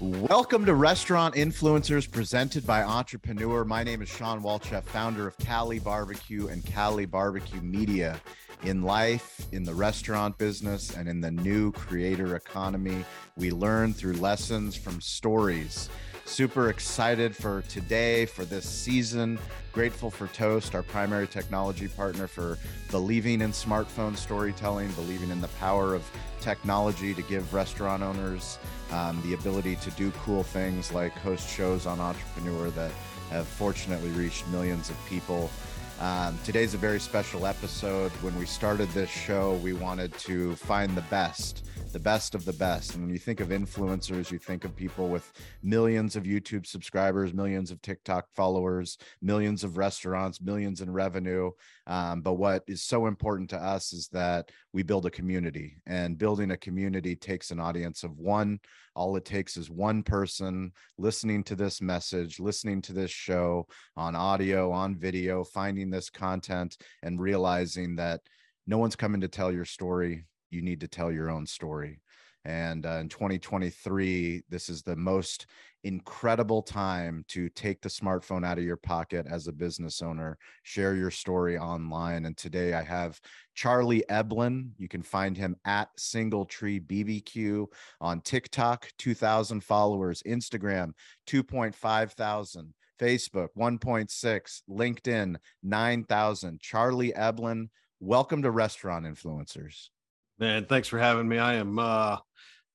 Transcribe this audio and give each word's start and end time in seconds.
Welcome 0.00 0.64
to 0.66 0.74
Restaurant 0.74 1.34
Influencers 1.34 2.08
presented 2.08 2.64
by 2.64 2.84
Entrepreneur. 2.84 3.64
My 3.64 3.82
name 3.82 4.00
is 4.00 4.08
Shawn 4.08 4.40
Walchef, 4.44 4.84
founder 4.84 5.26
of 5.26 5.36
Cali 5.38 5.80
Barbecue 5.80 6.46
and 6.46 6.64
Cali 6.64 7.04
Barbecue 7.04 7.60
Media. 7.60 8.20
In 8.62 8.82
life, 8.82 9.44
in 9.50 9.64
the 9.64 9.74
restaurant 9.74 10.38
business, 10.38 10.94
and 10.94 11.08
in 11.08 11.20
the 11.20 11.32
new 11.32 11.72
creator 11.72 12.36
economy, 12.36 13.04
we 13.36 13.50
learn 13.50 13.92
through 13.92 14.12
lessons 14.14 14.76
from 14.76 15.00
stories. 15.00 15.88
Super 16.28 16.68
excited 16.68 17.34
for 17.34 17.62
today, 17.62 18.26
for 18.26 18.44
this 18.44 18.68
season. 18.68 19.38
Grateful 19.72 20.10
for 20.10 20.26
Toast, 20.28 20.74
our 20.74 20.82
primary 20.82 21.26
technology 21.26 21.88
partner, 21.88 22.26
for 22.26 22.58
believing 22.90 23.40
in 23.40 23.50
smartphone 23.50 24.14
storytelling, 24.14 24.92
believing 24.92 25.30
in 25.30 25.40
the 25.40 25.48
power 25.58 25.94
of 25.94 26.08
technology 26.40 27.14
to 27.14 27.22
give 27.22 27.54
restaurant 27.54 28.02
owners 28.02 28.58
um, 28.92 29.20
the 29.24 29.32
ability 29.32 29.76
to 29.76 29.90
do 29.92 30.10
cool 30.22 30.42
things 30.42 30.92
like 30.92 31.12
host 31.12 31.48
shows 31.48 31.86
on 31.86 31.98
Entrepreneur 31.98 32.68
that 32.70 32.92
have 33.30 33.46
fortunately 33.46 34.10
reached 34.10 34.46
millions 34.48 34.90
of 34.90 34.96
people. 35.06 35.50
Um, 35.98 36.38
today's 36.44 36.74
a 36.74 36.78
very 36.78 37.00
special 37.00 37.46
episode. 37.46 38.12
When 38.22 38.38
we 38.38 38.44
started 38.44 38.88
this 38.90 39.10
show, 39.10 39.54
we 39.54 39.72
wanted 39.72 40.12
to 40.18 40.54
find 40.56 40.94
the 40.94 41.02
best 41.02 41.64
the 41.92 41.98
best 41.98 42.34
of 42.34 42.44
the 42.44 42.52
best. 42.52 42.94
And 42.94 43.04
when 43.04 43.12
you 43.12 43.18
think 43.18 43.40
of 43.40 43.48
influencers, 43.48 44.30
you 44.30 44.38
think 44.38 44.64
of 44.64 44.76
people 44.76 45.08
with 45.08 45.32
millions 45.62 46.16
of 46.16 46.24
YouTube 46.24 46.66
subscribers, 46.66 47.32
millions 47.32 47.70
of 47.70 47.80
TikTok 47.80 48.26
followers, 48.36 48.98
millions 49.22 49.64
of 49.64 49.78
restaurants, 49.78 50.40
millions 50.40 50.80
in 50.82 50.92
revenue. 50.92 51.50
Um, 51.86 52.20
but 52.20 52.34
what 52.34 52.62
is 52.66 52.82
so 52.82 53.06
important 53.06 53.48
to 53.50 53.56
us 53.56 53.92
is 53.92 54.08
that 54.08 54.50
we 54.72 54.82
build 54.82 55.06
a 55.06 55.10
community, 55.10 55.80
and 55.86 56.18
building 56.18 56.50
a 56.50 56.56
community 56.56 57.16
takes 57.16 57.50
an 57.50 57.60
audience 57.60 58.02
of 58.02 58.18
one. 58.18 58.60
All 58.94 59.16
it 59.16 59.24
takes 59.24 59.56
is 59.56 59.70
one 59.70 60.02
person 60.02 60.72
listening 60.98 61.42
to 61.44 61.54
this 61.54 61.80
message, 61.80 62.38
listening 62.38 62.82
to 62.82 62.92
this 62.92 63.10
show 63.10 63.66
on 63.96 64.14
audio, 64.14 64.70
on 64.70 64.96
video, 64.96 65.42
finding 65.42 65.88
this 65.88 66.10
content, 66.10 66.76
and 67.02 67.20
realizing 67.20 67.96
that 67.96 68.20
no 68.66 68.76
one's 68.76 68.96
coming 68.96 69.22
to 69.22 69.28
tell 69.28 69.50
your 69.50 69.64
story 69.64 70.24
you 70.50 70.62
need 70.62 70.80
to 70.80 70.88
tell 70.88 71.10
your 71.10 71.30
own 71.30 71.46
story. 71.46 72.00
And 72.44 72.86
uh, 72.86 72.98
in 73.00 73.08
2023, 73.08 74.42
this 74.48 74.68
is 74.68 74.82
the 74.82 74.96
most 74.96 75.46
incredible 75.84 76.62
time 76.62 77.24
to 77.28 77.48
take 77.50 77.80
the 77.82 77.88
smartphone 77.88 78.44
out 78.44 78.58
of 78.58 78.64
your 78.64 78.76
pocket 78.76 79.26
as 79.28 79.48
a 79.48 79.52
business 79.52 80.02
owner, 80.02 80.38
share 80.62 80.94
your 80.94 81.10
story 81.10 81.58
online. 81.58 82.26
And 82.26 82.36
today 82.36 82.74
I 82.74 82.82
have 82.82 83.20
Charlie 83.54 84.04
Eblin. 84.08 84.70
You 84.78 84.88
can 84.88 85.02
find 85.02 85.36
him 85.36 85.56
at 85.64 85.88
Single 85.98 86.46
Tree 86.46 86.80
BBQ 86.80 87.66
on 88.00 88.20
TikTok, 88.22 88.88
2,000 88.98 89.62
followers, 89.62 90.22
Instagram, 90.26 90.92
2.5 91.26 92.12
thousand. 92.12 92.74
Facebook 92.98 93.50
1.6, 93.56 94.62
LinkedIn 94.68 95.36
9,000. 95.62 96.60
Charlie 96.60 97.12
Eblin, 97.12 97.68
welcome 98.00 98.42
to 98.42 98.50
Restaurant 98.50 99.06
Influencers. 99.06 99.90
Man, 100.38 100.66
thanks 100.66 100.86
for 100.86 100.98
having 100.98 101.26
me. 101.26 101.38
I 101.38 101.54
am 101.54 101.80
uh, 101.80 102.18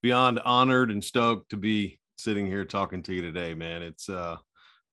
beyond 0.01 0.39
honored 0.43 0.91
and 0.91 1.01
stoked 1.01 1.51
to 1.51 1.57
be 1.57 1.97
sitting 2.17 2.45
here 2.45 2.65
talking 2.65 3.01
to 3.03 3.13
you 3.13 3.21
today, 3.21 3.53
man. 3.53 3.81
It's 3.81 4.09
uh, 4.09 4.35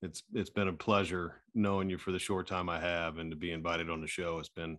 it's 0.03 0.23
it's 0.33 0.51
been 0.51 0.69
a 0.69 0.73
pleasure 0.73 1.43
knowing 1.53 1.91
you 1.91 1.99
for 1.99 2.13
the 2.13 2.19
short 2.19 2.47
time 2.47 2.69
I 2.69 2.79
have, 2.79 3.19
and 3.19 3.29
to 3.33 3.37
be 3.37 3.51
invited 3.51 3.91
on 3.91 4.01
the 4.01 4.07
show. 4.07 4.39
It's 4.39 4.49
been 4.49 4.79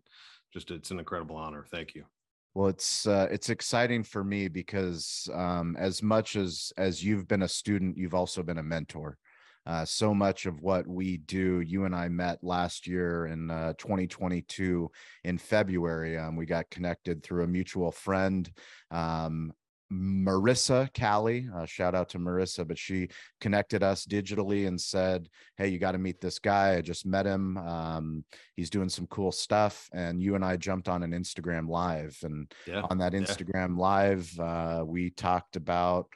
just 0.53 0.71
it's 0.71 0.91
an 0.91 0.99
incredible 0.99 1.35
honor. 1.35 1.65
Thank 1.69 1.93
you. 1.93 2.05
Well, 2.53 2.69
it's 2.69 3.05
uh, 3.07 3.27
it's 3.29 3.49
exciting 3.49 4.03
for 4.03 4.23
me 4.23 4.47
because 4.47 5.29
um, 5.33 5.75
as 5.77 6.01
much 6.01 6.37
as 6.37 6.71
as 6.77 7.03
you've 7.03 7.27
been 7.27 7.43
a 7.43 7.47
student, 7.47 7.97
you've 7.97 8.15
also 8.15 8.41
been 8.41 8.57
a 8.57 8.63
mentor 8.63 9.17
uh, 9.65 9.85
so 9.85 10.13
much 10.13 10.45
of 10.45 10.61
what 10.61 10.87
we 10.87 11.17
do. 11.17 11.61
You 11.61 11.85
and 11.85 11.95
I 11.95 12.09
met 12.09 12.39
last 12.43 12.87
year 12.87 13.27
in 13.27 13.49
uh, 13.51 13.73
2022 13.77 14.89
in 15.23 15.37
February. 15.37 16.17
Um, 16.17 16.35
we 16.35 16.45
got 16.45 16.69
connected 16.69 17.23
through 17.23 17.43
a 17.43 17.47
mutual 17.47 17.91
friend. 17.91 18.49
Um, 18.89 19.53
Marissa 19.91 20.91
Cali, 20.93 21.49
uh, 21.53 21.65
shout 21.65 21.93
out 21.93 22.07
to 22.09 22.17
Marissa, 22.17 22.65
but 22.65 22.77
she 22.77 23.09
connected 23.41 23.83
us 23.83 24.05
digitally 24.05 24.67
and 24.67 24.79
said, 24.79 25.27
Hey, 25.57 25.67
you 25.67 25.79
got 25.79 25.91
to 25.91 25.97
meet 25.97 26.21
this 26.21 26.39
guy. 26.39 26.75
I 26.75 26.81
just 26.81 27.05
met 27.05 27.25
him. 27.25 27.57
Um, 27.57 28.23
he's 28.55 28.69
doing 28.69 28.87
some 28.87 29.05
cool 29.07 29.33
stuff. 29.33 29.89
And 29.91 30.21
you 30.21 30.35
and 30.35 30.45
I 30.45 30.55
jumped 30.55 30.87
on 30.87 31.03
an 31.03 31.11
Instagram 31.11 31.67
live. 31.67 32.17
And 32.23 32.51
yeah, 32.65 32.83
on 32.89 32.99
that 32.99 33.11
Instagram 33.11 33.75
yeah. 33.75 33.81
live, 33.81 34.39
uh, 34.39 34.83
we 34.85 35.09
talked 35.09 35.57
about 35.57 36.07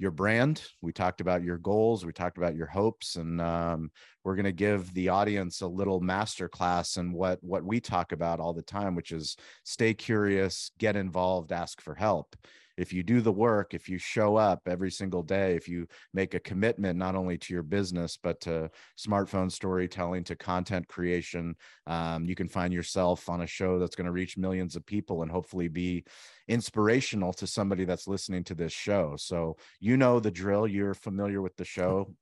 your 0.00 0.10
brand. 0.10 0.62
We 0.80 0.92
talked 0.92 1.20
about 1.20 1.44
your 1.44 1.58
goals. 1.58 2.06
We 2.06 2.12
talked 2.12 2.38
about 2.38 2.56
your 2.56 2.66
hopes, 2.66 3.16
and 3.16 3.40
um, 3.40 3.90
we're 4.24 4.34
going 4.34 4.44
to 4.44 4.52
give 4.52 4.92
the 4.94 5.10
audience 5.10 5.60
a 5.60 5.66
little 5.66 6.00
master 6.00 6.48
class 6.48 6.96
in 6.96 7.12
what 7.12 7.38
what 7.42 7.62
we 7.62 7.80
talk 7.80 8.12
about 8.12 8.40
all 8.40 8.54
the 8.54 8.62
time, 8.62 8.94
which 8.94 9.12
is 9.12 9.36
stay 9.64 9.92
curious, 9.92 10.70
get 10.78 10.96
involved, 10.96 11.52
ask 11.52 11.80
for 11.82 11.94
help 11.94 12.34
if 12.80 12.94
you 12.94 13.02
do 13.02 13.20
the 13.20 13.30
work, 13.30 13.74
if 13.74 13.90
you 13.90 13.98
show 13.98 14.36
up 14.36 14.62
every 14.66 14.90
single 14.90 15.22
day, 15.22 15.54
if 15.54 15.68
you 15.68 15.86
make 16.14 16.32
a 16.32 16.40
commitment 16.40 16.98
not 16.98 17.14
only 17.14 17.36
to 17.36 17.52
your 17.52 17.62
business, 17.62 18.16
but 18.16 18.40
to 18.40 18.70
smartphone 18.98 19.52
storytelling, 19.52 20.24
to 20.24 20.34
content 20.34 20.88
creation, 20.88 21.54
um, 21.86 22.24
you 22.24 22.34
can 22.34 22.48
find 22.48 22.72
yourself 22.72 23.28
on 23.28 23.42
a 23.42 23.46
show 23.46 23.78
that's 23.78 23.94
going 23.94 24.06
to 24.06 24.12
reach 24.12 24.38
millions 24.38 24.76
of 24.76 24.86
people 24.86 25.20
and 25.20 25.30
hopefully 25.30 25.68
be 25.68 26.04
inspirational 26.48 27.34
to 27.34 27.46
somebody 27.46 27.84
that's 27.84 28.08
listening 28.08 28.44
to 28.44 28.54
this 28.54 28.72
show. 28.72 29.14
So, 29.18 29.58
you 29.78 29.98
know 29.98 30.18
the 30.18 30.30
drill, 30.30 30.66
you're 30.66 30.94
familiar 30.94 31.42
with 31.42 31.56
the 31.56 31.64
show. 31.76 32.14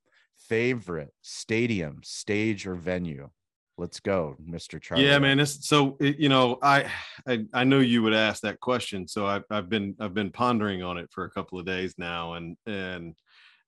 Favorite 0.48 1.12
stadium, 1.22 2.00
stage, 2.02 2.66
or 2.66 2.74
venue? 2.74 3.28
Let's 3.78 4.00
go 4.00 4.36
mr 4.46 4.80
charlie. 4.80 5.06
yeah 5.06 5.18
man 5.18 5.38
it's 5.38 5.66
so 5.66 5.96
you 6.00 6.28
know 6.28 6.58
I, 6.62 6.90
I 7.26 7.46
i 7.54 7.64
know 7.64 7.78
you 7.78 8.02
would 8.02 8.12
ask 8.12 8.42
that 8.42 8.60
question 8.60 9.06
so 9.06 9.26
I've, 9.26 9.44
I've 9.50 9.68
been 9.68 9.94
i've 10.00 10.14
been 10.14 10.30
pondering 10.30 10.82
on 10.82 10.98
it 10.98 11.10
for 11.12 11.24
a 11.24 11.30
couple 11.30 11.58
of 11.58 11.66
days 11.66 11.94
now 11.96 12.34
and 12.34 12.56
and 12.66 13.14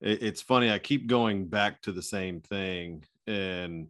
it's 0.03 0.41
funny 0.43 0.71
i 0.71 0.79
keep 0.79 1.07
going 1.07 1.47
back 1.47 1.81
to 1.83 1.93
the 1.93 2.03
same 2.03 2.41
thing 2.41 3.05
and 3.27 3.89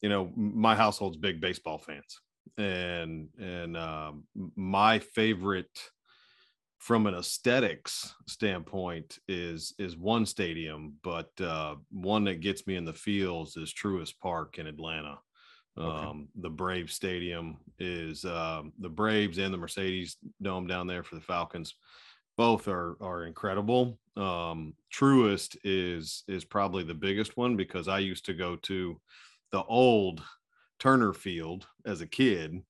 you 0.00 0.08
know 0.08 0.30
my 0.36 0.74
household's 0.74 1.16
big 1.16 1.40
baseball 1.40 1.78
fans 1.78 2.20
and 2.58 3.28
and 3.38 3.76
um, 3.76 4.24
my 4.56 4.98
favorite 4.98 5.90
from 6.78 7.06
an 7.06 7.14
aesthetics 7.14 8.14
standpoint 8.26 9.18
is 9.28 9.74
is 9.78 9.96
one 9.96 10.26
stadium 10.26 10.94
but 11.02 11.30
uh, 11.40 11.76
one 11.90 12.24
that 12.24 12.40
gets 12.40 12.66
me 12.66 12.76
in 12.76 12.84
the 12.84 12.92
fields 12.92 13.56
is 13.56 13.72
truist 13.72 14.18
park 14.20 14.58
in 14.58 14.66
atlanta 14.66 15.18
Okay. 15.78 16.06
Um, 16.06 16.28
the 16.36 16.50
Brave 16.50 16.90
Stadium 16.92 17.56
is 17.78 18.24
um, 18.24 18.72
the 18.78 18.88
Braves 18.88 19.38
and 19.38 19.52
the 19.52 19.58
Mercedes 19.58 20.16
Dome 20.42 20.66
down 20.66 20.86
there 20.86 21.02
for 21.02 21.14
the 21.14 21.20
Falcons. 21.20 21.74
Both 22.36 22.68
are 22.68 22.96
are 23.00 23.24
incredible. 23.24 23.98
Um, 24.16 24.74
Truist 24.92 25.56
is 25.64 26.24
is 26.28 26.44
probably 26.44 26.84
the 26.84 26.94
biggest 26.94 27.36
one 27.36 27.56
because 27.56 27.88
I 27.88 28.00
used 28.00 28.26
to 28.26 28.34
go 28.34 28.56
to 28.56 29.00
the 29.50 29.62
old 29.64 30.22
Turner 30.78 31.12
Field 31.12 31.66
as 31.86 32.00
a 32.00 32.06
kid, 32.06 32.62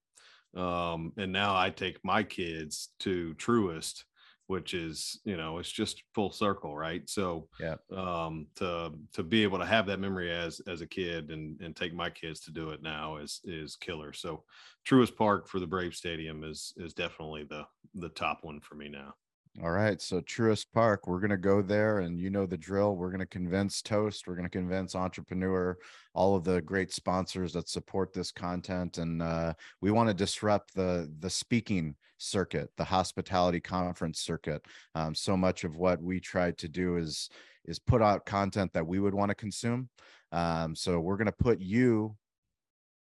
um, 0.56 1.12
and 1.16 1.32
now 1.32 1.56
I 1.56 1.70
take 1.70 1.98
my 2.04 2.22
kids 2.22 2.90
to 3.00 3.34
Truist 3.34 4.04
which 4.46 4.74
is 4.74 5.20
you 5.24 5.36
know 5.36 5.58
it's 5.58 5.70
just 5.70 6.02
full 6.14 6.30
circle 6.30 6.76
right? 6.76 7.08
So 7.08 7.48
yeah. 7.60 7.76
um 7.94 8.46
to 8.56 8.92
to 9.12 9.22
be 9.22 9.42
able 9.42 9.58
to 9.58 9.66
have 9.66 9.86
that 9.86 10.00
memory 10.00 10.30
as 10.30 10.60
as 10.66 10.80
a 10.80 10.86
kid 10.86 11.30
and 11.30 11.60
and 11.60 11.74
take 11.74 11.94
my 11.94 12.10
kids 12.10 12.40
to 12.40 12.50
do 12.50 12.70
it 12.70 12.82
now 12.82 13.16
is 13.16 13.40
is 13.44 13.76
killer. 13.76 14.12
So 14.12 14.44
Truist 14.86 15.16
park 15.16 15.48
for 15.48 15.60
the 15.60 15.66
brave 15.66 15.94
stadium 15.94 16.44
is 16.44 16.74
is 16.76 16.94
definitely 16.94 17.44
the 17.44 17.64
the 17.94 18.10
top 18.10 18.38
one 18.42 18.60
for 18.60 18.74
me 18.74 18.88
now. 18.88 19.14
All 19.60 19.70
right. 19.70 20.00
So 20.00 20.20
Truist 20.22 20.66
Park, 20.72 21.06
we're 21.06 21.20
going 21.20 21.30
to 21.30 21.36
go 21.36 21.60
there 21.60 21.98
and 21.98 22.18
you 22.18 22.30
know 22.30 22.46
the 22.46 22.56
drill. 22.56 22.96
We're 22.96 23.10
going 23.10 23.20
to 23.20 23.26
convince 23.26 23.82
Toast, 23.82 24.26
we're 24.26 24.34
going 24.34 24.48
to 24.48 24.50
convince 24.50 24.94
Entrepreneur, 24.94 25.76
all 26.14 26.34
of 26.34 26.44
the 26.44 26.62
great 26.62 26.90
sponsors 26.90 27.52
that 27.52 27.68
support 27.68 28.14
this 28.14 28.32
content. 28.32 28.96
And 28.96 29.20
uh, 29.20 29.52
we 29.82 29.90
want 29.90 30.08
to 30.08 30.14
disrupt 30.14 30.74
the 30.74 31.12
the 31.20 31.28
speaking 31.28 31.96
circuit, 32.24 32.70
the 32.76 32.84
hospitality 32.84 33.60
conference 33.60 34.20
circuit. 34.20 34.62
Um, 34.94 35.14
so 35.14 35.36
much 35.36 35.64
of 35.64 35.76
what 35.76 36.02
we 36.02 36.20
try 36.20 36.52
to 36.52 36.68
do 36.68 36.96
is 36.96 37.28
is 37.64 37.78
put 37.78 38.02
out 38.02 38.26
content 38.26 38.72
that 38.72 38.86
we 38.86 38.98
would 38.98 39.14
want 39.14 39.28
to 39.28 39.36
consume. 39.36 39.88
Um, 40.32 40.74
so 40.74 40.98
we're 40.98 41.16
going 41.16 41.26
to 41.26 41.32
put 41.32 41.60
you 41.60 42.16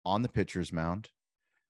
on 0.05 0.23
the 0.23 0.29
pitcher's 0.29 0.73
mound 0.73 1.09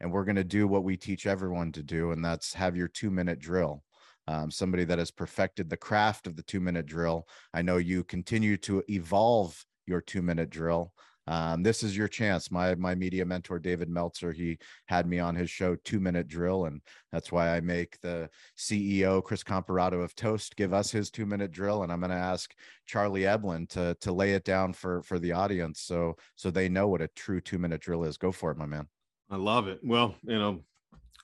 and 0.01 0.13
we're 0.13 0.27
going 0.27 0.37
to 0.37 0.45
do 0.45 0.69
what 0.69 0.85
we 0.85 0.97
teach 0.99 1.27
everyone 1.27 1.73
to 1.73 1.83
do 1.83 2.11
and 2.11 2.23
that's 2.23 2.53
have 2.53 2.77
your 2.77 2.89
2 2.89 3.11
minute 3.11 3.39
drill 3.39 3.83
um, 4.29 4.51
somebody 4.51 4.85
that 4.85 4.99
has 4.99 5.11
perfected 5.11 5.71
the 5.71 5.77
craft 5.77 6.27
of 6.27 6.37
the 6.37 6.43
two 6.43 6.61
minute 6.61 6.87
drill. 6.87 7.29
I 7.55 7.63
know 7.63 7.77
you 7.77 8.05
continue 8.05 8.57
to 8.59 8.83
evolve 8.89 9.65
your 9.87 10.01
two 10.01 10.23
minute 10.23 10.51
drill. 10.51 10.93
Um, 11.27 11.63
this 11.63 11.83
is 11.83 11.97
your 11.97 12.09
chance. 12.09 12.51
My 12.51 12.75
my 12.77 12.95
media 12.95 13.25
mentor 13.25 13.59
David 13.59 13.89
Meltzer, 13.89 14.33
he 14.33 14.59
had 14.87 15.07
me 15.07 15.19
on 15.19 15.35
his 15.35 15.51
show 15.51 15.77
Two 15.77 16.01
Minute 16.01 16.29
Drill, 16.29 16.67
and 16.67 16.81
that's 17.13 17.33
why 17.33 17.57
I 17.57 17.61
make 17.61 18.01
the 18.01 18.29
CEO 18.57 19.23
Chris 19.23 19.43
Comparato 19.43 20.03
of 20.03 20.15
Toast 20.15 20.57
give 20.57 20.73
us 20.73 20.91
his 20.91 21.11
two 21.11 21.27
minute 21.27 21.51
drill, 21.51 21.83
and 21.83 21.93
I'm 21.93 22.01
going 22.01 22.11
to 22.11 22.17
ask 22.17 22.55
Charlie 22.87 23.23
Eblin 23.23 23.69
to 23.71 23.97
to 24.01 24.13
lay 24.13 24.33
it 24.33 24.45
down 24.45 24.73
for 24.73 25.03
for 25.03 25.19
the 25.19 25.33
audience, 25.33 25.81
so 25.81 26.17
so 26.35 26.51
they 26.51 26.69
know 26.69 26.89
what 26.89 27.03
a 27.03 27.09
true 27.09 27.41
two 27.41 27.59
minute 27.59 27.81
drill 27.81 28.05
is. 28.05 28.17
Go 28.17 28.33
for 28.33 28.51
it, 28.51 28.59
my 28.59 28.67
man. 28.67 28.87
I 29.31 29.37
love 29.37 29.67
it. 29.67 29.81
Well, 29.83 30.15
you 30.23 30.39
know, 30.39 30.63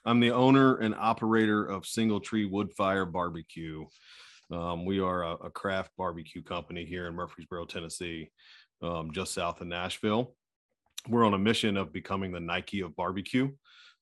I'm 0.05 0.19
the 0.19 0.33
owner 0.33 0.77
and 0.77 0.95
operator 0.95 1.65
of 1.65 1.87
Single 1.87 2.21
Tree 2.21 2.47
Wood 2.47 2.73
Fire 2.73 3.07
Barbecue. 3.07 3.85
Um, 4.51 4.85
we 4.85 5.01
are 5.01 5.23
a, 5.23 5.33
a, 5.35 5.51
craft 5.51 5.93
barbecue 5.97 6.43
company 6.43 6.85
here 6.85 7.07
in 7.07 7.15
Murfreesboro, 7.15 7.65
Tennessee, 7.65 8.31
um, 8.83 9.11
just 9.13 9.35
south 9.35 9.61
of 9.61 9.67
Nashville. 9.67 10.35
We're 11.09 11.25
on 11.25 11.35
a 11.35 11.39
mission 11.39 11.77
of 11.77 11.93
becoming 11.93 12.33
the 12.33 12.41
Nike 12.41 12.81
of 12.81 12.95
barbecue, 12.97 13.51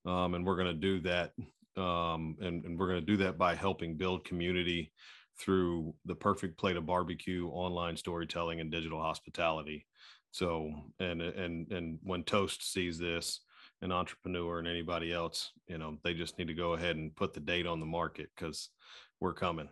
um, 0.05 0.35
and 0.35 0.45
we're 0.45 0.57
going 0.57 0.69
to 0.69 0.75
do 0.75 1.01
that. 1.01 1.33
Um, 1.77 2.37
and, 2.41 2.65
and 2.65 2.79
we're 2.79 2.89
going 2.89 3.01
to 3.01 3.07
do 3.07 3.17
that 3.19 3.39
by 3.39 3.55
helping 3.55 3.97
build 3.97 4.25
community 4.25 4.93
through 5.39 5.95
the 6.05 6.15
perfect 6.15 6.59
plate 6.59 6.77
of 6.77 6.85
barbecue, 6.85 7.49
online 7.49 7.97
storytelling, 7.97 8.61
and 8.61 8.71
digital 8.71 9.01
hospitality. 9.01 9.87
So, 10.33 10.73
and 10.99 11.23
and 11.23 11.71
and 11.73 11.99
when 12.03 12.23
Toast 12.25 12.71
sees 12.71 12.99
this, 12.99 13.41
an 13.83 13.93
entrepreneur 13.93 14.59
and 14.59 14.69
anybody 14.69 15.13
else, 15.13 15.53
you 15.67 15.79
know, 15.79 15.99
they 16.05 16.15
just 16.15 16.39
need 16.39 16.49
to 16.49 16.55
go 16.55 16.75
ahead 16.75 16.97
and 16.97 17.15
put 17.17 17.35
the 17.35 17.41
date 17.41 17.67
on 17.67 17.81
the 17.81 17.87
market 17.87 18.29
because 18.37 18.69
we're 19.21 19.33
coming. 19.33 19.69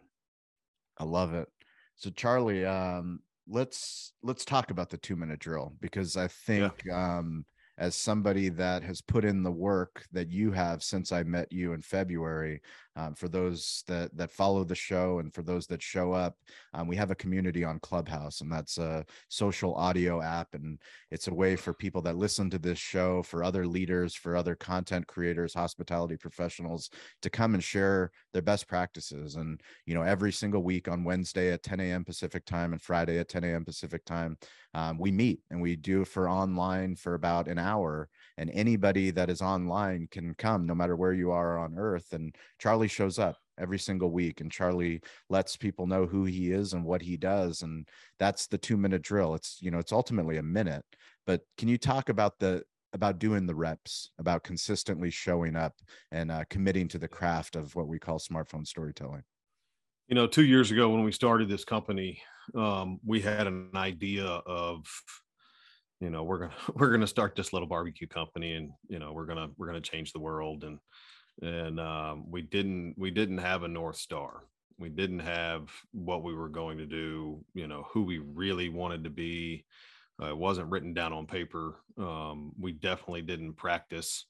I 0.98 1.04
love 1.04 1.34
it. 1.34 1.48
So 1.96 2.10
Charlie, 2.10 2.64
um, 2.64 3.20
let's 3.48 4.12
let's 4.22 4.44
talk 4.44 4.70
about 4.70 4.90
the 4.90 4.98
two 4.98 5.16
minute 5.16 5.40
drill 5.40 5.72
because 5.80 6.16
I 6.16 6.28
think 6.28 6.72
yeah. 6.84 7.18
um, 7.18 7.44
as 7.78 7.94
somebody 7.94 8.48
that 8.50 8.82
has 8.82 9.00
put 9.00 9.24
in 9.24 9.42
the 9.42 9.52
work 9.52 10.04
that 10.12 10.30
you 10.30 10.50
have 10.52 10.82
since 10.82 11.12
I 11.12 11.22
met 11.22 11.52
you 11.52 11.72
in 11.72 11.82
February, 11.82 12.60
um, 12.98 13.14
for 13.14 13.28
those 13.28 13.84
that 13.86 14.14
that 14.16 14.30
follow 14.30 14.64
the 14.64 14.74
show 14.74 15.20
and 15.20 15.32
for 15.32 15.42
those 15.42 15.66
that 15.68 15.80
show 15.80 16.12
up 16.12 16.36
um, 16.74 16.88
we 16.88 16.96
have 16.96 17.12
a 17.12 17.14
community 17.14 17.62
on 17.64 17.78
clubhouse 17.78 18.40
and 18.40 18.50
that's 18.50 18.76
a 18.78 19.04
social 19.28 19.74
audio 19.74 20.20
app 20.20 20.48
and 20.54 20.78
it's 21.12 21.28
a 21.28 21.34
way 21.34 21.54
for 21.54 21.72
people 21.72 22.02
that 22.02 22.16
listen 22.16 22.50
to 22.50 22.58
this 22.58 22.78
show 22.78 23.22
for 23.22 23.44
other 23.44 23.66
leaders 23.66 24.14
for 24.14 24.36
other 24.36 24.56
content 24.56 25.06
creators 25.06 25.54
hospitality 25.54 26.16
professionals 26.16 26.90
to 27.22 27.30
come 27.30 27.54
and 27.54 27.62
share 27.62 28.10
their 28.32 28.42
best 28.42 28.66
practices. 28.66 29.36
And 29.36 29.60
you 29.86 29.94
know 29.94 30.02
every 30.02 30.32
single 30.32 30.62
week 30.62 30.88
on 30.88 31.04
wednesday 31.04 31.52
at 31.52 31.62
10 31.62 31.80
a.m 31.80 32.04
pacific 32.04 32.44
time 32.44 32.72
and 32.72 32.82
friday 32.82 33.18
at 33.18 33.28
10 33.28 33.44
a.m 33.44 33.64
pacific 33.64 34.04
time 34.04 34.36
um, 34.74 34.98
we 34.98 35.10
meet 35.12 35.40
and 35.50 35.60
we 35.60 35.76
do 35.76 36.04
for 36.04 36.28
online 36.28 36.96
for 36.96 37.14
about 37.14 37.48
an 37.48 37.58
hour 37.58 38.08
and 38.38 38.50
anybody 38.54 39.10
that 39.10 39.28
is 39.28 39.42
online 39.42 40.08
can 40.10 40.34
come 40.34 40.66
no 40.66 40.74
matter 40.74 40.96
where 40.96 41.12
you 41.12 41.30
are 41.30 41.58
on 41.58 41.74
earth 41.76 42.12
and 42.12 42.34
charlie 42.58 42.88
shows 42.88 43.18
up 43.18 43.36
every 43.58 43.78
single 43.78 44.10
week 44.10 44.40
and 44.40 44.50
charlie 44.50 45.00
lets 45.28 45.56
people 45.56 45.86
know 45.86 46.06
who 46.06 46.24
he 46.24 46.52
is 46.52 46.72
and 46.72 46.84
what 46.84 47.02
he 47.02 47.16
does 47.16 47.62
and 47.62 47.86
that's 48.18 48.46
the 48.46 48.58
two 48.58 48.76
minute 48.76 49.02
drill. 49.02 49.34
It's 49.34 49.58
you 49.60 49.70
know 49.70 49.78
it's 49.78 49.92
ultimately 49.92 50.38
a 50.38 50.42
minute 50.42 50.84
but 51.26 51.42
can 51.56 51.68
you 51.68 51.78
talk 51.78 52.08
about 52.08 52.38
the 52.38 52.62
about 52.94 53.18
doing 53.18 53.46
the 53.46 53.54
reps 53.54 54.10
about 54.18 54.44
consistently 54.44 55.10
showing 55.10 55.56
up 55.56 55.74
and 56.10 56.30
uh, 56.30 56.44
committing 56.48 56.88
to 56.88 56.98
the 56.98 57.08
craft 57.08 57.54
of 57.54 57.74
what 57.74 57.86
we 57.86 57.98
call 57.98 58.18
smartphone 58.18 58.66
storytelling? 58.66 59.22
You 60.08 60.14
know 60.14 60.26
two 60.26 60.44
years 60.44 60.70
ago 60.70 60.88
when 60.88 61.04
we 61.04 61.12
started 61.12 61.48
this 61.48 61.64
company 61.64 62.22
um, 62.54 62.98
we 63.04 63.20
had 63.20 63.46
an 63.46 63.70
idea 63.74 64.24
of 64.24 64.86
you 66.00 66.10
know 66.10 66.22
we're 66.22 66.38
gonna 66.38 66.54
we're 66.74 66.90
gonna 66.90 67.06
start 67.06 67.34
this 67.36 67.52
little 67.52 67.68
barbecue 67.68 68.06
company 68.06 68.54
and 68.54 68.70
you 68.88 68.98
know 68.98 69.12
we're 69.12 69.26
gonna 69.26 69.48
we're 69.56 69.66
gonna 69.66 69.80
change 69.80 70.12
the 70.12 70.20
world 70.20 70.64
and 70.64 70.78
and 71.42 71.78
um, 71.78 72.30
we 72.30 72.42
didn't 72.42 72.94
we 72.96 73.10
didn't 73.10 73.38
have 73.38 73.62
a 73.62 73.68
north 73.68 73.96
star. 73.96 74.44
We 74.78 74.88
didn't 74.88 75.20
have 75.20 75.70
what 75.92 76.22
we 76.22 76.34
were 76.34 76.48
going 76.48 76.78
to 76.78 76.86
do 76.86 77.44
you 77.54 77.66
know 77.66 77.86
who 77.90 78.02
we 78.02 78.18
really 78.18 78.68
wanted 78.68 79.04
to 79.04 79.10
be. 79.10 79.64
Uh, 80.20 80.30
it 80.30 80.36
wasn't 80.36 80.70
written 80.70 80.94
down 80.94 81.12
on 81.12 81.26
paper. 81.26 81.76
Um, 81.96 82.52
we 82.58 82.72
definitely 82.72 83.22
didn't 83.22 83.54
practice 83.54 84.24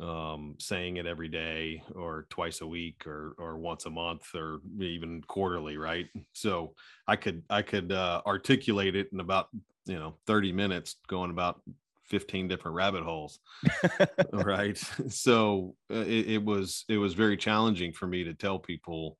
um, 0.00 0.56
saying 0.58 0.96
it 0.96 1.06
every 1.06 1.28
day 1.28 1.82
or 1.94 2.26
twice 2.28 2.60
a 2.60 2.66
week 2.66 3.06
or 3.06 3.34
or 3.38 3.56
once 3.56 3.86
a 3.86 3.90
month 3.90 4.34
or 4.34 4.60
even 4.78 5.22
quarterly 5.22 5.76
right? 5.76 6.08
So 6.32 6.74
i 7.06 7.16
could 7.16 7.42
i 7.50 7.62
could 7.62 7.92
uh, 7.92 8.22
articulate 8.26 8.96
it 8.96 9.08
in 9.12 9.20
about 9.20 9.48
you 9.86 9.98
know 9.98 10.16
30 10.26 10.52
minutes 10.52 10.96
going 11.08 11.30
about 11.30 11.60
15 12.06 12.48
different 12.48 12.76
rabbit 12.76 13.02
holes. 13.02 13.38
Right? 14.32 14.80
So 15.08 15.74
uh, 15.90 16.04
it, 16.06 16.28
it, 16.28 16.44
was 16.44 16.84
it 16.88 16.98
was 16.98 17.14
very 17.14 17.36
challenging 17.36 17.92
for 17.92 18.06
me 18.06 18.24
to 18.24 18.34
tell 18.34 18.58
people 18.58 19.18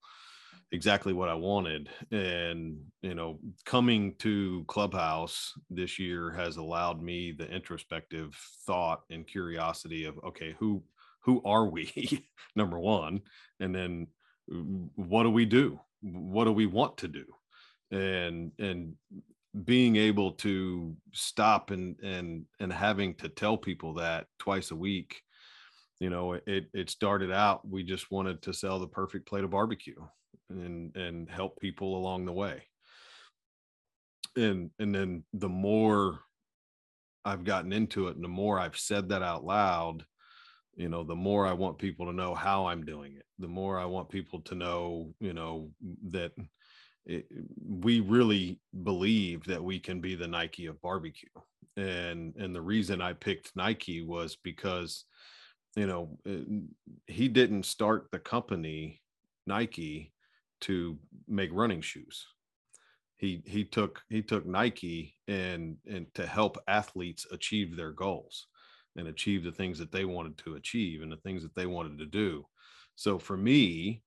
exactly 0.72 1.12
what 1.12 1.28
i 1.28 1.34
wanted. 1.34 1.88
And 2.10 2.78
you 3.02 3.14
know 3.14 3.40
coming 3.64 4.14
to 4.18 4.64
clubhouse 4.68 5.52
this 5.70 5.98
year 5.98 6.30
has 6.32 6.56
allowed 6.56 7.02
me 7.02 7.32
the 7.32 7.48
introspective 7.50 8.34
thought 8.66 9.02
and 9.10 9.26
curiosity 9.26 10.04
of 10.04 10.18
okay 10.24 10.54
who 10.58 10.82
who 11.22 11.40
are 11.44 11.66
we? 11.66 12.26
Number 12.56 12.78
one. 12.78 13.20
And 13.60 13.74
then 13.74 14.08
what 14.46 15.22
do 15.22 15.30
we 15.30 15.44
do? 15.44 15.80
What 16.02 16.44
do 16.44 16.52
we 16.52 16.66
want 16.66 16.98
to 16.98 17.08
do? 17.08 17.24
And 17.90 18.52
and 18.58 18.94
being 19.64 19.96
able 19.96 20.32
to 20.32 20.96
stop 21.12 21.70
and 21.70 21.98
and 22.00 22.44
and 22.60 22.72
having 22.72 23.14
to 23.14 23.28
tell 23.28 23.56
people 23.56 23.94
that 23.94 24.26
twice 24.38 24.70
a 24.70 24.76
week 24.76 25.20
you 26.00 26.08
know 26.08 26.32
it 26.32 26.66
it 26.72 26.88
started 26.88 27.30
out 27.30 27.68
we 27.68 27.82
just 27.82 28.10
wanted 28.10 28.40
to 28.40 28.54
sell 28.54 28.78
the 28.78 28.86
perfect 28.86 29.28
plate 29.28 29.44
of 29.44 29.50
barbecue 29.50 30.00
and 30.60 30.94
and 30.96 31.30
help 31.30 31.58
people 31.60 31.96
along 31.96 32.24
the 32.24 32.32
way. 32.32 32.62
And 34.36 34.70
and 34.78 34.94
then 34.94 35.24
the 35.32 35.48
more 35.48 36.20
i've 37.24 37.44
gotten 37.44 37.72
into 37.72 38.08
it 38.08 38.16
and 38.16 38.24
the 38.24 38.28
more 38.28 38.58
i've 38.58 38.76
said 38.76 39.08
that 39.08 39.22
out 39.22 39.44
loud 39.44 40.04
you 40.74 40.88
know 40.88 41.04
the 41.04 41.14
more 41.14 41.46
i 41.46 41.52
want 41.52 41.78
people 41.78 42.06
to 42.06 42.12
know 42.12 42.34
how 42.34 42.66
i'm 42.66 42.84
doing 42.84 43.14
it. 43.16 43.24
The 43.38 43.48
more 43.48 43.78
i 43.78 43.84
want 43.84 44.08
people 44.08 44.40
to 44.40 44.54
know 44.54 45.14
you 45.20 45.34
know 45.34 45.70
that 46.10 46.32
it, 47.06 47.26
we 47.66 48.00
really 48.00 48.60
believe 48.82 49.44
that 49.44 49.62
we 49.62 49.78
can 49.78 50.00
be 50.00 50.14
the 50.14 50.28
Nike 50.28 50.66
of 50.66 50.80
barbecue. 50.80 51.28
And 51.76 52.34
and 52.36 52.54
the 52.54 52.60
reason 52.60 53.00
I 53.00 53.14
picked 53.14 53.56
Nike 53.56 54.02
was 54.02 54.36
because 54.36 55.04
you 55.74 55.86
know 55.86 56.18
he 57.06 57.28
didn't 57.28 57.64
start 57.64 58.08
the 58.12 58.18
company 58.18 59.00
Nike 59.46 60.12
to 60.62 60.98
make 61.26 61.50
running 61.52 61.80
shoes. 61.80 62.26
He 63.16 63.42
he 63.46 63.64
took 63.64 64.02
he 64.10 64.22
took 64.22 64.46
Nike 64.46 65.16
and 65.28 65.76
and 65.86 66.06
to 66.14 66.26
help 66.26 66.58
athletes 66.68 67.26
achieve 67.30 67.76
their 67.76 67.92
goals 67.92 68.46
and 68.96 69.08
achieve 69.08 69.42
the 69.42 69.52
things 69.52 69.78
that 69.78 69.92
they 69.92 70.04
wanted 70.04 70.36
to 70.38 70.56
achieve 70.56 71.02
and 71.02 71.10
the 71.10 71.16
things 71.16 71.42
that 71.42 71.54
they 71.54 71.66
wanted 71.66 71.98
to 71.98 72.06
do. 72.06 72.44
So 72.94 73.18
for 73.18 73.36
me, 73.36 74.02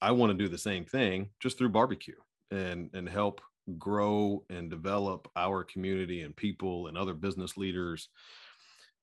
I 0.00 0.12
want 0.12 0.30
to 0.30 0.38
do 0.44 0.48
the 0.48 0.58
same 0.58 0.84
thing 0.84 1.30
just 1.40 1.58
through 1.58 1.70
barbecue 1.70 2.14
and 2.50 2.90
and 2.94 3.08
help 3.08 3.40
grow 3.78 4.44
and 4.48 4.70
develop 4.70 5.28
our 5.34 5.64
community 5.64 6.22
and 6.22 6.36
people 6.36 6.86
and 6.86 6.96
other 6.96 7.14
business 7.14 7.56
leaders 7.56 8.08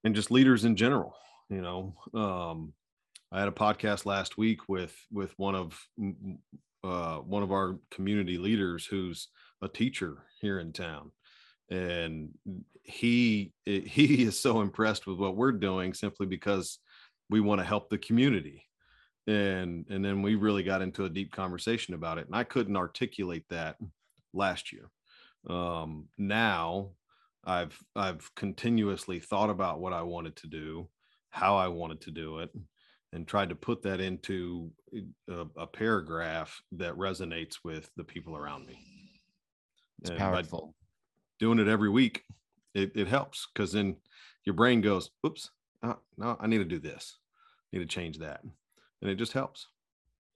and 0.06 0.16
just 0.16 0.32
leaders 0.32 0.64
in 0.64 0.76
general 0.78 1.16
you 1.50 1.62
know? 1.62 1.94
Um, 2.20 2.74
i 3.32 3.40
had 3.40 3.48
a 3.48 3.52
podcast 3.52 4.06
last 4.06 4.38
week 4.38 4.70
with 4.70 4.96
with 5.12 5.34
one 5.38 5.56
of 5.56 5.80
uh, 6.84 7.18
one 7.18 7.44
of 7.44 7.52
our 7.52 7.80
community 7.92 8.38
leaders 8.38 8.86
who's 8.86 9.30
a 9.62 9.68
teacher 9.68 10.24
here 10.42 10.60
in 10.60 10.74
town. 10.74 11.12
And 11.70 12.30
he 12.84 13.54
he 13.66 14.24
is 14.28 14.40
so 14.40 14.62
impressed 14.62 15.08
with 15.08 15.18
what 15.18 15.36
we're 15.36 15.54
doing 15.54 15.94
simply 15.94 16.26
because 16.26 16.80
we 17.30 17.40
want 17.40 17.62
to 17.62 17.66
help 17.66 17.90
the 17.90 17.98
community 17.98 18.66
and 19.27 19.86
and 19.89 20.03
then 20.03 20.22
we 20.22 20.36
really 20.36 20.63
got 20.63 20.82
into 20.82 21.06
a 21.06 21.10
deep 21.10 21.32
conversation 21.32 21.94
about 21.94 22.18
it 22.18 22.25
and 22.25 22.36
i 22.36 22.44
couldn't 22.44 22.77
articulate 22.77 23.46
that 23.50 23.77
last 24.34 24.74
year. 24.74 24.89
Um 25.50 26.08
now 26.18 26.92
i've 27.46 27.77
i've 27.96 28.34
continuously 28.36 29.20
thought 29.20 29.50
about 29.50 29.80
what 29.80 29.94
i 29.94 30.01
wanted 30.01 30.36
to 30.38 30.48
do 30.48 30.88
how 31.30 31.58
i 31.58 31.68
wanted 31.68 32.00
to 32.00 32.12
do 32.12 32.39
it 32.39 32.50
and 33.12 33.27
tried 33.27 33.50
to 33.50 33.56
put 33.56 33.84
that 33.84 34.00
into 34.00 34.72
a, 35.30 35.46
a 35.58 35.68
paragraph 35.68 36.62
that 36.72 36.96
resonates 36.96 37.58
with 37.63 37.89
the 37.96 38.03
people 38.03 38.36
around 38.36 38.65
me. 38.65 38.80
It's 40.01 40.10
and 40.10 40.20
powerful. 40.20 40.74
doing 41.39 41.60
it 41.60 41.68
every 41.68 41.89
week 41.89 42.24
it, 42.74 42.92
it 42.96 43.08
helps 43.08 43.48
because 43.53 43.74
then 43.74 43.98
your 44.46 44.56
brain 44.56 44.82
goes 44.82 45.12
oops 45.25 45.51
uh, 45.84 45.94
no 46.18 46.38
i 46.39 46.48
need 46.48 46.58
to 46.60 46.65
do 46.65 46.80
this. 46.80 47.18
I 47.72 47.77
need 47.77 47.89
to 47.89 47.94
change 47.94 48.20
that 48.20 48.42
and 49.03 49.12
it 49.12 49.15
just 49.15 49.33
helps. 49.33 49.67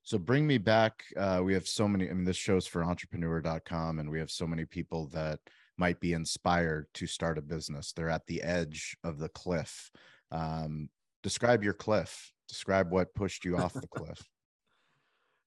So 0.03 0.17
bring 0.17 0.45
me 0.45 0.57
back. 0.57 1.03
Uh, 1.17 1.41
we 1.43 1.53
have 1.53 1.67
so 1.67 1.87
many. 1.87 2.09
I 2.09 2.13
mean, 2.13 2.25
this 2.25 2.37
show's 2.37 2.67
for 2.67 2.83
entrepreneur.com, 2.83 3.99
and 3.99 4.09
we 4.09 4.19
have 4.19 4.29
so 4.29 4.45
many 4.45 4.65
people 4.65 5.07
that 5.07 5.39
might 5.77 5.99
be 5.99 6.13
inspired 6.13 6.87
to 6.95 7.07
start 7.07 7.37
a 7.37 7.41
business. 7.41 7.93
They're 7.93 8.09
at 8.09 8.25
the 8.27 8.41
edge 8.41 8.97
of 9.03 9.19
the 9.19 9.29
cliff. 9.29 9.89
Um, 10.31 10.89
describe 11.23 11.63
your 11.63 11.73
cliff. 11.73 12.31
Describe 12.47 12.91
what 12.91 13.15
pushed 13.15 13.43
you 13.45 13.57
off 13.57 13.73
the 13.73 13.87
cliff. 13.87 14.21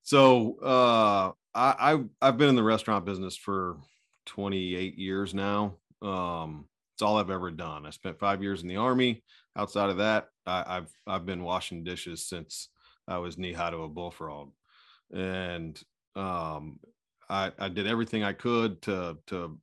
So 0.02 0.56
uh, 0.60 1.30
I, 1.54 1.92
I 1.92 1.98
I've 2.22 2.38
been 2.38 2.48
in 2.48 2.56
the 2.56 2.62
restaurant 2.62 3.04
business 3.04 3.36
for 3.36 3.76
28 4.26 4.98
years 4.98 5.34
now. 5.34 5.74
Um, 6.00 6.64
it's 6.94 7.02
all 7.02 7.18
I've 7.18 7.30
ever 7.30 7.50
done. 7.50 7.84
I 7.86 7.90
spent 7.90 8.18
five 8.18 8.42
years 8.42 8.62
in 8.62 8.68
the 8.68 8.76
army. 8.76 9.22
Outside 9.54 9.90
of 9.90 9.98
that, 9.98 10.28
I, 10.46 10.64
I've 10.66 10.90
I've 11.06 11.26
been 11.26 11.44
washing 11.44 11.84
dishes 11.84 12.26
since 12.26 12.70
I 13.11 13.19
was 13.19 13.37
knee 13.37 13.52
high 13.52 13.71
to 13.71 13.83
a 13.83 13.88
bullfrog, 13.88 14.52
and 15.12 15.81
um, 16.17 16.79
I, 17.29 17.52
I 17.59 17.69
did 17.69 17.87
everything 17.87 18.25
I 18.25 18.33
could 18.33 18.81
to 18.83 19.19
to 19.26 19.59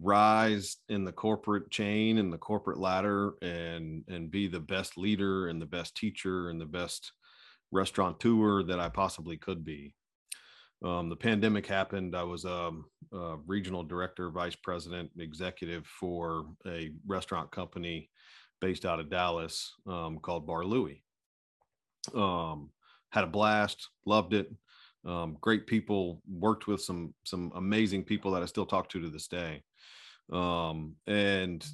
rise 0.00 0.78
in 0.88 1.04
the 1.04 1.12
corporate 1.12 1.70
chain 1.70 2.18
and 2.18 2.32
the 2.32 2.38
corporate 2.38 2.78
ladder 2.78 3.34
and 3.42 4.04
and 4.08 4.30
be 4.30 4.48
the 4.48 4.60
best 4.60 4.96
leader 4.96 5.48
and 5.48 5.60
the 5.60 5.66
best 5.66 5.94
teacher 5.94 6.48
and 6.48 6.60
the 6.60 6.66
best 6.66 7.12
restaurateur 7.70 8.62
that 8.64 8.80
I 8.80 8.88
possibly 8.88 9.36
could 9.36 9.64
be. 9.64 9.94
Um, 10.84 11.08
the 11.08 11.16
pandemic 11.16 11.66
happened. 11.66 12.16
I 12.16 12.24
was 12.24 12.44
a, 12.44 12.72
a, 13.12 13.36
regional 13.46 13.84
director, 13.84 14.30
vice 14.30 14.56
president, 14.56 15.10
executive 15.16 15.86
for 15.86 16.46
a 16.66 16.90
restaurant 17.06 17.52
company 17.52 18.10
based 18.60 18.84
out 18.84 18.98
of 18.98 19.08
Dallas 19.08 19.74
um, 19.86 20.18
called 20.18 20.46
Bar 20.46 20.64
Louie. 20.64 21.01
Um, 22.14 22.70
had 23.10 23.24
a 23.24 23.28
blast, 23.28 23.88
loved 24.06 24.34
it. 24.34 24.50
Um, 25.04 25.36
great 25.40 25.66
people, 25.66 26.22
worked 26.28 26.66
with 26.66 26.80
some 26.80 27.14
some 27.24 27.52
amazing 27.54 28.04
people 28.04 28.30
that 28.32 28.42
I 28.42 28.46
still 28.46 28.66
talk 28.66 28.88
to 28.90 29.00
to 29.00 29.10
this 29.10 29.28
day. 29.28 29.62
Um, 30.32 30.94
and 31.06 31.64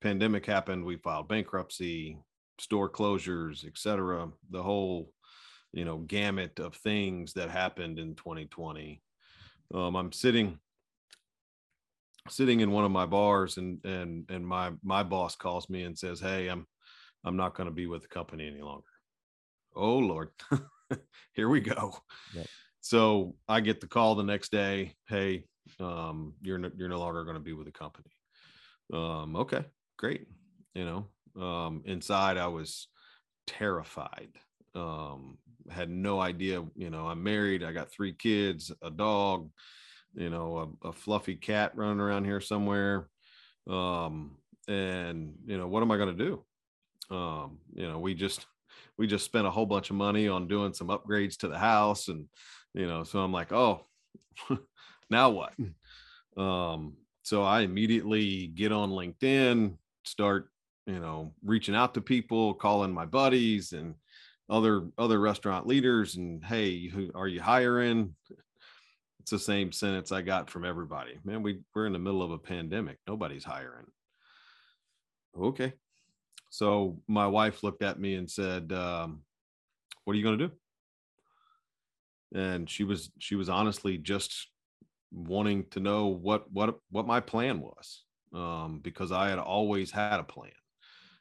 pandemic 0.00 0.46
happened. 0.46 0.84
We 0.84 0.96
filed 0.96 1.28
bankruptcy, 1.28 2.18
store 2.58 2.88
closures, 2.88 3.66
etc. 3.66 4.28
The 4.50 4.62
whole, 4.62 5.12
you 5.72 5.84
know, 5.84 5.98
gamut 5.98 6.58
of 6.60 6.74
things 6.76 7.32
that 7.34 7.50
happened 7.50 7.98
in 7.98 8.14
2020. 8.14 9.02
Um, 9.74 9.96
I'm 9.96 10.12
sitting 10.12 10.58
sitting 12.28 12.60
in 12.60 12.70
one 12.70 12.84
of 12.84 12.90
my 12.90 13.06
bars 13.06 13.56
and 13.56 13.84
and 13.84 14.28
and 14.30 14.46
my 14.46 14.72
my 14.82 15.02
boss 15.02 15.36
calls 15.36 15.68
me 15.70 15.84
and 15.84 15.96
says 15.96 16.20
hey 16.20 16.48
i'm 16.48 16.66
i'm 17.24 17.36
not 17.36 17.54
going 17.54 17.68
to 17.68 17.74
be 17.74 17.86
with 17.86 18.02
the 18.02 18.08
company 18.08 18.46
any 18.46 18.60
longer 18.60 18.82
oh 19.76 19.98
lord. 19.98 20.30
Here 21.32 21.48
we 21.48 21.60
go. 21.60 21.94
Yep. 22.34 22.46
so 22.80 23.34
i 23.48 23.60
get 23.60 23.80
the 23.80 23.86
call 23.86 24.14
the 24.14 24.22
next 24.22 24.50
day 24.50 24.94
hey 25.08 25.44
um, 25.80 26.34
you're 26.42 26.58
no, 26.58 26.70
you're 26.76 26.88
no 26.88 27.00
longer 27.00 27.24
going 27.24 27.36
to 27.36 27.40
be 27.40 27.52
with 27.52 27.66
the 27.66 27.72
company. 27.72 28.10
Um, 28.92 29.36
okay 29.36 29.64
great 29.98 30.26
you 30.74 30.84
know? 30.84 31.42
Um, 31.42 31.82
inside 31.84 32.36
i 32.36 32.46
was 32.46 32.88
terrified. 33.46 34.30
Um, 34.74 35.38
had 35.70 35.90
no 35.90 36.20
idea 36.20 36.64
you 36.76 36.90
know 36.90 37.08
i'm 37.08 37.22
married 37.22 37.64
i 37.64 37.72
got 37.72 37.90
three 37.90 38.12
kids 38.12 38.70
a 38.82 38.90
dog 38.90 39.50
you 40.16 40.30
know 40.30 40.76
a, 40.82 40.88
a 40.88 40.92
fluffy 40.92 41.36
cat 41.36 41.72
running 41.74 42.00
around 42.00 42.24
here 42.24 42.40
somewhere. 42.40 43.08
Um, 43.68 44.38
and 44.68 45.34
you 45.46 45.58
know 45.58 45.68
what 45.68 45.82
am 45.82 45.92
i 45.92 45.96
going 45.96 46.16
to 46.16 46.24
do? 46.24 47.14
Um, 47.14 47.58
you 47.74 47.86
know 47.86 47.98
we 47.98 48.14
just 48.14 48.46
we 48.98 49.06
just 49.06 49.24
spent 49.24 49.46
a 49.46 49.50
whole 49.50 49.66
bunch 49.66 49.90
of 49.90 49.96
money 49.96 50.28
on 50.28 50.48
doing 50.48 50.72
some 50.72 50.88
upgrades 50.88 51.36
to 51.38 51.48
the 51.48 51.58
house 51.58 52.08
and 52.08 52.26
you 52.74 52.86
know 52.86 53.04
so 53.04 53.20
i'm 53.20 53.32
like 53.32 53.52
oh 53.52 53.84
now 55.10 55.30
what? 55.30 55.52
Hmm. 56.36 56.40
um 56.42 56.94
so 57.22 57.42
i 57.42 57.60
immediately 57.60 58.48
get 58.48 58.72
on 58.72 58.90
linkedin 58.90 59.74
start 60.04 60.48
you 60.86 61.00
know 61.00 61.32
reaching 61.44 61.74
out 61.74 61.94
to 61.94 62.00
people 62.00 62.54
calling 62.54 62.92
my 62.92 63.06
buddies 63.06 63.72
and 63.72 63.94
other 64.48 64.88
other 64.96 65.18
restaurant 65.18 65.66
leaders 65.66 66.16
and 66.16 66.44
hey 66.44 66.86
who 66.86 67.10
are 67.14 67.28
you 67.28 67.40
hiring? 67.40 68.14
It's 69.20 69.32
the 69.32 69.38
same 69.40 69.72
sentence 69.72 70.12
i 70.12 70.22
got 70.22 70.48
from 70.48 70.64
everybody. 70.64 71.18
Man 71.24 71.42
we, 71.42 71.62
we're 71.74 71.86
in 71.86 71.92
the 71.92 71.98
middle 71.98 72.22
of 72.22 72.30
a 72.30 72.38
pandemic. 72.38 72.98
Nobody's 73.08 73.42
hiring. 73.42 73.86
Okay 75.36 75.72
so 76.56 77.02
my 77.06 77.26
wife 77.26 77.62
looked 77.62 77.82
at 77.82 78.00
me 78.00 78.14
and 78.14 78.30
said, 78.30 78.72
um, 78.72 79.20
"What 80.04 80.14
are 80.14 80.16
you 80.16 80.24
going 80.24 80.38
to 80.38 80.48
do?" 80.48 80.54
And 82.34 82.70
she 82.70 82.82
was 82.82 83.10
she 83.18 83.34
was 83.34 83.50
honestly 83.50 83.98
just 83.98 84.48
wanting 85.12 85.66
to 85.72 85.80
know 85.80 86.06
what 86.06 86.50
what 86.50 86.78
what 86.88 87.06
my 87.06 87.20
plan 87.20 87.60
was 87.60 88.04
um, 88.34 88.80
because 88.82 89.12
I 89.12 89.28
had 89.28 89.38
always 89.38 89.90
had 89.90 90.18
a 90.18 90.24
plan. 90.24 90.62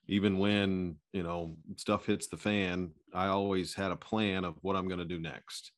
Even 0.08 0.38
when 0.38 0.96
you 1.12 1.24
know 1.24 1.58
stuff 1.76 2.06
hits 2.06 2.28
the 2.28 2.38
fan, 2.38 2.92
I 3.14 3.28
always 3.28 3.74
had 3.74 3.92
a 3.92 3.98
plan 3.98 4.46
of 4.46 4.56
what 4.62 4.78
I'm 4.78 4.88
going 4.88 5.00
to 5.00 5.16
do 5.16 5.20
next, 5.20 5.74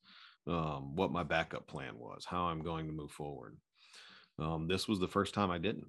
um, 0.46 0.94
what 0.94 1.10
my 1.10 1.24
backup 1.24 1.66
plan 1.66 1.98
was, 1.98 2.24
how 2.24 2.44
I'm 2.44 2.62
going 2.62 2.86
to 2.86 2.92
move 2.92 3.10
forward. 3.10 3.56
Um, 4.38 4.68
this 4.68 4.86
was 4.86 5.00
the 5.00 5.08
first 5.08 5.34
time 5.34 5.50
I 5.50 5.58
didn't. 5.58 5.88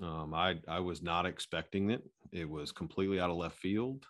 Um, 0.00 0.32
I 0.34 0.58
I 0.68 0.80
was 0.80 1.02
not 1.02 1.26
expecting 1.26 1.90
it. 1.90 2.02
It 2.32 2.48
was 2.48 2.72
completely 2.72 3.20
out 3.20 3.30
of 3.30 3.36
left 3.36 3.58
field. 3.58 4.06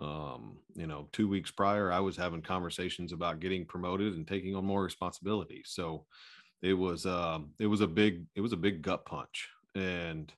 Um, 0.00 0.58
you 0.74 0.86
know, 0.86 1.08
two 1.12 1.28
weeks 1.28 1.50
prior, 1.50 1.90
I 1.90 2.00
was 2.00 2.16
having 2.16 2.40
conversations 2.40 3.12
about 3.12 3.40
getting 3.40 3.66
promoted 3.66 4.14
and 4.14 4.26
taking 4.26 4.54
on 4.54 4.64
more 4.64 4.82
responsibility. 4.82 5.62
So 5.64 6.06
it 6.62 6.74
was 6.74 7.04
um, 7.04 7.50
it 7.58 7.66
was 7.66 7.80
a 7.80 7.86
big 7.86 8.24
it 8.34 8.40
was 8.40 8.52
a 8.52 8.56
big 8.56 8.82
gut 8.82 9.04
punch. 9.04 9.48
And 9.74 10.32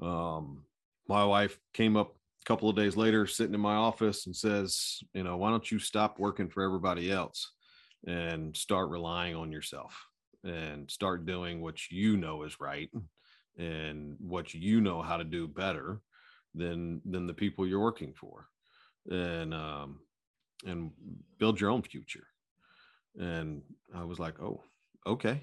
um, 0.00 0.64
my 1.08 1.24
wife 1.24 1.58
came 1.74 1.96
up 1.96 2.14
a 2.42 2.44
couple 2.44 2.68
of 2.68 2.76
days 2.76 2.96
later, 2.96 3.26
sitting 3.26 3.54
in 3.54 3.60
my 3.60 3.74
office, 3.74 4.26
and 4.26 4.36
says, 4.36 5.00
you 5.14 5.24
know, 5.24 5.36
why 5.36 5.50
don't 5.50 5.70
you 5.70 5.78
stop 5.78 6.18
working 6.18 6.48
for 6.48 6.62
everybody 6.62 7.10
else 7.10 7.52
and 8.06 8.56
start 8.56 8.90
relying 8.90 9.34
on 9.34 9.50
yourself 9.50 10.06
and 10.44 10.88
start 10.90 11.26
doing 11.26 11.60
what 11.60 11.90
you 11.90 12.16
know 12.16 12.44
is 12.44 12.60
right 12.60 12.90
and 13.58 14.16
what 14.20 14.54
you 14.54 14.80
know 14.80 15.02
how 15.02 15.16
to 15.16 15.24
do 15.24 15.46
better 15.48 16.00
than 16.54 17.00
than 17.04 17.26
the 17.26 17.34
people 17.34 17.66
you're 17.66 17.80
working 17.80 18.14
for. 18.14 18.46
And 19.10 19.52
um 19.52 20.00
and 20.66 20.90
build 21.38 21.60
your 21.60 21.70
own 21.70 21.82
future. 21.82 22.26
And 23.18 23.62
i 23.94 24.04
was 24.04 24.18
like 24.18 24.40
oh 24.40 24.62
okay. 25.06 25.42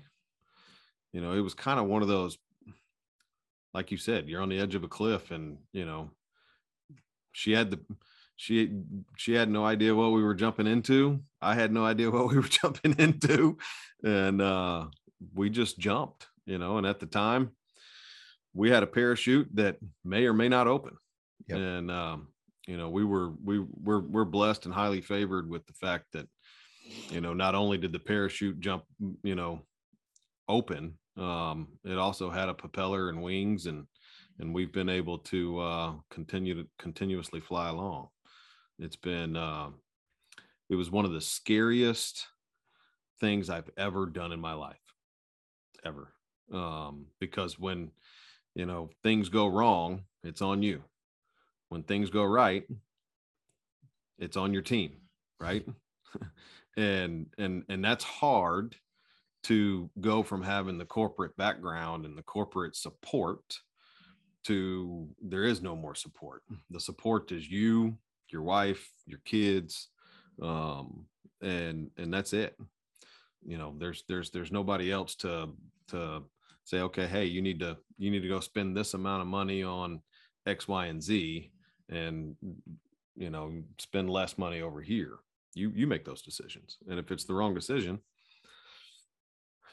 You 1.12 1.22
know 1.22 1.34
it 1.34 1.42
was 1.42 1.54
kind 1.54 1.80
of 1.80 1.88
one 1.88 2.02
of 2.02 2.08
those 2.08 2.38
like 3.74 3.92
you 3.92 3.98
said 3.98 4.30
you're 4.30 4.42
on 4.42 4.50
the 4.50 4.60
edge 4.60 4.76
of 4.76 4.84
a 4.84 4.88
cliff 4.88 5.32
and 5.32 5.58
you 5.74 5.86
know 5.86 6.10
she 7.34 7.52
had 7.52 7.72
the 7.72 7.80
she 8.38 8.82
she 9.18 9.34
had 9.34 9.50
no 9.50 9.66
idea 9.66 9.96
what 9.96 10.12
we 10.12 10.24
were 10.24 10.36
jumping 10.36 10.68
into. 10.68 11.22
I 11.42 11.56
had 11.56 11.72
no 11.72 11.86
idea 11.86 12.12
what 12.12 12.30
we 12.30 12.36
were 12.36 12.44
jumping 12.62 12.96
into. 12.98 13.58
And 14.04 14.42
uh 14.42 14.88
we 15.34 15.50
just 15.50 15.80
jumped 15.80 16.28
you 16.46 16.58
know 16.58 16.78
and 16.78 16.86
at 16.86 17.00
the 17.00 17.06
time 17.06 17.52
we 18.56 18.72
had 18.72 18.82
a 18.82 18.88
parachute 18.88 19.48
that 19.54 19.78
may 20.04 20.26
or 20.26 20.34
may 20.34 20.50
not 20.50 20.66
open. 20.66 20.98
Yep. 21.48 21.58
And 21.60 21.92
um, 21.92 22.30
you 22.66 22.78
know, 22.78 22.90
we 22.90 23.06
were 23.06 23.34
we 23.44 23.60
were 23.60 24.02
we're 24.02 24.26
blessed 24.26 24.66
and 24.66 24.74
highly 24.74 25.02
favored 25.02 25.48
with 25.48 25.68
the 25.68 25.74
fact 25.74 26.06
that 26.14 26.28
you 27.12 27.22
know 27.22 27.34
not 27.34 27.56
only 27.56 27.78
did 27.78 27.92
the 27.92 28.00
parachute 28.00 28.60
jump 28.60 28.84
you 29.24 29.36
know 29.36 29.62
open 30.48 30.94
um 31.18 31.68
it 31.84 31.98
also 31.98 32.30
had 32.30 32.50
a 32.50 32.54
propeller 32.54 33.10
and 33.10 33.22
wings 33.22 33.66
and 33.66 33.86
and 34.40 34.54
we've 34.54 34.72
been 34.72 34.90
able 34.90 35.18
to 35.18 35.60
uh 35.60 35.94
continue 36.10 36.54
to 36.54 36.68
continuously 36.78 37.40
fly 37.40 37.70
along 37.70 38.08
it's 38.80 38.96
been 38.96 39.36
uh 39.36 39.70
it 40.70 40.76
was 40.76 40.92
one 40.92 41.06
of 41.06 41.12
the 41.12 41.22
scariest 41.22 42.28
things 43.20 43.50
i've 43.50 43.70
ever 43.78 44.06
done 44.06 44.32
in 44.32 44.40
my 44.40 44.54
life 44.54 44.76
ever 45.84 46.14
um 46.54 47.06
because 47.20 47.58
when 47.58 47.90
you 48.56 48.66
know 48.66 48.90
things 49.04 49.30
go 49.30 49.48
wrong 49.48 50.04
it's 50.24 50.42
on 50.42 50.64
you. 50.64 50.82
When 51.70 51.84
things 51.84 52.10
go 52.10 52.24
right 52.24 52.64
it's 54.18 54.38
on 54.38 54.54
your 54.54 54.64
team 54.64 54.94
right? 55.40 55.66
And 56.78 57.28
and 57.38 57.64
and 57.70 57.82
that's 57.86 58.04
hard 58.04 58.76
to 59.44 59.90
go 60.02 60.24
from 60.24 60.44
having 60.44 60.78
the 60.78 60.84
corporate 60.84 61.38
background 61.38 62.06
and 62.06 62.18
the 62.18 62.22
corporate 62.22 62.76
support 62.76 63.60
to 64.44 65.08
there 65.22 65.46
is 65.46 65.62
no 65.62 65.74
more 65.74 65.96
support. 65.96 66.44
The 66.72 66.82
support 66.82 67.32
is 67.32 67.50
you 67.50 67.98
your 68.30 68.42
wife 68.42 68.90
your 69.06 69.22
kids 69.24 69.88
um 70.42 71.06
and 71.42 71.92
and 71.96 72.14
that's 72.14 72.34
it. 72.34 72.58
You 73.46 73.58
know 73.58 73.74
there's 73.78 74.04
there's 74.10 74.32
there's 74.32 74.52
nobody 74.52 74.92
else 74.92 75.16
to 75.24 75.54
to 75.88 76.24
say 76.66 76.82
okay 76.82 77.08
hey 77.08 77.26
you 77.26 77.42
need 77.42 77.60
to 77.60 77.78
you 77.98 78.12
need 78.12 78.22
to 78.22 78.28
go 78.28 78.42
spend 78.42 78.76
this 78.76 78.94
amount 78.94 79.22
of 79.22 79.28
money 79.28 79.64
on 79.64 80.02
x 80.46 80.68
y 80.68 80.88
and 80.88 81.02
z 81.02 81.52
and 81.90 82.36
you 83.16 83.30
know 83.30 83.52
spend 83.80 84.10
less 84.10 84.38
money 84.38 84.62
over 84.62 84.82
here. 84.82 85.20
You 85.54 85.72
you 85.74 85.88
make 85.88 86.04
those 86.04 86.22
decisions. 86.22 86.78
And 86.90 87.00
if 87.00 87.12
it's 87.12 87.24
the 87.24 87.34
wrong 87.34 87.54
decision 87.54 88.02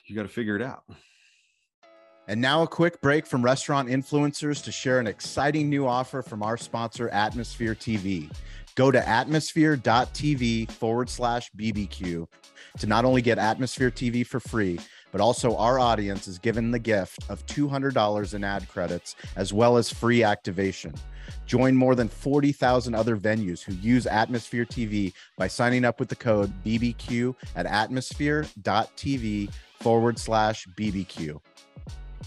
you 0.06 0.16
got 0.16 0.22
to 0.22 0.28
figure 0.28 0.56
it 0.56 0.62
out. 0.62 0.84
And 2.28 2.40
now 2.40 2.62
a 2.62 2.68
quick 2.68 3.00
break 3.00 3.26
from 3.26 3.42
restaurant 3.42 3.88
influencers 3.88 4.62
to 4.64 4.72
share 4.72 5.00
an 5.00 5.06
exciting 5.06 5.68
new 5.68 5.87
offer 5.87 6.22
from 6.22 6.42
our 6.42 6.56
sponsor 6.56 7.08
atmosphere 7.08 7.75
tv 7.75 8.32
go 8.75 8.90
to 8.90 9.08
atmosphere.tv 9.08 10.70
forward 10.70 11.11
slash 11.11 11.50
bbq 11.58 12.26
to 12.78 12.87
not 12.87 13.04
only 13.04 13.22
get 13.22 13.38
atmosphere 13.38 13.90
tv 13.90 14.25
for 14.25 14.38
free 14.38 14.78
but 15.12 15.21
also 15.21 15.57
our 15.57 15.78
audience 15.78 16.26
is 16.26 16.38
given 16.38 16.73
the 16.73 16.78
gift 16.78 17.21
of 17.28 17.47
$200 17.47 18.35
in 18.35 18.42
ad 18.42 18.69
credits 18.69 19.14
as 19.37 19.52
well 19.52 19.76
as 19.76 19.92
free 19.92 20.25
activation 20.25 20.92
Join 21.47 21.75
more 21.75 21.95
than 21.95 22.09
40,000 22.09 22.95
other 22.95 23.16
venues 23.16 23.62
who 23.62 23.75
use 23.75 24.07
Atmosphere 24.07 24.64
TV 24.64 25.12
by 25.37 25.49
signing 25.49 25.85
up 25.85 26.00
with 26.00 26.09
the 26.09 26.16
code 26.16 26.52
BBQ 26.64 27.35
at 27.57 27.66
atmosphere.tv 27.66 29.52
forward 29.81 30.19
slash 30.19 30.66
BBQ. 30.76 31.40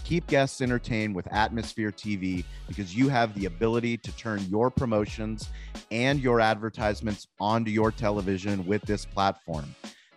Keep 0.04 0.26
guests 0.28 0.60
entertained 0.60 1.14
with 1.14 1.26
Atmosphere 1.32 1.90
TV 1.90 2.44
because 2.68 2.94
you 2.94 3.08
have 3.08 3.34
the 3.34 3.46
ability 3.46 3.96
to 3.96 4.16
turn 4.16 4.40
your 4.48 4.70
promotions 4.70 5.48
and 5.90 6.20
your 6.20 6.40
advertisements 6.40 7.26
onto 7.40 7.70
your 7.70 7.90
television 7.90 8.64
with 8.66 8.82
this 8.82 9.04
platform. 9.04 9.64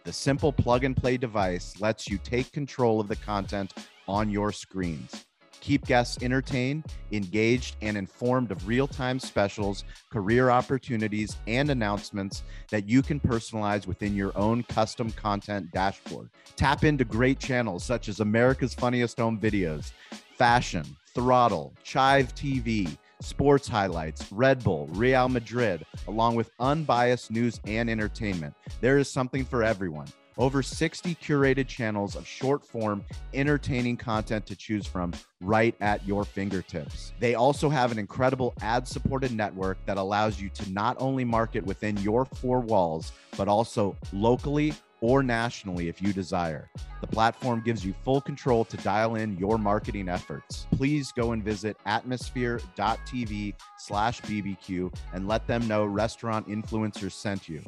The 0.03 0.13
simple 0.13 0.53
plug 0.53 0.83
and 0.83 0.95
play 0.95 1.17
device 1.17 1.79
lets 1.79 2.07
you 2.07 2.17
take 2.17 2.51
control 2.51 2.99
of 2.99 3.07
the 3.07 3.15
content 3.15 3.73
on 4.07 4.29
your 4.29 4.51
screens. 4.51 5.25
Keep 5.61 5.85
guests 5.85 6.23
entertained, 6.23 6.85
engaged, 7.11 7.75
and 7.81 7.97
informed 7.97 8.51
of 8.51 8.67
real 8.67 8.87
time 8.87 9.19
specials, 9.19 9.83
career 10.09 10.49
opportunities, 10.49 11.35
and 11.47 11.69
announcements 11.69 12.43
that 12.69 12.87
you 12.87 13.01
can 13.01 13.19
personalize 13.19 13.85
within 13.85 14.15
your 14.15 14.35
own 14.37 14.63
custom 14.63 15.11
content 15.11 15.69
dashboard. 15.71 16.29
Tap 16.55 16.85
into 16.85 17.03
great 17.03 17.39
channels 17.39 17.83
such 17.83 18.07
as 18.07 18.21
America's 18.21 18.73
Funniest 18.73 19.19
Home 19.19 19.37
Videos, 19.37 19.91
Fashion, 20.37 20.85
Throttle, 21.13 21.73
Chive 21.83 22.33
TV, 22.35 22.97
sports 23.21 23.67
highlights, 23.67 24.31
Red 24.31 24.63
Bull, 24.63 24.87
Real 24.93 25.29
Madrid, 25.29 25.85
along 26.07 26.35
with 26.35 26.51
unbiased 26.59 27.31
news 27.31 27.59
and 27.65 27.89
entertainment. 27.89 28.53
There 28.81 28.97
is 28.97 29.09
something 29.09 29.45
for 29.45 29.63
everyone. 29.63 30.07
Over 30.37 30.63
60 30.63 31.15
curated 31.15 31.67
channels 31.67 32.15
of 32.15 32.25
short 32.25 32.65
form, 32.65 33.03
entertaining 33.33 33.97
content 33.97 34.45
to 34.45 34.55
choose 34.55 34.85
from 34.87 35.11
right 35.41 35.75
at 35.81 36.07
your 36.07 36.23
fingertips. 36.23 37.11
They 37.19 37.35
also 37.35 37.67
have 37.67 37.91
an 37.91 37.99
incredible 37.99 38.53
ad 38.61 38.87
supported 38.87 39.33
network 39.33 39.77
that 39.85 39.97
allows 39.97 40.39
you 40.39 40.47
to 40.51 40.71
not 40.71 40.95
only 40.97 41.25
market 41.25 41.65
within 41.65 41.97
your 41.97 42.23
four 42.23 42.61
walls, 42.61 43.11
but 43.35 43.49
also 43.49 43.97
locally 44.13 44.73
or 45.01 45.23
nationally 45.23 45.87
if 45.87 46.01
you 46.01 46.13
desire. 46.13 46.69
The 47.01 47.07
platform 47.07 47.61
gives 47.65 47.85
you 47.85 47.93
full 48.03 48.21
control 48.21 48.65
to 48.65 48.77
dial 48.77 49.15
in 49.15 49.37
your 49.37 49.57
marketing 49.57 50.09
efforts. 50.09 50.67
Please 50.71 51.11
go 51.11 51.31
and 51.31 51.43
visit 51.43 51.77
atmosphere.tv 51.85 53.53
slash 53.77 54.21
BBQ 54.21 54.93
and 55.13 55.27
let 55.27 55.47
them 55.47 55.67
know 55.67 55.85
restaurant 55.85 56.47
influencers 56.47 57.13
sent 57.13 57.47
you. 57.47 57.61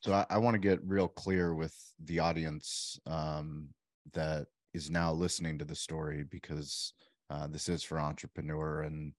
So 0.00 0.12
I, 0.12 0.26
I 0.30 0.38
want 0.38 0.54
to 0.54 0.58
get 0.58 0.80
real 0.84 1.08
clear 1.08 1.54
with 1.54 1.76
the 2.04 2.18
audience 2.18 2.98
um, 3.06 3.68
that 4.14 4.46
is 4.74 4.90
now 4.90 5.12
listening 5.12 5.58
to 5.58 5.64
the 5.64 5.74
story 5.76 6.24
because 6.28 6.94
uh, 7.30 7.46
this 7.46 7.68
is 7.68 7.82
for 7.82 8.00
entrepreneur 8.00 8.82
and 8.82 9.12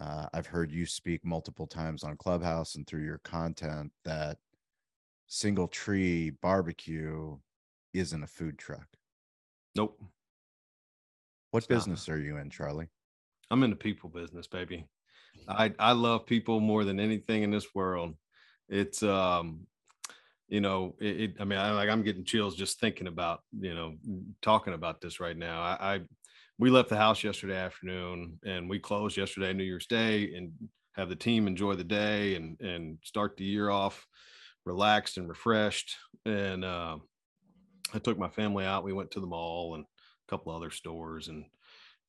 uh, 0.00 0.26
I've 0.34 0.46
heard 0.46 0.72
you 0.72 0.86
speak 0.86 1.24
multiple 1.24 1.66
times 1.66 2.02
on 2.02 2.16
Clubhouse 2.16 2.74
and 2.74 2.86
through 2.86 3.04
your 3.04 3.18
content 3.18 3.92
that 4.04 4.38
single 5.26 5.68
tree 5.68 6.30
barbecue 6.30 7.36
isn't 7.92 8.22
a 8.22 8.26
food 8.26 8.58
truck. 8.58 8.86
Nope. 9.76 10.00
What 11.50 11.58
it's 11.58 11.66
business 11.66 12.08
not. 12.08 12.14
are 12.14 12.20
you 12.20 12.36
in, 12.38 12.50
Charlie? 12.50 12.88
I'm 13.50 13.62
in 13.62 13.70
the 13.70 13.76
people 13.76 14.10
business, 14.10 14.46
baby. 14.46 14.86
I 15.48 15.72
I 15.78 15.92
love 15.92 16.26
people 16.26 16.60
more 16.60 16.84
than 16.84 17.00
anything 17.00 17.42
in 17.42 17.50
this 17.50 17.74
world. 17.74 18.14
It's 18.68 19.02
um 19.02 19.66
you 20.48 20.60
know 20.60 20.94
it, 21.00 21.20
it, 21.20 21.34
i 21.40 21.44
mean 21.44 21.58
I, 21.58 21.72
like 21.72 21.88
i'm 21.88 22.02
getting 22.02 22.24
chills 22.24 22.54
just 22.54 22.78
thinking 22.78 23.06
about 23.06 23.40
you 23.58 23.74
know 23.74 23.94
talking 24.42 24.74
about 24.74 25.00
this 25.00 25.20
right 25.20 25.36
now 25.36 25.60
I, 25.62 25.94
I 25.94 26.00
we 26.58 26.70
left 26.70 26.90
the 26.90 26.96
house 26.96 27.24
yesterday 27.24 27.56
afternoon 27.56 28.38
and 28.44 28.68
we 28.68 28.78
closed 28.78 29.16
yesterday 29.16 29.52
new 29.52 29.64
year's 29.64 29.86
day 29.86 30.34
and 30.34 30.52
have 30.92 31.08
the 31.08 31.16
team 31.16 31.46
enjoy 31.46 31.74
the 31.74 31.84
day 31.84 32.36
and 32.36 32.60
and 32.60 32.98
start 33.02 33.36
the 33.36 33.44
year 33.44 33.70
off 33.70 34.06
relaxed 34.64 35.16
and 35.16 35.28
refreshed. 35.28 35.96
And 36.26 36.64
uh, 36.64 36.98
i 37.92 37.98
took 37.98 38.18
my 38.18 38.28
family 38.28 38.64
out. 38.64 38.84
We 38.84 38.92
went 38.92 39.10
to 39.12 39.20
the 39.20 39.26
mall 39.26 39.74
and 39.74 39.84
a 39.84 40.30
couple 40.30 40.54
other 40.54 40.70
stores 40.70 41.28
and 41.28 41.44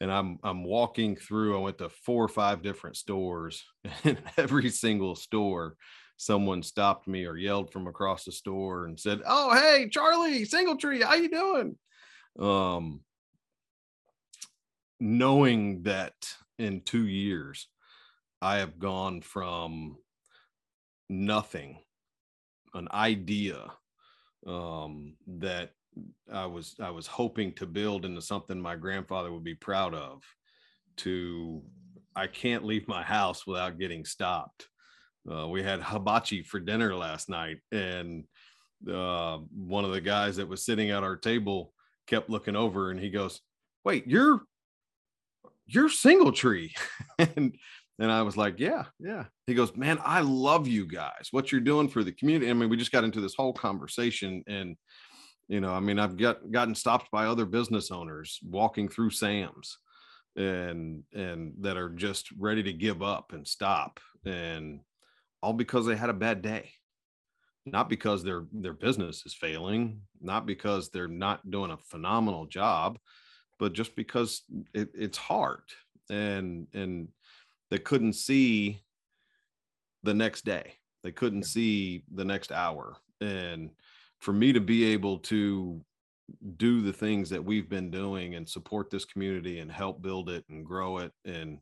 and 0.01 0.11
i'm 0.11 0.39
i'm 0.43 0.63
walking 0.63 1.15
through. 1.15 1.57
I 1.57 1.61
went 1.61 1.77
to 1.79 1.89
four 1.89 2.23
or 2.23 2.29
five 2.29 2.61
different 2.61 2.97
stores 2.97 3.63
and 4.03 4.17
every 4.37 4.69
single 4.69 5.15
store 5.15 5.75
someone 6.17 6.63
stopped 6.63 7.07
me 7.07 7.25
or 7.25 7.37
yelled 7.37 7.71
from 7.71 7.87
across 7.87 8.25
the 8.25 8.31
store 8.31 8.85
and 8.85 8.99
said, 8.99 9.21
"Oh, 9.25 9.53
hey, 9.53 9.89
Charlie 9.89 10.45
Singletree, 10.45 11.03
how 11.03 11.15
you 11.15 11.29
doing?" 11.29 11.77
Um, 12.39 13.01
knowing 14.99 15.83
that 15.83 16.13
in 16.57 16.81
two 16.81 17.05
years, 17.05 17.67
I 18.41 18.57
have 18.57 18.79
gone 18.79 19.21
from 19.21 19.97
nothing, 21.09 21.79
an 22.75 22.87
idea 22.91 23.71
um, 24.45 25.15
that 25.27 25.71
I 26.31 26.45
was 26.45 26.75
I 26.79 26.91
was 26.91 27.07
hoping 27.07 27.53
to 27.53 27.65
build 27.65 28.05
into 28.05 28.21
something 28.21 28.59
my 28.59 28.75
grandfather 28.75 29.31
would 29.31 29.43
be 29.43 29.55
proud 29.55 29.93
of, 29.93 30.21
to 30.97 31.63
I 32.15 32.27
can't 32.27 32.65
leave 32.65 32.87
my 32.87 33.01
house 33.01 33.47
without 33.47 33.79
getting 33.79 34.05
stopped. 34.05 34.67
Uh, 35.29 35.47
we 35.47 35.63
had 35.63 35.81
hibachi 35.81 36.43
for 36.43 36.59
dinner 36.59 36.95
last 36.95 37.29
night, 37.29 37.57
and 37.71 38.25
uh, 38.91 39.37
one 39.51 39.85
of 39.85 39.91
the 39.91 40.01
guys 40.01 40.35
that 40.35 40.47
was 40.47 40.65
sitting 40.65 40.91
at 40.91 41.03
our 41.03 41.15
table 41.15 41.73
kept 42.07 42.29
looking 42.29 42.55
over, 42.55 42.91
and 42.91 42.99
he 42.99 43.09
goes, 43.09 43.41
"Wait, 43.83 44.05
you're 44.05 44.41
you're 45.65 45.89
Singletree," 45.89 46.71
and 47.19 47.55
and 47.99 48.11
I 48.11 48.21
was 48.23 48.37
like, 48.37 48.59
"Yeah, 48.59 48.85
yeah." 48.99 49.25
He 49.47 49.53
goes, 49.53 49.75
"Man, 49.75 49.99
I 50.03 50.21
love 50.21 50.67
you 50.67 50.87
guys. 50.87 51.29
What 51.31 51.51
you're 51.51 51.61
doing 51.61 51.87
for 51.87 52.03
the 52.03 52.11
community." 52.11 52.49
I 52.49 52.53
mean, 52.53 52.69
we 52.69 52.77
just 52.77 52.91
got 52.91 53.03
into 53.03 53.21
this 53.21 53.35
whole 53.35 53.53
conversation, 53.53 54.43
and 54.47 54.75
you 55.47 55.61
know, 55.61 55.71
I 55.71 55.79
mean, 55.79 55.99
I've 55.99 56.17
got 56.17 56.51
gotten 56.51 56.75
stopped 56.75 57.11
by 57.11 57.25
other 57.25 57.45
business 57.45 57.91
owners 57.91 58.39
walking 58.43 58.89
through 58.89 59.11
Sam's 59.11 59.77
and 60.35 61.03
and 61.13 61.53
that 61.61 61.77
are 61.77 61.89
just 61.89 62.29
ready 62.37 62.63
to 62.63 62.73
give 62.73 63.01
up 63.01 63.31
and 63.33 63.47
stop 63.47 63.99
and 64.25 64.81
all 65.41 65.53
because 65.53 65.85
they 65.85 65.95
had 65.95 66.09
a 66.09 66.13
bad 66.13 66.41
day 66.41 66.71
not 67.65 67.89
because 67.89 68.23
their 68.23 68.45
their 68.51 68.73
business 68.73 69.25
is 69.25 69.33
failing 69.33 70.01
not 70.21 70.45
because 70.45 70.89
they're 70.89 71.07
not 71.07 71.49
doing 71.49 71.71
a 71.71 71.77
phenomenal 71.77 72.45
job 72.45 72.97
but 73.59 73.73
just 73.73 73.95
because 73.95 74.43
it, 74.73 74.89
it's 74.93 75.17
hard 75.17 75.63
and 76.09 76.67
and 76.73 77.07
they 77.75 77.79
couldn't 77.79 78.13
see 78.13 78.81
the 80.03 80.13
next 80.13 80.45
day. 80.45 80.75
They 81.03 81.11
couldn't 81.11 81.43
see 81.43 82.05
the 82.09 82.23
next 82.23 82.53
hour. 82.53 82.95
And 83.19 83.71
for 84.21 84.31
me 84.31 84.53
to 84.53 84.61
be 84.61 84.93
able 84.93 85.19
to 85.19 85.81
do 86.55 86.79
the 86.79 86.93
things 86.93 87.29
that 87.31 87.43
we've 87.43 87.67
been 87.67 87.91
doing 87.91 88.35
and 88.35 88.47
support 88.47 88.89
this 88.89 89.03
community 89.03 89.59
and 89.59 89.69
help 89.69 90.01
build 90.01 90.29
it 90.29 90.45
and 90.49 90.65
grow 90.65 90.99
it 90.99 91.11
and 91.25 91.59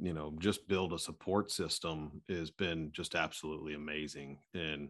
you 0.00 0.14
know 0.14 0.32
just 0.38 0.66
build 0.66 0.94
a 0.94 0.98
support 0.98 1.50
system 1.50 2.22
has 2.30 2.50
been 2.50 2.90
just 2.92 3.14
absolutely 3.14 3.74
amazing. 3.74 4.38
And 4.54 4.88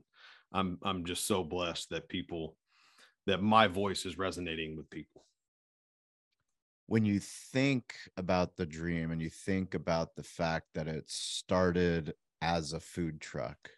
i'm 0.52 0.78
i'm 0.84 1.04
just 1.04 1.26
so 1.26 1.42
blessed 1.42 1.90
that 1.90 2.08
people 2.08 2.54
that 3.26 3.42
my 3.42 3.66
voice 3.66 4.06
is 4.06 4.18
resonating 4.18 4.76
with 4.76 4.88
people 4.88 5.24
when 6.86 7.04
you 7.04 7.18
think 7.18 7.94
about 8.16 8.56
the 8.56 8.66
dream 8.66 9.10
and 9.10 9.22
you 9.22 9.30
think 9.30 9.74
about 9.74 10.14
the 10.14 10.22
fact 10.22 10.66
that 10.74 10.88
it 10.88 11.04
started 11.06 12.14
as 12.42 12.72
a 12.72 12.80
food 12.80 13.20
truck 13.20 13.70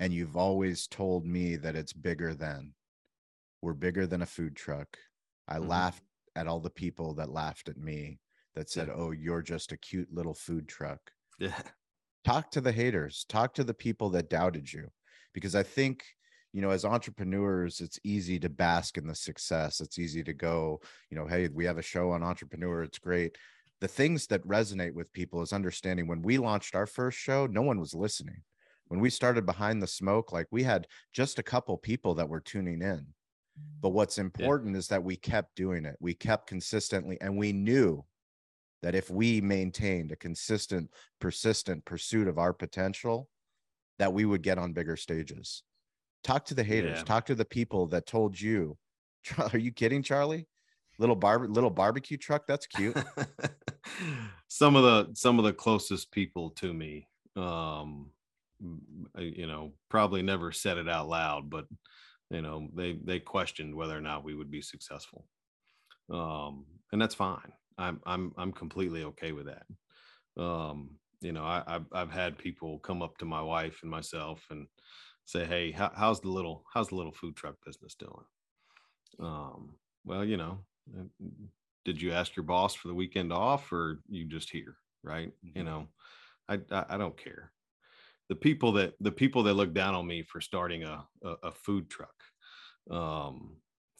and 0.00 0.12
you've 0.12 0.36
always 0.36 0.86
told 0.86 1.26
me 1.26 1.56
that 1.56 1.76
it's 1.76 1.92
bigger 1.92 2.34
than 2.34 2.72
we're 3.62 3.74
bigger 3.74 4.06
than 4.06 4.22
a 4.22 4.26
food 4.26 4.56
truck 4.56 4.96
i 5.48 5.56
mm-hmm. 5.56 5.68
laughed 5.68 6.02
at 6.36 6.46
all 6.46 6.60
the 6.60 6.70
people 6.70 7.14
that 7.14 7.30
laughed 7.30 7.68
at 7.68 7.78
me 7.78 8.20
that 8.56 8.70
said, 8.70 8.88
yeah. 8.88 8.94
"Oh, 8.96 9.10
you're 9.12 9.42
just 9.42 9.70
a 9.70 9.76
cute 9.76 10.12
little 10.12 10.34
food 10.34 10.66
truck." 10.68 10.98
Yeah. 11.38 11.60
Talk 12.24 12.50
to 12.52 12.60
the 12.60 12.72
haters. 12.72 13.24
Talk 13.28 13.54
to 13.54 13.64
the 13.64 13.74
people 13.74 14.10
that 14.10 14.30
doubted 14.30 14.72
you, 14.72 14.88
because 15.32 15.54
I 15.54 15.62
think 15.62 16.04
you 16.56 16.62
know, 16.62 16.70
as 16.70 16.86
entrepreneurs, 16.86 17.82
it's 17.82 18.00
easy 18.02 18.38
to 18.38 18.48
bask 18.48 18.96
in 18.96 19.06
the 19.06 19.14
success. 19.14 19.82
It's 19.82 19.98
easy 19.98 20.24
to 20.24 20.32
go, 20.32 20.80
you 21.10 21.18
know, 21.18 21.26
hey, 21.26 21.50
we 21.52 21.66
have 21.66 21.76
a 21.76 21.82
show 21.82 22.12
on 22.12 22.22
entrepreneur. 22.22 22.82
It's 22.82 22.98
great. 22.98 23.36
The 23.82 23.88
things 23.88 24.26
that 24.28 24.42
resonate 24.48 24.94
with 24.94 25.12
people 25.12 25.42
is 25.42 25.52
understanding 25.52 26.06
when 26.06 26.22
we 26.22 26.38
launched 26.38 26.74
our 26.74 26.86
first 26.86 27.18
show, 27.18 27.46
no 27.46 27.60
one 27.60 27.78
was 27.78 27.94
listening. 27.94 28.40
when 28.88 29.00
we 29.00 29.10
started 29.10 29.44
behind 29.44 29.82
the 29.82 29.86
smoke 29.86 30.32
like 30.32 30.46
we 30.50 30.62
had 30.62 30.86
just 31.12 31.38
a 31.38 31.42
couple 31.42 31.76
people 31.76 32.14
that 32.14 32.28
were 32.28 32.40
tuning 32.40 32.80
in 32.80 33.04
but 33.82 33.90
mm. 33.90 33.92
what's 33.92 34.16
important 34.16 34.72
yeah. 34.72 34.78
is 34.78 34.88
that 34.88 35.02
we 35.02 35.16
kept 35.16 35.56
doing 35.56 35.84
it 35.84 35.96
we 36.00 36.14
kept 36.14 36.46
consistently 36.46 37.18
and 37.20 37.36
we 37.36 37.52
knew 37.52 38.02
that 38.82 38.94
if 38.94 39.10
we 39.10 39.40
maintained 39.40 40.12
a 40.12 40.16
consistent 40.16 40.88
persistent 41.20 41.84
pursuit 41.84 42.28
of 42.28 42.38
our 42.38 42.52
potential 42.52 43.28
that 43.98 44.12
we 44.12 44.24
would 44.24 44.42
get 44.42 44.56
on 44.56 44.72
bigger 44.72 44.96
stages 44.96 45.64
talk 46.26 46.44
to 46.46 46.54
the 46.54 46.64
haters. 46.64 46.98
Yeah. 46.98 47.04
talk 47.04 47.26
to 47.26 47.34
the 47.34 47.44
people 47.44 47.86
that 47.88 48.06
told 48.06 48.38
you 48.38 48.76
are 49.52 49.58
you 49.58 49.72
kidding 49.72 50.02
charlie? 50.02 50.46
Little 50.98 51.16
bar 51.16 51.46
little 51.46 51.70
barbecue 51.70 52.16
truck? 52.16 52.46
That's 52.46 52.66
cute. 52.66 52.96
Some 54.48 54.76
of 54.76 54.82
the 54.82 55.14
some 55.14 55.38
of 55.38 55.44
the 55.44 55.52
closest 55.52 56.10
people 56.10 56.50
to 56.50 56.72
me 56.72 57.08
um 57.36 58.10
you 59.18 59.46
know 59.46 59.72
probably 59.90 60.22
never 60.22 60.50
said 60.50 60.78
it 60.78 60.88
out 60.88 61.06
loud 61.06 61.50
but 61.50 61.66
you 62.30 62.40
know 62.40 62.70
they 62.74 62.98
they 63.04 63.20
questioned 63.20 63.74
whether 63.74 63.94
or 63.94 64.00
not 64.00 64.24
we 64.24 64.34
would 64.34 64.50
be 64.50 64.62
successful. 64.62 65.26
Um 66.10 66.64
and 66.92 67.00
that's 67.00 67.14
fine. 67.14 67.52
I'm 67.76 68.00
i'm 68.06 68.32
i'm 68.38 68.52
completely 68.52 69.04
okay 69.04 69.32
with 69.32 69.46
that. 69.46 70.42
Um 70.42 70.90
you 71.20 71.32
know 71.32 71.44
i 71.44 71.62
i've, 71.66 71.86
I've 71.92 72.10
had 72.10 72.38
people 72.38 72.78
come 72.78 73.02
up 73.02 73.18
to 73.18 73.24
my 73.24 73.42
wife 73.42 73.80
and 73.82 73.90
myself 73.90 74.46
and 74.50 74.66
say 75.26 75.44
hey 75.44 75.72
how, 75.72 75.90
how's 75.94 76.20
the 76.20 76.30
little 76.30 76.64
how's 76.72 76.88
the 76.88 76.94
little 76.94 77.12
food 77.12 77.36
truck 77.36 77.56
business 77.66 77.94
doing? 77.94 78.24
Um 79.20 79.74
well 80.04 80.24
you 80.24 80.36
know 80.36 80.60
did 81.84 82.00
you 82.00 82.12
ask 82.12 82.34
your 82.34 82.44
boss 82.44 82.74
for 82.74 82.88
the 82.88 82.94
weekend 82.94 83.32
off 83.32 83.70
or 83.72 84.00
you 84.08 84.24
just 84.24 84.50
here 84.50 84.76
right? 85.02 85.28
Mm-hmm. 85.44 85.58
you 85.58 85.64
know 85.64 85.88
I, 86.48 86.60
I, 86.70 86.84
I 86.90 86.96
don't 86.96 87.16
care. 87.16 87.50
The 88.28 88.36
people 88.36 88.72
that 88.72 88.94
the 89.00 89.12
people 89.12 89.42
that 89.44 89.54
look 89.54 89.74
down 89.74 89.94
on 89.94 90.06
me 90.06 90.22
for 90.22 90.40
starting 90.40 90.84
a 90.84 91.06
a, 91.22 91.34
a 91.42 91.52
food 91.52 91.90
truck 91.90 92.14
um 92.90 93.56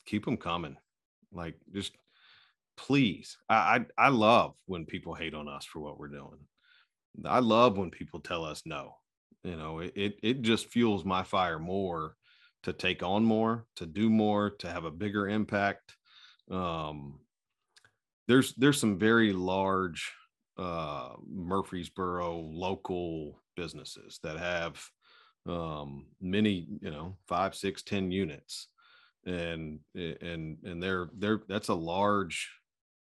keep 0.07 0.25
them 0.25 0.37
coming. 0.37 0.77
Like 1.33 1.57
just 1.73 1.93
please. 2.77 3.37
I, 3.49 3.85
I 3.99 4.07
i 4.07 4.09
love 4.09 4.55
when 4.67 4.87
people 4.87 5.15
hate 5.15 5.35
on 5.35 5.49
us 5.49 5.65
for 5.65 5.81
what 5.81 5.99
we're 5.99 6.09
doing. 6.09 6.39
I 7.25 7.41
love 7.41 7.79
when 7.79 7.91
people 7.91 8.21
tell 8.21 8.45
us 8.45 8.63
no 8.65 8.95
you 9.47 9.57
know 9.57 9.79
it, 9.79 9.93
it, 9.97 10.19
it 10.23 10.43
just 10.43 10.69
fuels 10.69 11.05
my 11.05 11.23
fire 11.23 11.59
more 11.59 12.17
to 12.63 12.73
take 12.73 13.03
on 13.03 13.25
more 13.25 13.67
to 13.77 13.87
do 13.87 14.11
more 14.11 14.51
to 14.51 14.71
have 14.71 14.85
a 14.85 14.91
bigger 14.91 15.29
impact 15.29 15.97
um, 16.51 17.21
there's 18.29 18.55
there's 18.55 18.81
some 18.81 18.99
very 18.99 19.33
large 19.33 20.13
uh, 20.59 21.11
Murfreesboro 21.29 22.39
local 22.39 23.41
businesses 23.57 24.19
that 24.23 24.39
have 24.39 24.83
um, 25.47 26.07
many, 26.21 26.67
you 26.81 26.91
know, 26.91 27.17
five, 27.29 27.55
six, 27.55 27.83
ten 27.83 28.11
units, 28.11 28.69
and 29.25 29.81
and 29.95 30.59
and 30.65 30.83
they're 30.83 31.09
they're 31.19 31.43
that's 31.49 31.69
a 31.69 31.75
large 31.75 32.51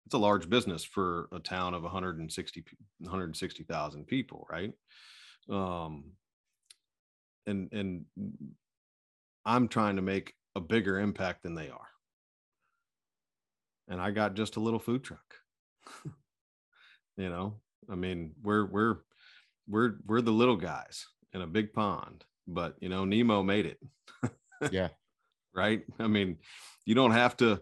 it's 0.07 0.15
a 0.15 0.19
large 0.19 0.49
business 0.49 0.85
for 0.85 1.29
a 1.33 1.39
town 1.39 1.75
of 1.75 1.83
160 1.83 2.65
160,000 2.99 4.07
people, 4.07 4.47
right? 4.51 4.73
Um, 5.51 6.13
and 7.49 7.73
and 7.73 8.05
I'm 9.45 9.69
trying 9.69 9.97
to 9.97 10.03
make 10.03 10.35
a 10.55 10.61
bigger 10.61 11.01
impact 11.01 11.43
than 11.43 11.55
they 11.55 11.71
are 11.71 11.89
and 13.89 14.01
I 14.01 14.11
got 14.11 14.35
just 14.35 14.57
a 14.57 14.61
little 14.61 14.79
food 14.79 15.03
truck. 15.03 15.35
you 17.17 17.29
know, 17.29 17.55
I 17.91 17.95
mean, 17.95 18.33
we're 18.43 18.67
we're 18.67 18.97
we're 19.67 19.95
we're 20.07 20.21
the 20.21 20.31
little 20.31 20.57
guys 20.57 21.07
in 21.33 21.41
a 21.43 21.47
big 21.47 21.73
pond, 21.73 22.25
but 22.47 22.77
you 22.81 22.89
know, 22.89 23.05
Nemo 23.05 23.43
made 23.43 23.67
it. 23.67 23.79
yeah. 24.71 24.89
Right? 25.55 25.83
I 25.99 26.07
mean, 26.07 26.37
you 26.85 26.95
don't 26.95 27.13
have 27.13 27.37
to 27.39 27.61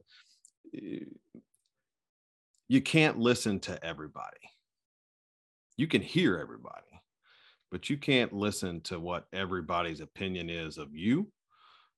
you 2.69 2.81
can't 2.83 3.19
listen 3.19 3.61
to 3.61 3.83
everybody. 3.85 4.37
You 5.77 5.87
can 5.87 6.03
hear 6.03 6.39
everybody, 6.39 6.86
but 7.71 7.91
you 7.91 7.97
can't 7.97 8.33
listen 8.33 8.81
to 8.83 8.99
what 8.99 9.27
everybody's 9.33 10.01
opinion 10.01 10.51
is 10.51 10.79
of 10.79 10.95
you, 10.95 11.31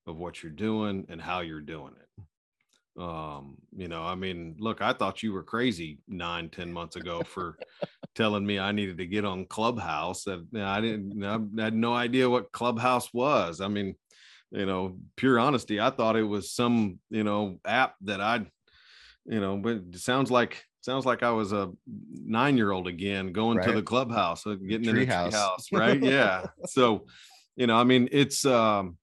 of 0.07 0.17
what 0.17 0.43
you're 0.43 0.53
doing 0.53 1.07
and 1.09 1.21
how 1.21 1.41
you're 1.41 1.61
doing 1.61 1.93
it. 2.01 3.03
Um 3.03 3.59
you 3.77 3.87
know 3.87 4.03
i 4.03 4.17
mean 4.17 4.57
look 4.59 4.83
i 4.83 4.93
thought 4.93 5.23
you 5.23 5.33
were 5.33 5.45
crazy 5.45 6.01
nine 6.09 6.49
ten 6.49 6.73
months 6.73 6.97
ago 6.97 7.23
for 7.23 7.57
telling 8.17 8.45
me 8.45 8.59
i 8.59 8.73
needed 8.73 8.99
to 8.99 9.07
get 9.07 9.25
on 9.25 9.47
clubhouse 9.47 10.25
that 10.25 10.45
i 10.57 10.81
didn't 10.81 11.23
i 11.23 11.63
had 11.63 11.75
no 11.75 11.95
idea 11.95 12.29
what 12.29 12.51
clubhouse 12.51 13.15
was. 13.15 13.61
I 13.61 13.69
mean 13.69 13.95
you 14.51 14.67
know 14.67 14.97
pure 15.17 15.39
honesty 15.39 15.81
i 15.81 15.91
thought 15.91 16.17
it 16.17 16.23
was 16.23 16.51
some 16.51 16.99
you 17.11 17.25
know 17.25 17.59
app 17.67 17.95
that 18.03 18.21
i'd 18.21 18.47
you 19.27 19.41
know 19.41 19.57
but 19.57 19.77
it 19.77 19.99
sounds 19.99 20.31
like 20.31 20.65
sounds 20.81 21.05
like 21.05 21.23
i 21.23 21.31
was 21.31 21.53
a 21.53 21.71
nine 22.13 22.57
year 22.57 22.71
old 22.71 22.87
again 22.87 23.33
going 23.33 23.59
right. 23.59 23.67
to 23.67 23.73
the 23.73 23.83
clubhouse 23.83 24.47
uh, 24.47 24.55
getting 24.55 24.89
tree 24.89 25.03
in 25.03 25.09
the 25.09 25.15
house. 25.15 25.35
house 25.35 25.67
right 25.73 26.03
yeah 26.03 26.47
so 26.67 27.05
you 27.57 27.67
know 27.67 27.77
i 27.77 27.85
mean 27.85 28.09
it's 28.13 28.45
um 28.47 28.97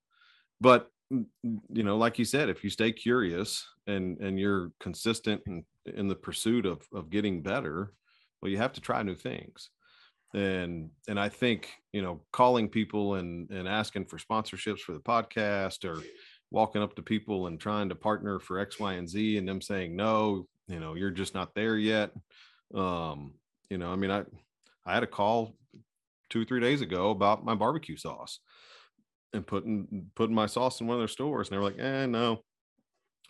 but 0.62 0.90
you 1.12 1.84
know 1.84 1.98
like 1.98 2.18
you 2.18 2.26
said 2.26 2.50
if 2.50 2.64
you 2.64 2.70
stay 2.70 2.92
curious 2.92 3.68
and 3.88 4.20
and 4.20 4.40
you're 4.40 4.72
consistent 4.80 5.42
in, 5.46 5.64
in 5.86 6.08
the 6.08 6.16
pursuit 6.16 6.66
of 6.66 6.82
of 6.94 7.10
getting 7.10 7.42
better 7.42 7.94
well 8.42 8.52
you 8.52 8.58
have 8.58 8.74
to 8.74 8.82
try 8.82 9.04
new 9.04 9.16
things 9.16 9.70
and 10.34 10.90
and 11.08 11.20
i 11.20 11.30
think 11.30 11.70
you 11.94 12.02
know 12.02 12.22
calling 12.32 12.68
people 12.68 13.16
and 13.16 13.50
and 13.52 13.68
asking 13.68 14.06
for 14.06 14.18
sponsorships 14.18 14.80
for 14.80 14.94
the 14.94 15.00
podcast 15.00 15.86
or 15.86 16.02
walking 16.52 16.82
up 16.82 16.96
to 16.96 17.02
people 17.02 17.48
and 17.48 17.60
trying 17.60 17.90
to 17.90 17.96
partner 17.96 18.40
for 18.40 18.60
x 18.60 18.80
y 18.80 18.94
and 18.94 19.10
z 19.10 19.38
and 19.38 19.48
them 19.48 19.62
saying 19.62 19.96
no 19.96 20.48
you 20.68 20.80
know 20.80 20.96
you're 20.96 21.12
just 21.12 21.34
not 21.34 21.54
there 21.56 21.78
yet 21.78 22.12
um 22.74 23.34
you 23.70 23.78
know 23.78 23.92
i 23.92 23.96
mean 23.96 24.12
i 24.12 24.24
i 24.86 24.94
had 24.94 25.04
a 25.04 25.08
call 25.08 25.56
two 26.30 26.42
or 26.42 26.46
three 26.46 26.60
days 26.60 26.82
ago 26.82 27.12
about 27.12 27.46
my 27.46 27.56
barbecue 27.56 27.98
sauce 27.98 28.40
and 29.34 29.46
putting 29.46 30.10
putting 30.16 30.36
my 30.36 30.46
sauce 30.46 30.82
in 30.82 30.88
one 30.88 30.96
of 30.96 31.02
their 31.02 31.08
stores 31.08 31.48
and 31.48 31.54
they 31.54 31.60
were 31.60 31.70
like 31.70 31.80
eh 31.80 32.06
no 32.06 32.42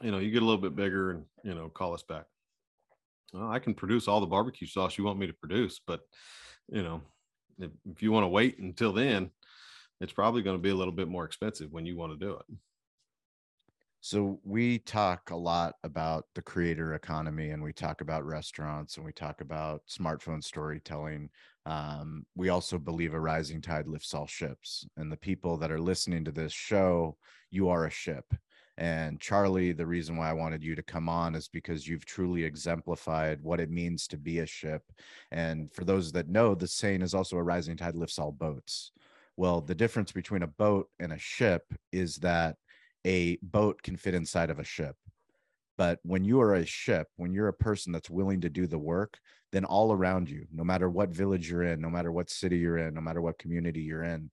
you 0.02 0.12
know, 0.12 0.20
you 0.20 0.32
get 0.32 0.42
a 0.42 0.46
little 0.46 0.62
bit 0.62 0.76
bigger 0.76 1.12
and, 1.12 1.26
you 1.44 1.54
know, 1.54 1.70
call 1.70 1.94
us 1.94 2.04
back. 2.04 2.26
Well, 3.34 3.50
I 3.50 3.60
can 3.60 3.74
produce 3.74 4.08
all 4.08 4.20
the 4.20 4.26
barbecue 4.26 4.68
sauce 4.68 4.98
you 4.98 5.04
want 5.04 5.20
me 5.20 5.28
to 5.28 5.34
produce, 5.34 5.80
but, 5.86 6.02
you 6.70 6.84
know, 6.84 7.02
if, 7.58 7.72
if 7.90 8.04
you 8.04 8.12
want 8.12 8.24
to 8.24 8.30
wait 8.30 8.60
until 8.60 8.94
then, 8.94 9.32
it's 10.02 10.14
probably 10.14 10.42
going 10.42 10.58
to 10.58 10.62
be 10.62 10.70
a 10.70 10.76
little 10.76 10.94
bit 10.94 11.08
more 11.08 11.26
expensive 11.26 11.72
when 11.72 11.86
you 11.86 11.96
want 11.96 12.18
to 12.18 12.26
do 12.26 12.34
it. 12.34 12.58
So 14.06 14.40
we 14.44 14.78
talk 14.78 15.32
a 15.32 15.36
lot 15.36 15.78
about 15.84 16.26
the 16.36 16.42
creator 16.44 16.94
economy 16.94 17.50
and 17.50 17.64
we 17.64 17.74
talk 17.74 18.02
about 18.02 18.24
restaurants 18.24 18.98
and 18.98 19.04
we 19.04 19.12
talk 19.12 19.42
about 19.42 19.82
smartphone 19.90 20.44
storytelling. 20.44 21.28
Um, 21.66 22.24
we 22.36 22.50
also 22.50 22.78
believe 22.78 23.16
a 23.16 23.20
rising 23.20 23.62
tide 23.62 23.88
lifts 23.88 24.14
all 24.14 24.28
ships. 24.28 24.86
And 24.96 25.12
the 25.12 25.18
people 25.18 25.58
that 25.58 25.72
are 25.72 25.82
listening 25.82 26.24
to 26.26 26.32
this 26.32 26.54
show, 26.54 27.18
you 27.50 27.68
are 27.70 27.86
a 27.86 27.90
ship. 27.90 28.26
And 28.78 29.20
Charlie, 29.20 29.72
the 29.72 29.88
reason 29.88 30.18
why 30.18 30.30
I 30.30 30.34
wanted 30.34 30.64
you 30.64 30.76
to 30.76 30.84
come 30.84 31.10
on 31.10 31.34
is 31.34 31.48
because 31.48 31.88
you've 31.88 32.06
truly 32.06 32.44
exemplified 32.44 33.42
what 33.42 33.60
it 33.60 33.72
means 33.72 34.06
to 34.10 34.18
be 34.18 34.38
a 34.38 34.46
ship. 34.46 34.84
And 35.32 35.74
for 35.74 35.84
those 35.84 36.12
that 36.12 36.30
know, 36.30 36.54
the 36.54 36.68
saying 36.68 37.02
is 37.02 37.16
also 37.16 37.38
a 37.38 37.44
rising 37.44 37.76
tide 37.76 37.96
lifts 37.96 38.20
all 38.20 38.32
boats. 38.32 38.92
Well, 39.36 39.62
the 39.62 39.74
difference 39.74 40.12
between 40.12 40.44
a 40.44 40.48
boat 40.48 40.90
and 41.00 41.12
a 41.12 41.18
ship 41.18 41.64
is 41.92 42.18
that 42.18 42.58
a 43.06 43.38
boat 43.42 43.82
can 43.84 43.96
fit 43.96 44.16
inside 44.16 44.50
of 44.50 44.60
a 44.60 44.64
ship. 44.64 44.96
But 45.78 46.00
when 46.04 46.24
you 46.24 46.42
are 46.42 46.56
a 46.56 46.66
ship, 46.66 47.08
when 47.18 47.34
you're 47.34 47.50
a 47.50 47.54
person 47.54 47.92
that's 47.92 48.10
willing 48.10 48.42
to 48.42 48.50
do 48.50 48.66
the 48.66 48.80
work, 48.80 49.20
then 49.52 49.66
all 49.66 49.92
around 49.92 50.30
you, 50.30 50.46
no 50.52 50.64
matter 50.64 50.90
what 50.90 51.10
village 51.10 51.50
you're 51.50 51.64
in, 51.64 51.82
no 51.82 51.90
matter 51.90 52.12
what 52.12 52.30
city 52.30 52.58
you're 52.58 52.78
in, 52.78 52.94
no 52.94 53.02
matter 53.02 53.22
what 53.22 53.38
community 53.38 53.82
you're 53.82 54.04
in, 54.04 54.32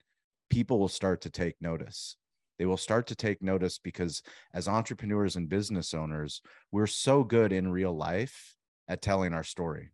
people 0.51 0.79
will 0.79 0.89
start 0.89 1.21
to 1.23 1.31
take 1.31 1.57
notice 1.61 2.17
they 2.63 2.67
will 2.67 2.77
start 2.77 3.09
to 3.09 3.17
take 3.17 3.43
notice 3.43 3.79
because 3.79 4.23
as 4.55 4.69
entrepreneurs 4.69 5.35
and 5.35 5.49
business 5.49 5.95
owners, 5.95 6.43
we're 6.71 6.87
so 6.87 7.25
good 7.25 7.53
in 7.53 7.73
real 7.73 7.93
life 7.93 8.55
at 8.87 9.03
telling 9.03 9.33
our 9.33 9.43
story. 9.43 9.91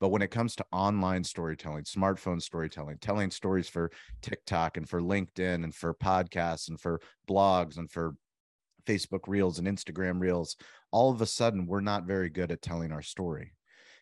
But 0.00 0.08
when 0.08 0.22
it 0.22 0.30
comes 0.30 0.54
to 0.56 0.66
online 0.72 1.24
storytelling, 1.24 1.84
smartphone 1.84 2.40
storytelling, 2.40 2.98
telling 3.00 3.30
stories 3.30 3.68
for 3.68 3.90
TikTok 4.22 4.76
and 4.76 4.88
for 4.88 5.00
LinkedIn 5.00 5.64
and 5.64 5.74
for 5.74 5.94
podcasts 5.94 6.68
and 6.68 6.80
for 6.80 7.00
blogs 7.28 7.78
and 7.78 7.90
for 7.90 8.14
Facebook 8.86 9.26
Reels 9.26 9.58
and 9.58 9.66
Instagram 9.68 10.20
Reels, 10.20 10.56
all 10.92 11.10
of 11.10 11.20
a 11.20 11.26
sudden 11.26 11.66
we're 11.66 11.80
not 11.80 12.04
very 12.06 12.30
good 12.30 12.52
at 12.52 12.62
telling 12.62 12.92
our 12.92 13.02
story. 13.02 13.52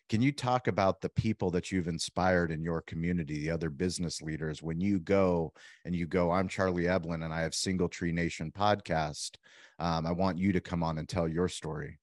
Can 0.09 0.21
you 0.21 0.31
talk 0.31 0.67
about 0.67 1.01
the 1.01 1.09
people 1.09 1.51
that 1.51 1.69
you've 1.69 1.89
inspired 1.89 2.49
in 2.49 2.63
your 2.63 2.81
community, 2.81 3.39
the 3.39 3.51
other 3.51 3.69
business 3.69 4.21
leaders, 4.21 4.63
when 4.63 4.79
you 4.79 4.99
go 4.99 5.51
and 5.83 5.93
you 5.93 6.07
go, 6.07 6.31
I'm 6.31 6.47
Charlie 6.47 6.83
Eblin 6.83 7.25
and 7.25 7.33
I 7.33 7.41
have 7.41 7.53
Single 7.53 7.89
Tree 7.89 8.13
Nation 8.13 8.49
podcast. 8.57 9.31
Um, 9.79 10.05
I 10.05 10.13
want 10.13 10.37
you 10.37 10.53
to 10.53 10.61
come 10.61 10.81
on 10.81 10.97
and 10.97 11.09
tell 11.09 11.27
your 11.27 11.49
story. 11.49 11.99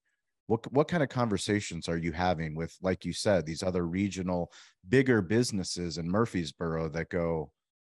What, 0.46 0.70
what 0.72 0.88
kind 0.88 1.02
of 1.02 1.08
conversations 1.08 1.88
are 1.88 1.96
you 1.96 2.12
having 2.12 2.54
with, 2.54 2.76
like 2.82 3.04
you 3.04 3.12
said, 3.12 3.46
these 3.46 3.62
other 3.62 3.86
regional, 3.86 4.52
bigger 4.88 5.22
businesses 5.22 5.96
in 5.96 6.10
Murfreesboro 6.10 6.90
that 6.90 7.08
go, 7.08 7.50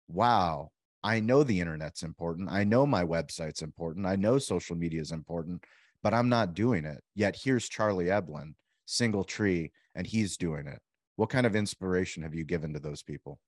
wow, 0.09 0.71
I 1.03 1.19
know 1.19 1.43
the 1.43 1.59
internet's 1.59 2.03
important. 2.03 2.49
I 2.51 2.63
know 2.63 2.85
my 2.85 3.03
website's 3.03 3.61
important. 3.61 4.05
I 4.05 4.15
know 4.15 4.37
social 4.37 4.75
media 4.75 5.01
is 5.01 5.11
important, 5.11 5.63
but 6.03 6.13
I'm 6.13 6.29
not 6.29 6.53
doing 6.53 6.85
it. 6.85 7.01
Yet 7.15 7.37
here's 7.41 7.69
Charlie 7.69 8.05
Eblin, 8.05 8.53
single 8.85 9.23
tree, 9.23 9.71
and 9.95 10.05
he's 10.05 10.37
doing 10.37 10.67
it. 10.67 10.79
What 11.15 11.29
kind 11.29 11.45
of 11.45 11.55
inspiration 11.55 12.23
have 12.23 12.35
you 12.35 12.43
given 12.43 12.73
to 12.73 12.79
those 12.79 13.01
people? 13.01 13.39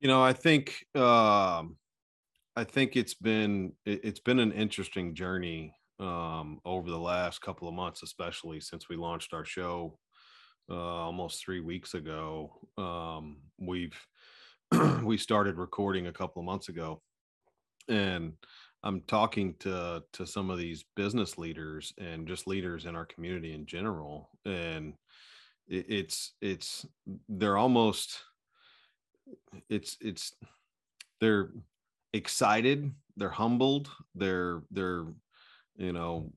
You 0.00 0.08
know, 0.08 0.22
I 0.22 0.32
think 0.32 0.84
um, 0.94 1.76
I 2.56 2.64
think 2.64 2.96
it's 2.96 3.14
been 3.14 3.72
it, 3.86 4.04
has 4.04 4.20
been 4.20 4.38
an 4.38 4.52
interesting 4.52 5.14
journey 5.14 5.74
um, 6.02 6.58
over 6.64 6.90
the 6.90 6.98
last 6.98 7.40
couple 7.40 7.68
of 7.68 7.74
months, 7.74 8.02
especially 8.02 8.60
since 8.60 8.88
we 8.88 8.96
launched 8.96 9.32
our 9.32 9.44
show 9.44 9.96
uh, 10.68 10.74
almost 10.74 11.42
three 11.42 11.60
weeks 11.60 11.94
ago. 11.94 12.52
Um, 12.76 13.38
we've 13.58 13.98
we 15.04 15.16
started 15.16 15.56
recording 15.56 16.08
a 16.08 16.12
couple 16.12 16.40
of 16.40 16.46
months 16.46 16.68
ago, 16.68 17.00
and 17.88 18.32
I'm 18.82 19.02
talking 19.02 19.54
to 19.60 20.02
to 20.14 20.26
some 20.26 20.50
of 20.50 20.58
these 20.58 20.84
business 20.96 21.38
leaders 21.38 21.92
and 21.98 22.26
just 22.26 22.48
leaders 22.48 22.84
in 22.86 22.96
our 22.96 23.06
community 23.06 23.54
in 23.54 23.64
general, 23.64 24.28
and 24.44 24.94
it, 25.68 25.86
it's 25.88 26.32
it's 26.40 26.84
they're 27.28 27.58
almost 27.58 28.18
it's 29.70 29.96
it's 30.00 30.34
they're 31.20 31.50
excited 32.14 32.92
they're 33.16 33.30
humbled 33.30 33.88
they're 34.14 34.62
they're 34.70 35.06
you 35.76 35.92
know 35.92 36.30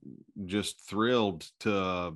just 0.46 0.88
thrilled 0.88 1.46
to 1.60 2.16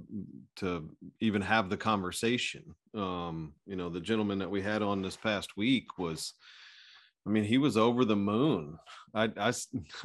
to 0.57 0.89
even 1.19 1.41
have 1.41 1.69
the 1.69 1.77
conversation. 1.77 2.63
Um 2.93 3.53
you 3.65 3.75
know 3.75 3.89
the 3.89 4.01
gentleman 4.01 4.39
that 4.39 4.51
we 4.51 4.61
had 4.61 4.81
on 4.81 5.01
this 5.01 5.15
past 5.15 5.57
week 5.57 5.97
was 5.97 6.33
i 7.27 7.29
mean 7.29 7.43
he 7.43 7.57
was 7.57 7.77
over 7.77 8.05
the 8.05 8.15
moon. 8.15 8.77
I 9.13 9.29
i 9.37 9.53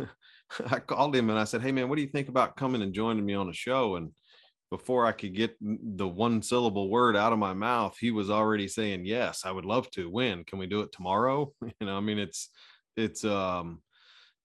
i 0.71 0.79
called 0.79 1.17
him 1.17 1.31
and 1.31 1.39
i 1.39 1.45
said 1.45 1.63
hey 1.63 1.73
man 1.73 1.89
what 1.89 1.97
do 1.97 2.03
you 2.03 2.09
think 2.09 2.29
about 2.29 2.57
coming 2.57 2.83
and 2.83 2.93
joining 2.93 3.25
me 3.25 3.35
on 3.35 3.49
a 3.49 3.55
show? 3.55 3.97
And 3.97 4.11
before 4.71 5.07
i 5.07 5.13
could 5.13 5.35
get 5.35 5.57
the 5.61 6.09
one 6.09 6.43
syllable 6.43 6.91
word 6.91 7.17
out 7.17 7.33
of 7.33 7.39
my 7.39 7.55
mouth 7.55 7.97
he 8.01 8.11
was 8.11 8.29
already 8.29 8.67
saying 8.67 9.05
yes 9.05 9.45
i 9.45 9.51
would 9.53 9.65
love 9.65 9.89
to. 9.93 10.11
When? 10.11 10.45
Can 10.45 10.59
we 10.59 10.67
do 10.67 10.81
it 10.81 10.93
tomorrow? 10.93 11.53
You 11.81 11.87
know 11.87 11.97
i 11.97 12.01
mean 12.01 12.19
it's 12.19 12.51
it's 12.97 13.25
um 13.25 13.83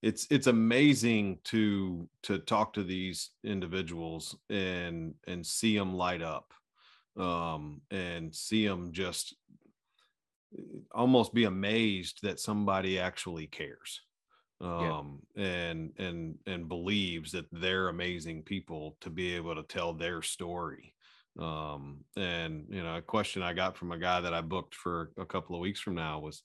it's 0.01 0.27
it's 0.29 0.47
amazing 0.47 1.39
to 1.43 2.07
to 2.23 2.39
talk 2.39 2.73
to 2.73 2.83
these 2.83 3.31
individuals 3.43 4.35
and 4.49 5.13
and 5.27 5.45
see 5.45 5.77
them 5.77 5.93
light 5.93 6.21
up 6.21 6.53
um 7.17 7.81
and 7.91 8.33
see 8.33 8.65
them 8.65 8.91
just 8.93 9.35
eh, 10.57 10.61
almost 10.91 11.33
be 11.33 11.43
amazed 11.43 12.19
that 12.23 12.39
somebody 12.39 12.97
actually 12.97 13.47
cares 13.47 14.01
um 14.61 15.19
yeah. 15.35 15.43
and 15.45 15.91
and 15.97 16.35
and 16.45 16.69
believes 16.69 17.31
that 17.31 17.45
they're 17.51 17.89
amazing 17.89 18.41
people 18.41 18.95
to 19.01 19.09
be 19.09 19.35
able 19.35 19.55
to 19.55 19.63
tell 19.63 19.93
their 19.93 20.21
story 20.21 20.93
um 21.39 21.97
and 22.15 22.65
you 22.69 22.81
know 22.81 22.97
a 22.97 23.01
question 23.01 23.41
i 23.41 23.53
got 23.53 23.77
from 23.77 23.91
a 23.91 23.97
guy 23.97 24.21
that 24.21 24.33
i 24.33 24.41
booked 24.41 24.75
for 24.75 25.11
a 25.17 25.25
couple 25.25 25.55
of 25.55 25.61
weeks 25.61 25.79
from 25.79 25.95
now 25.95 26.19
was 26.19 26.43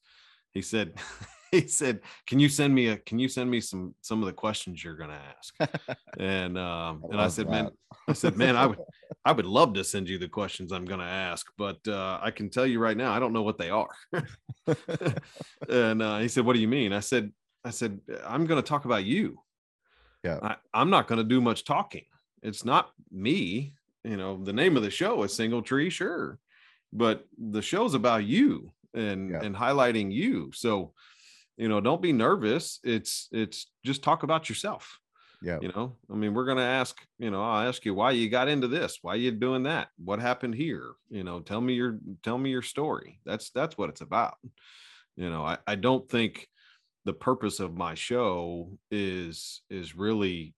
he 0.55 0.63
said 0.63 0.95
he 1.51 1.69
said 1.69 2.01
can 2.27 2.41
you 2.41 2.49
send 2.49 2.75
me 2.75 2.89
a 2.89 2.97
can 2.97 3.19
you 3.19 3.29
send 3.29 3.51
me 3.51 3.61
some 3.61 3.95
some 4.01 4.21
of 4.21 4.27
the 4.27 4.33
questions 4.33 4.83
you're 4.83 4.97
going 4.97 5.11
to 5.11 5.21
ask? 5.37 5.55
And 6.19 6.57
um 6.57 7.03
I 7.05 7.13
and 7.13 7.21
i 7.21 7.29
said 7.29 7.47
that. 7.47 7.51
man 7.51 7.71
i 8.09 8.13
said 8.13 8.37
man 8.37 8.57
i 8.57 8.67
would 8.67 8.79
i 9.25 9.33
would 9.33 9.47
love 9.47 9.75
to 9.75 9.85
send 9.85 10.09
you 10.09 10.19
the 10.19 10.29
questions 10.29 10.73
i'm 10.73 10.85
going 10.85 11.01
to 11.01 11.07
ask 11.07 11.47
but 11.59 11.79
uh 11.89 12.19
i 12.23 12.31
can 12.31 12.49
tell 12.51 12.67
you 12.67 12.79
right 12.79 12.97
now 12.97 13.13
i 13.13 13.19
don't 13.19 13.33
know 13.33 13.43
what 13.43 13.59
they 13.59 13.71
are. 13.71 13.89
And 15.69 16.03
uh, 16.03 16.19
he 16.19 16.29
said 16.29 16.45
what 16.45 16.55
do 16.55 16.61
you 16.61 16.69
mean? 16.69 16.93
I 16.93 17.01
said 17.01 17.33
i 17.65 17.71
said 17.71 18.01
i'm 18.27 18.47
going 18.47 18.63
to 18.63 18.69
talk 18.69 18.85
about 18.85 19.05
you. 19.05 19.41
Yeah. 20.23 20.39
I, 20.43 20.57
i'm 20.73 20.91
not 20.91 21.09
going 21.09 21.19
to 21.19 21.25
do 21.35 21.41
much 21.41 21.65
talking. 21.65 22.05
It's 22.43 22.65
not 22.65 22.91
me 23.11 23.75
you 24.05 24.17
know 24.17 24.43
the 24.45 24.53
name 24.53 24.77
of 24.77 24.83
the 24.83 24.91
show 24.91 25.23
is 25.25 25.33
single 25.33 25.63
tree 25.63 25.91
sure 25.91 26.39
but 26.93 27.27
the 27.39 27.63
show's 27.63 27.95
about 27.95 28.25
you 28.25 28.71
and 28.95 29.31
yeah. 29.31 29.43
and 29.43 29.55
highlighting 29.55 30.13
you. 30.13 30.51
So 30.55 30.93
you 31.57 31.69
know 31.69 31.81
don't 31.81 32.03
be 32.03 32.13
nervous. 32.13 32.81
It's 32.83 33.29
it's 33.33 33.71
just 33.85 34.03
talk 34.03 34.23
about 34.23 34.49
yourself. 34.49 34.99
Yeah. 35.43 35.59
You 35.61 35.69
know 35.69 35.97
i 36.11 36.15
mean 36.15 36.33
we're 36.33 36.47
going 36.47 36.57
to 36.57 36.63
ask 36.63 36.97
you 37.19 37.31
know 37.31 37.43
i'll 37.43 37.69
ask 37.69 37.85
you 37.85 37.93
why 37.93 38.13
you 38.13 38.31
got 38.31 38.49
into 38.49 38.67
this 38.67 39.01
why 39.03 39.17
you 39.17 39.31
doing 39.31 39.65
that 39.65 39.89
what 40.03 40.19
happened 40.19 40.55
here? 40.55 40.93
You 41.11 41.23
know 41.23 41.41
tell 41.41 41.61
me 41.61 41.75
your 41.75 41.99
tell 42.23 42.39
me 42.39 42.51
your 42.51 42.63
story. 42.63 43.21
That's 43.27 43.51
that's 43.51 43.77
what 43.77 43.91
it's 43.91 44.01
about. 44.01 44.37
You 45.17 45.29
know 45.29 45.45
i 45.45 45.59
i 45.67 45.75
don't 45.75 46.09
think 46.09 46.49
the 47.05 47.13
purpose 47.13 47.61
of 47.61 47.77
my 47.77 47.95
show 47.95 48.71
is 48.91 49.61
is 49.69 49.95
really 49.95 50.55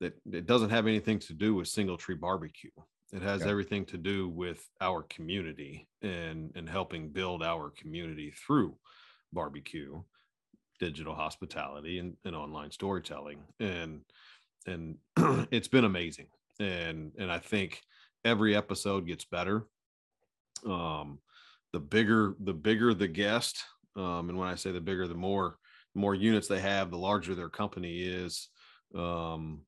that 0.00 0.14
it 0.32 0.46
doesn't 0.46 0.70
have 0.70 0.86
anything 0.86 1.18
to 1.18 1.34
do 1.34 1.54
with 1.54 1.68
single 1.68 1.96
tree 1.96 2.14
barbecue 2.14 2.70
it 3.12 3.22
has 3.22 3.42
yeah. 3.42 3.48
everything 3.48 3.84
to 3.86 3.98
do 3.98 4.28
with 4.28 4.68
our 4.80 5.02
community 5.04 5.88
and 6.02 6.52
and 6.54 6.68
helping 6.68 7.10
build 7.10 7.42
our 7.42 7.70
community 7.70 8.32
through 8.46 8.76
barbecue 9.32 10.02
digital 10.78 11.14
hospitality 11.14 11.98
and, 11.98 12.16
and 12.24 12.34
online 12.34 12.70
storytelling. 12.70 13.38
And 13.60 14.00
and 14.66 14.96
it's 15.50 15.68
been 15.68 15.84
amazing. 15.84 16.26
And 16.60 17.12
and 17.18 17.30
i 17.30 17.38
think 17.38 17.82
every 18.24 18.56
episode 18.56 19.06
gets 19.06 19.24
better. 19.24 19.66
Um 20.66 21.18
the 21.72 21.80
bigger 21.80 22.36
the 22.40 22.54
bigger 22.54 22.94
the 22.94 23.08
guest 23.08 23.64
um 23.96 24.28
and 24.28 24.38
when 24.38 24.48
i 24.48 24.54
say 24.54 24.70
the 24.70 24.80
bigger 24.80 25.08
the 25.08 25.14
more 25.14 25.56
more 25.96 26.14
units 26.14 26.46
they 26.46 26.60
have 26.60 26.90
the 26.90 26.98
larger 26.98 27.34
their 27.34 27.48
company 27.48 28.02
is. 28.02 28.48
Um 28.94 29.62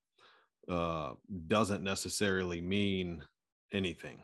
uh 0.68 1.12
doesn't 1.46 1.83
necessarily 1.83 2.61
mean 2.61 3.22
anything. 3.72 4.22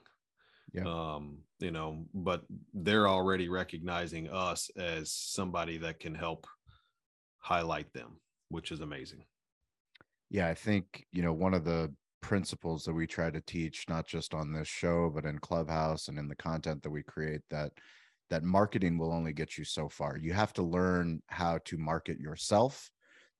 Yeah. 0.73 0.85
um 0.87 1.39
you 1.59 1.71
know 1.71 2.07
but 2.15 2.45
they're 2.73 3.09
already 3.09 3.49
recognizing 3.49 4.31
us 4.31 4.71
as 4.77 5.13
somebody 5.13 5.77
that 5.79 6.01
can 6.01 6.15
help 6.15 6.47
highlight 7.39 7.93
them 7.93 8.21
which 8.49 8.73
is 8.73 8.81
amazing. 8.81 9.25
Yeah 10.31 10.49
i 10.49 10.55
think 10.55 11.07
you 11.13 11.23
know 11.23 11.33
one 11.33 11.55
of 11.55 11.65
the 11.65 11.93
principles 12.23 12.85
that 12.85 12.95
we 12.95 13.07
try 13.07 13.31
to 13.31 13.41
teach 13.43 13.85
not 13.89 14.07
just 14.07 14.33
on 14.33 14.53
this 14.53 14.69
show 14.69 15.11
but 15.15 15.27
in 15.27 15.39
clubhouse 15.41 16.09
and 16.09 16.19
in 16.19 16.29
the 16.29 16.37
content 16.37 16.83
that 16.83 16.91
we 16.91 17.03
create 17.03 17.43
that 17.51 17.73
that 18.33 18.43
marketing 18.43 18.97
will 18.97 19.13
only 19.13 19.35
get 19.35 19.59
you 19.59 19.65
so 19.65 19.91
far. 19.91 20.17
You 20.17 20.33
have 20.33 20.55
to 20.55 20.63
learn 20.63 21.21
how 21.27 21.59
to 21.67 21.77
market 21.77 22.19
yourself 22.19 22.91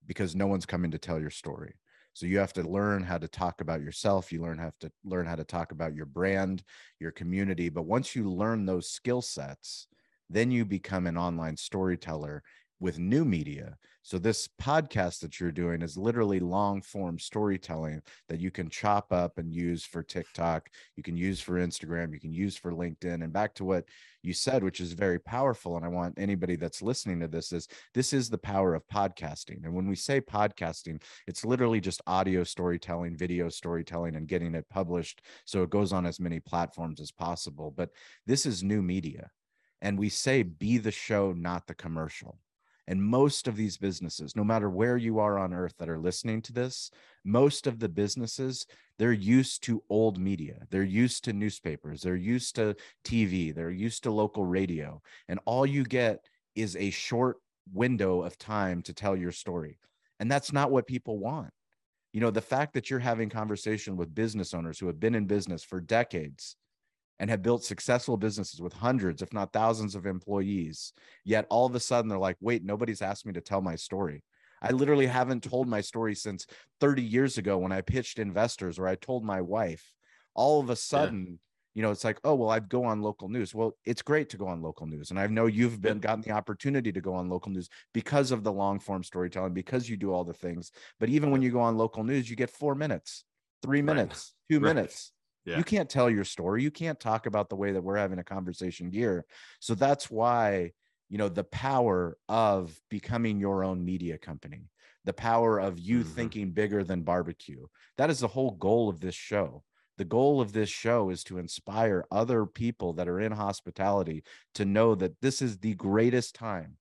because 0.07 0.37
no 0.37 0.47
one's 0.47 0.67
coming 0.67 0.91
to 0.91 0.99
tell 0.99 1.19
your 1.19 1.31
story 1.31 1.73
so 2.13 2.27
you 2.27 2.39
have 2.39 2.53
to 2.55 2.63
learn 2.63 3.03
how 3.03 3.19
to 3.19 3.29
talk 3.29 3.61
about 3.61 3.81
yourself. 3.81 4.33
You 4.33 4.43
learn 4.43 4.59
have 4.59 4.79
to 4.81 4.91
learn 5.05 5.27
how 5.27 5.37
to 5.37 5.45
talk 5.45 5.73
about 5.73 5.95
your 5.95 6.07
brand, 6.07 6.63
your 7.01 7.11
community. 7.11 7.69
But 7.69 7.87
once 7.87 8.15
you 8.15 8.31
learn 8.31 8.67
those 8.67 8.91
skill 8.91 9.23
sets, 9.23 9.87
then 10.29 10.51
you 10.51 10.65
become 10.65 11.07
an 11.07 11.17
online 11.17 11.57
storyteller 11.57 12.43
with 12.81 12.99
new 12.99 13.25
media. 13.25 13.77
So 14.05 14.19
this 14.19 14.49
podcast 14.61 15.21
that 15.21 15.39
you're 15.39 15.53
doing 15.53 15.81
is 15.81 15.97
literally 15.97 16.41
long 16.41 16.83
form 16.83 17.21
storytelling 17.21 18.03
that 18.29 18.41
you 18.41 18.51
can 18.51 18.69
chop 18.69 19.13
up 19.13 19.39
and 19.39 19.55
use 19.55 19.85
for 19.85 20.03
TikTok, 20.03 20.69
you 20.97 21.05
can 21.05 21.17
use 21.17 21.41
for 21.41 21.55
Instagram, 21.55 22.13
you 22.13 22.19
can 22.19 22.33
use 22.33 22.57
for 22.57 22.73
LinkedIn. 22.73 23.23
And 23.23 23.33
back 23.33 23.55
to 23.55 23.65
what 23.65 23.85
you 24.25 24.33
said, 24.33 24.65
which 24.65 24.81
is 24.81 24.93
very 24.93 25.21
powerful. 25.21 25.77
And 25.77 25.85
I 25.85 25.89
want 25.89 26.19
anybody 26.19 26.57
that's 26.57 26.83
listening 26.83 27.21
to 27.21 27.29
this 27.29 27.53
is 27.53 27.69
this 27.95 28.13
is 28.13 28.29
the 28.29 28.39
power 28.39 28.75
of 28.75 28.87
podcasting. 28.89 29.65
And 29.65 29.73
when 29.73 29.87
we 29.87 29.95
say 29.95 30.21
podcasting, 30.21 31.01
it's 31.29 31.45
literally 31.45 31.81
just 31.81 32.03
audio 32.09 32.43
storytelling, 32.43 33.17
video 33.17 33.49
storytelling, 33.49 34.17
and 34.17 34.27
getting 34.27 34.57
it 34.57 34.69
published 34.69 35.23
so 35.45 35.63
it 35.63 35.71
goes 35.71 35.93
on 35.93 36.07
as 36.07 36.19
many 36.19 36.41
platforms 36.41 37.01
as 37.01 37.13
possible. 37.13 37.71
But 37.71 37.91
this 38.27 38.47
is 38.47 38.65
new 38.65 38.83
media. 38.83 39.31
And 39.81 39.97
we 39.97 40.09
say 40.09 40.43
be 40.43 40.79
the 40.79 40.91
show, 40.91 41.33
not 41.33 41.69
the 41.69 41.75
commercial. 41.75 42.39
And 42.89 43.03
most 43.03 43.47
of 43.47 43.57
these 43.57 43.77
businesses, 43.77 44.35
no 44.35 44.43
matter 44.43 44.69
where 44.69 44.97
you 44.97 45.19
are 45.21 45.39
on 45.39 45.55
earth 45.55 45.75
that 45.79 45.89
are 45.89 45.99
listening 45.99 46.43
to 46.43 46.53
this, 46.53 46.91
most 47.25 47.67
of 47.67 47.79
the 47.79 47.89
businesses, 47.89 48.67
they're 48.99 49.13
used 49.13 49.63
to 49.65 49.83
old 49.89 50.19
media. 50.19 50.67
They're 50.71 50.83
used 50.83 51.25
to 51.25 51.33
newspapers. 51.33 52.03
They're 52.03 52.17
used 52.17 52.57
to 52.57 52.75
TV. 53.05 53.55
They're 53.55 53.71
used 53.71 54.03
to 54.03 54.11
local 54.11 54.45
radio. 54.45 55.01
And 55.29 55.39
all 55.45 55.65
you 55.65 55.85
get 55.85 56.25
is 56.55 56.77
a 56.77 56.91
short 56.91 57.37
window 57.73 58.23
of 58.23 58.37
time 58.39 58.83
to 58.83 58.93
tell 58.93 59.17
your 59.17 59.33
story. 59.33 59.79
And 60.19 60.31
that's 60.31 60.53
not 60.53 60.71
what 60.71 60.87
people 60.87 61.19
want. 61.19 61.51
You 62.13 62.21
know, 62.21 62.31
the 62.31 62.41
fact 62.41 62.75
that 62.75 62.91
you're 62.91 62.99
having 62.99 63.31
conversation 63.31 63.97
with 63.97 64.15
business 64.15 64.55
owners 64.55 64.79
who 64.79 64.87
have 64.87 65.01
been 65.01 65.15
in 65.15 65.27
business 65.27 65.65
for 65.65 65.81
decades 65.81 66.57
and 67.23 67.31
have 67.31 67.41
built 67.41 67.63
successful 67.63 68.17
businesses 68.17 68.61
with 68.61 68.73
hundreds, 68.73 69.23
if 69.23 69.33
not 69.33 69.53
thousands 69.53 69.95
of 69.95 70.07
employees. 70.07 70.93
Yet 71.25 71.47
all 71.51 71.67
of 71.67 71.75
a 71.77 71.81
sudden 71.81 72.09
they're 72.09 72.19
like, 72.19 72.37
wait, 72.41 72.65
nobody's 72.65 73.01
asked 73.01 73.27
me 73.27 73.33
to 73.35 73.41
tell 73.41 73.63
my 73.63 73.77
story. 73.77 74.25
I 74.61 74.73
literally 74.73 75.07
haven't 75.07 75.45
told 75.45 75.69
my 75.69 75.83
story 75.83 76.17
since 76.17 76.49
30 76.81 77.01
years 77.01 77.39
ago 77.39 77.59
when 77.59 77.71
I 77.71 77.81
pitched 77.81 78.19
investors 78.19 78.77
or 78.77 78.89
I 78.89 78.97
told 78.97 79.25
my 79.25 79.41
wife. 79.41 79.93
All 80.35 80.59
of 80.59 80.69
a 80.69 80.75
sudden, 80.75 81.39
you 81.75 81.83
know 81.83 81.91
it's 81.91 82.05
like 82.05 82.19
oh 82.23 82.35
well 82.35 82.51
i'd 82.51 82.69
go 82.69 82.85
on 82.85 83.01
local 83.01 83.31
news 83.31 83.55
well 83.55 83.75
it's 83.87 84.03
great 84.03 84.29
to 84.29 84.37
go 84.37 84.47
on 84.47 84.61
local 84.61 84.87
news 84.87 85.09
and 85.09 85.19
i 85.19 85.27
know 85.27 85.47
you've 85.47 85.81
been 85.81 86.01
gotten 86.01 86.21
the 86.21 86.31
opportunity 86.31 86.93
to 86.93 87.01
go 87.01 87.15
on 87.15 87.31
local 87.31 87.51
news 87.51 87.71
because 87.95 88.31
of 88.31 88.45
the 88.45 88.53
long 88.53 88.79
form 88.79 89.03
storytelling 89.03 89.55
because 89.55 89.89
you 89.89 89.97
do 89.97 90.13
all 90.13 90.23
the 90.23 90.35
things 90.35 90.71
but 91.01 91.09
even 91.09 91.31
when 91.31 91.41
you 91.41 91.51
go 91.51 91.61
on 91.61 91.79
local 91.79 92.05
news 92.05 92.29
you 92.29 92.37
get 92.37 92.51
four 92.51 92.75
minutes 92.75 93.25
three 93.63 93.81
minutes 93.81 94.35
right. 94.51 94.55
two 94.55 94.61
right. 94.63 94.75
minutes 94.75 95.13
yeah. 95.45 95.59
you 95.59 95.65
can't 95.65 95.91
tell 95.91 96.11
your 96.11 96.25
story 96.25 96.63
you 96.63 96.71
can't 96.71 97.01
talk 97.01 97.27
about 97.27 97.49
the 97.49 97.57
way 97.57 97.73
that 97.73 97.83
we're 97.83 97.97
having 97.97 98.19
a 98.19 98.25
conversation 98.25 98.91
here 98.91 99.25
so 99.61 99.75
that's 99.75 100.11
why 100.11 100.71
you 101.09 101.19
know 101.19 101.29
the 101.29 101.45
power 101.45 102.17
of 102.29 102.79
becoming 102.89 103.39
your 103.39 103.65
own 103.65 103.85
media 103.85 104.19
company 104.19 104.71
the 105.05 105.13
power 105.13 105.59
of 105.59 105.79
you 105.79 106.01
mm-hmm. 106.01 106.09
thinking 106.11 106.51
bigger 106.51 106.85
than 106.85 107.03
barbecue 107.03 107.67
that 107.99 108.11
is 108.11 108.21
the 108.21 108.29
whole 108.29 108.53
goal 108.53 108.89
of 108.89 109.01
this 109.01 109.15
show 109.15 109.63
the 109.99 110.05
goal 110.05 110.41
of 110.41 110.53
this 110.53 110.71
show 110.71 111.11
is 111.11 111.23
to 111.23 111.39
inspire 111.39 112.07
other 112.11 112.47
people 112.47 112.95
that 112.95 113.09
are 113.09 113.21
in 113.21 113.31
hospitality 113.31 114.25
to 114.55 114.65
know 114.65 114.95
that 114.95 115.21
this 115.21 115.43
is 115.43 115.59
the 115.59 115.75
greatest 115.75 116.35
time 116.35 116.77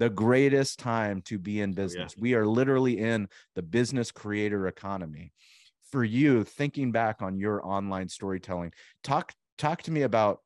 the 0.00 0.10
greatest 0.10 0.78
time 0.78 1.20
to 1.20 1.38
be 1.38 1.60
in 1.60 1.74
business. 1.74 2.12
Oh, 2.12 2.16
yeah. 2.16 2.22
We 2.22 2.34
are 2.34 2.46
literally 2.46 2.98
in 2.98 3.28
the 3.54 3.62
business 3.62 4.10
creator 4.10 4.66
economy. 4.66 5.34
For 5.92 6.04
you, 6.04 6.44
thinking 6.44 6.92
back 6.92 7.20
on 7.20 7.38
your 7.38 7.66
online 7.66 8.08
storytelling, 8.08 8.72
talk 9.02 9.32
talk 9.58 9.82
to 9.82 9.90
me 9.90 10.02
about 10.02 10.40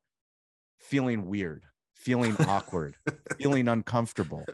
feeling 0.79 1.27
weird, 1.27 1.63
feeling 1.93 2.35
awkward, 2.47 2.95
feeling 3.37 3.67
uncomfortable. 3.67 4.45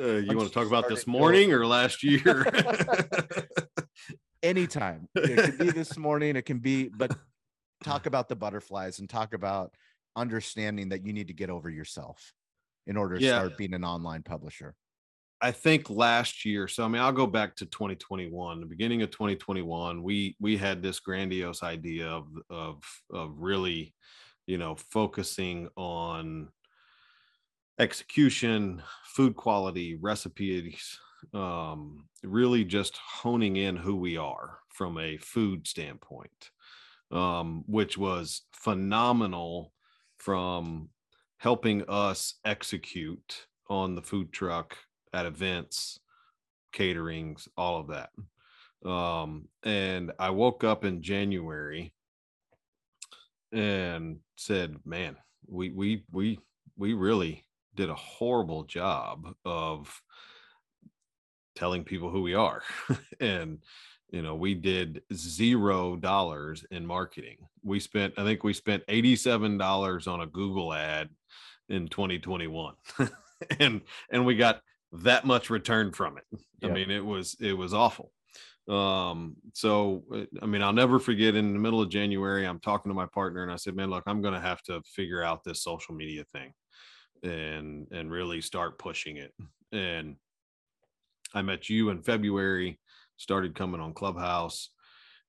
Uh, 0.00 0.14
you 0.14 0.36
want 0.36 0.48
to 0.48 0.54
talk 0.54 0.66
about 0.66 0.88
this 0.88 1.06
morning 1.06 1.52
or 1.52 1.66
last 1.66 2.04
year? 2.04 2.46
anytime. 4.42 5.08
It 5.14 5.44
could 5.44 5.58
be 5.58 5.70
this 5.70 5.96
morning, 5.96 6.36
it 6.36 6.42
can 6.42 6.58
be, 6.58 6.88
but 6.88 7.16
talk 7.84 8.06
about 8.06 8.28
the 8.28 8.36
butterflies 8.36 8.98
and 8.98 9.08
talk 9.08 9.34
about 9.34 9.74
understanding 10.16 10.90
that 10.90 11.06
you 11.06 11.12
need 11.12 11.28
to 11.28 11.34
get 11.34 11.50
over 11.50 11.70
yourself 11.70 12.32
in 12.86 12.96
order 12.96 13.18
to 13.18 13.24
yeah. 13.24 13.38
start 13.38 13.56
being 13.56 13.74
an 13.74 13.84
online 13.84 14.22
publisher. 14.22 14.74
I 15.40 15.52
think 15.52 15.88
last 15.88 16.44
year, 16.44 16.66
so 16.66 16.84
I 16.84 16.88
mean, 16.88 17.00
I'll 17.00 17.12
go 17.12 17.26
back 17.26 17.54
to 17.56 17.66
2021, 17.66 18.60
the 18.60 18.66
beginning 18.66 19.02
of 19.02 19.10
2021, 19.10 20.02
we 20.02 20.36
we 20.40 20.56
had 20.56 20.82
this 20.82 20.98
grandiose 20.98 21.62
idea 21.62 22.08
of 22.08 22.26
of 22.50 22.82
of 23.12 23.34
really, 23.38 23.94
you 24.46 24.58
know, 24.58 24.74
focusing 24.74 25.68
on 25.76 26.48
execution, 27.78 28.82
food 29.04 29.36
quality, 29.36 29.94
recipes, 29.94 30.98
um, 31.32 32.08
really 32.24 32.64
just 32.64 32.96
honing 32.96 33.56
in 33.56 33.76
who 33.76 33.94
we 33.94 34.16
are 34.16 34.58
from 34.70 34.98
a 34.98 35.16
food 35.18 35.68
standpoint, 35.68 36.50
um, 37.12 37.62
which 37.68 37.96
was 37.96 38.42
phenomenal 38.52 39.72
from 40.16 40.88
helping 41.36 41.84
us 41.88 42.34
execute 42.44 43.46
on 43.68 43.94
the 43.94 44.02
food 44.02 44.32
truck 44.32 44.76
at 45.12 45.26
events, 45.26 46.00
caterings, 46.72 47.48
all 47.56 47.80
of 47.80 47.88
that. 47.88 48.10
Um, 48.88 49.48
and 49.64 50.12
I 50.18 50.30
woke 50.30 50.64
up 50.64 50.84
in 50.84 51.02
January 51.02 51.92
and 53.52 54.18
said, 54.36 54.76
man, 54.84 55.16
we, 55.46 55.70
we, 55.70 56.04
we, 56.12 56.38
we 56.76 56.94
really 56.94 57.44
did 57.74 57.90
a 57.90 57.94
horrible 57.94 58.64
job 58.64 59.34
of 59.44 60.02
telling 61.56 61.84
people 61.84 62.10
who 62.10 62.22
we 62.22 62.34
are. 62.34 62.62
And 63.20 63.58
you 64.10 64.22
know 64.22 64.34
we 64.34 64.54
did 64.54 65.02
zero 65.12 65.96
dollars 65.96 66.64
in 66.70 66.86
marketing. 66.86 67.36
We 67.62 67.80
spent 67.80 68.14
i 68.16 68.24
think 68.24 68.42
we 68.44 68.52
spent 68.52 68.82
87 68.88 69.58
dollars 69.58 70.06
on 70.06 70.20
a 70.20 70.26
google 70.26 70.72
ad 70.72 71.10
in 71.68 71.88
2021 71.88 72.74
and 73.60 73.82
and 74.10 74.24
we 74.24 74.36
got 74.36 74.62
that 74.92 75.24
much 75.24 75.50
return 75.50 75.92
from 75.92 76.18
it 76.18 76.24
yeah. 76.60 76.68
i 76.68 76.72
mean 76.72 76.90
it 76.90 77.04
was 77.04 77.36
it 77.40 77.52
was 77.52 77.74
awful 77.74 78.12
um 78.68 79.34
so 79.54 80.04
uh, 80.14 80.24
i 80.42 80.46
mean 80.46 80.62
i'll 80.62 80.72
never 80.72 80.98
forget 80.98 81.34
in 81.34 81.52
the 81.52 81.58
middle 81.58 81.80
of 81.80 81.88
january 81.90 82.46
i'm 82.46 82.60
talking 82.60 82.90
to 82.90 82.94
my 82.94 83.06
partner 83.06 83.42
and 83.42 83.52
i 83.52 83.56
said 83.56 83.74
man 83.74 83.90
look 83.90 84.04
i'm 84.06 84.20
going 84.22 84.34
to 84.34 84.40
have 84.40 84.62
to 84.62 84.80
figure 84.84 85.22
out 85.22 85.42
this 85.44 85.62
social 85.62 85.94
media 85.94 86.24
thing 86.32 86.52
and 87.22 87.86
and 87.92 88.10
really 88.10 88.40
start 88.40 88.78
pushing 88.78 89.16
it 89.16 89.32
and 89.72 90.16
I 91.34 91.42
met 91.42 91.68
you 91.68 91.90
in 91.90 92.02
February, 92.02 92.78
started 93.16 93.54
coming 93.54 93.80
on 93.80 93.92
Clubhouse, 93.94 94.70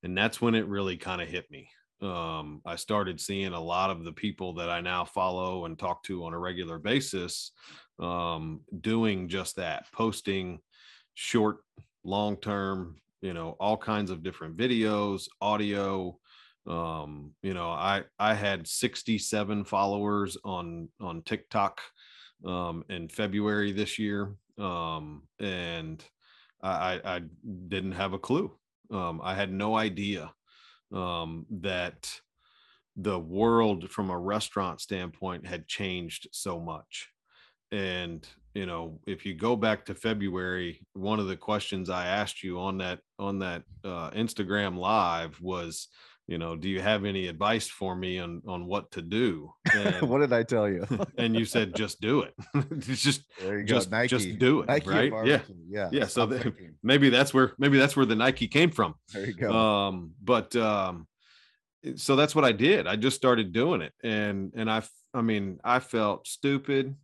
and 0.04 0.18
that's 0.18 0.42
when 0.42 0.56
it 0.56 0.68
really 0.68 0.98
kind 0.98 1.22
of 1.22 1.28
hit 1.28 1.50
me. 1.52 1.70
Um, 2.02 2.62
I 2.66 2.78
started 2.78 3.20
seeing 3.20 3.52
a 3.52 3.60
lot 3.60 3.90
of 3.90 4.06
the 4.06 4.14
people 4.14 4.54
that 4.56 4.70
I 4.70 4.80
now 4.80 5.04
follow 5.04 5.66
and 5.66 5.78
talk 5.78 6.04
to 6.04 6.24
on 6.24 6.34
a 6.34 6.40
regular 6.40 6.80
basis 6.80 7.52
um, 8.00 8.62
doing 8.82 9.28
just 9.28 9.56
that, 9.58 9.86
posting 9.92 10.60
short, 11.14 11.58
long 12.04 12.38
term, 12.38 12.98
you 13.22 13.34
know, 13.34 13.56
all 13.60 13.78
kinds 13.78 14.12
of 14.12 14.24
different 14.24 14.58
videos, 14.58 15.28
audio. 15.42 16.18
Um, 16.68 17.32
you 17.42 17.54
know, 17.54 17.70
I 17.70 18.04
I 18.18 18.34
had 18.34 18.68
67 18.68 19.66
followers 19.66 20.38
on 20.44 20.90
on 21.00 21.22
TikTok 21.24 21.82
um, 22.46 22.84
in 22.90 23.10
February 23.10 23.72
this 23.72 23.98
year 23.98 24.36
um, 24.60 25.24
and 25.40 26.04
I, 26.62 27.00
I 27.04 27.22
didn't 27.70 27.94
have 27.94 28.14
a 28.14 28.20
clue. 28.20 28.52
Um, 28.92 29.22
I 29.24 29.34
had 29.34 29.52
no 29.52 29.78
idea 29.78 30.34
um, 30.92 31.46
that 31.50 32.20
the 32.98 33.18
world 33.18 33.90
from 33.90 34.10
a 34.10 34.20
restaurant 34.20 34.82
standpoint 34.82 35.48
had 35.48 35.68
changed 35.68 36.28
so 36.32 36.60
much. 36.60 37.10
And 37.72 38.28
you 38.54 38.66
know, 38.66 39.00
if 39.06 39.26
you 39.26 39.36
go 39.36 39.56
back 39.56 39.86
to 39.86 39.96
February, 39.96 40.86
one 40.94 41.20
of 41.20 41.28
the 41.28 41.38
questions 41.38 41.90
I 41.90 42.08
asked 42.08 42.44
you 42.44 42.60
on 42.60 42.80
that 42.80 43.00
on 43.18 43.40
that 43.40 43.64
uh, 43.84 44.10
Instagram 44.12 44.78
live 44.78 45.40
was, 45.40 45.88
you 46.28 46.38
know, 46.38 46.56
do 46.56 46.68
you 46.68 46.82
have 46.82 47.06
any 47.06 47.28
advice 47.28 47.68
for 47.68 47.96
me 47.96 48.20
on 48.20 48.42
on 48.48 48.66
what 48.66 48.92
to 48.92 49.02
do? 49.02 49.54
And, 49.74 50.10
what 50.10 50.20
did 50.20 50.34
I 50.34 50.44
tell 50.44 50.68
you? 50.68 50.86
and 51.18 51.36
you 51.36 51.46
said 51.46 51.76
just 51.76 52.02
do 52.02 52.22
it. 52.22 52.34
just 52.80 53.24
just 53.66 53.92
Nike. 53.92 54.08
just 54.08 54.40
do 54.40 54.62
it, 54.62 54.68
Nike 54.68 54.90
right? 54.90 55.14
Yeah. 55.26 55.42
Yeah. 55.68 55.90
Yeah, 55.92 56.08
so 56.08 56.42
maybe 56.82 57.10
that's 57.10 57.34
where 57.34 57.54
maybe 57.60 57.78
that's 57.78 57.96
where 57.96 58.06
the 58.06 58.16
Nike 58.16 58.48
came 58.48 58.72
from. 58.72 58.96
There 59.14 59.26
you 59.26 59.34
go. 59.34 59.52
Um 59.52 60.12
but 60.24 60.56
um 60.56 61.08
so 61.96 62.16
that's 62.16 62.36
what 62.36 62.46
I 62.46 62.52
did. 62.52 62.88
I 62.88 62.96
just 62.96 63.16
started 63.16 63.54
doing 63.54 63.82
it 63.82 63.94
and 64.04 64.52
and 64.56 64.72
I 64.72 64.82
I 65.14 65.22
mean, 65.22 65.60
I 65.64 65.80
felt 65.80 66.28
stupid. 66.28 66.96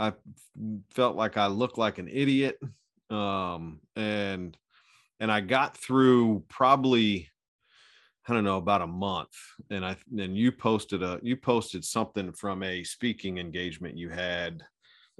I 0.00 0.12
felt 0.92 1.16
like 1.16 1.36
I 1.36 1.46
looked 1.46 1.78
like 1.78 1.98
an 1.98 2.08
idiot. 2.08 2.58
Um 3.10 3.80
and 3.96 4.56
and 5.20 5.30
I 5.30 5.40
got 5.40 5.76
through 5.76 6.44
probably 6.48 7.28
I 8.28 8.34
don't 8.34 8.44
know 8.44 8.58
about 8.58 8.82
a 8.82 8.86
month, 8.86 9.34
and 9.70 9.84
I 9.84 9.96
then 10.10 10.36
you 10.36 10.52
posted 10.52 11.02
a 11.02 11.18
you 11.22 11.36
posted 11.36 11.84
something 11.84 12.32
from 12.32 12.62
a 12.62 12.84
speaking 12.84 13.38
engagement 13.38 13.98
you 13.98 14.08
had, 14.08 14.62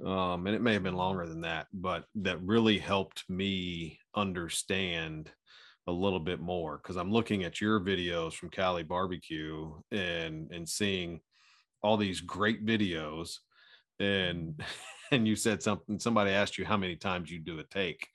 um, 0.05 0.47
and 0.47 0.55
it 0.55 0.61
may 0.61 0.73
have 0.73 0.83
been 0.83 0.95
longer 0.95 1.27
than 1.27 1.41
that, 1.41 1.67
but 1.73 2.05
that 2.15 2.41
really 2.41 2.77
helped 2.77 3.25
me 3.29 3.99
understand 4.15 5.31
a 5.87 5.91
little 5.91 6.19
bit 6.19 6.39
more 6.39 6.77
because 6.77 6.95
I'm 6.95 7.11
looking 7.11 7.43
at 7.43 7.59
your 7.59 7.79
videos 7.79 8.33
from 8.33 8.49
Cali 8.49 8.83
Barbecue 8.83 9.71
and 9.91 10.49
and 10.51 10.67
seeing 10.69 11.19
all 11.83 11.97
these 11.97 12.21
great 12.21 12.65
videos, 12.65 13.39
and 14.01 14.61
and 15.11 15.27
you 15.27 15.35
said 15.35 15.61
something. 15.61 15.99
Somebody 15.99 16.31
asked 16.31 16.57
you 16.57 16.65
how 16.65 16.77
many 16.77 16.95
times 16.95 17.31
you 17.31 17.39
do 17.39 17.59
a 17.59 17.63
take, 17.63 18.07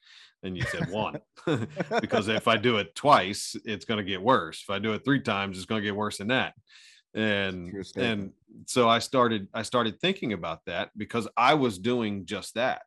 and 0.42 0.56
you 0.56 0.64
said 0.64 0.90
one. 0.90 1.20
Because 2.00 2.26
if 2.28 2.48
i 2.48 2.56
do 2.56 2.78
it 2.78 2.94
twice 2.96 3.54
it's 3.64 3.84
going 3.84 3.98
to 3.98 4.04
get 4.04 4.20
worse. 4.20 4.62
If 4.62 4.70
i 4.70 4.78
do 4.78 4.92
it 4.94 5.04
three 5.04 5.20
times 5.20 5.56
it's 5.56 5.66
going 5.66 5.80
to 5.80 5.86
get 5.86 5.94
worse 5.94 6.18
than 6.18 6.28
that. 6.28 6.54
And 7.14 7.84
and 7.96 8.32
so 8.66 8.88
i 8.88 8.98
started 8.98 9.48
i 9.54 9.62
started 9.62 10.00
thinking 10.00 10.32
about 10.32 10.64
that 10.66 10.90
because 10.96 11.28
i 11.36 11.54
was 11.54 11.78
doing 11.78 12.26
just 12.26 12.54
that. 12.54 12.82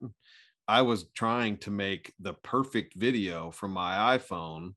I 0.68 0.82
was 0.84 1.06
trying 1.16 1.58
to 1.60 1.72
make 1.72 2.14
the 2.20 2.34
perfect 2.34 2.94
video 2.96 3.50
from 3.50 3.72
my 3.72 4.18
iphone 4.18 4.74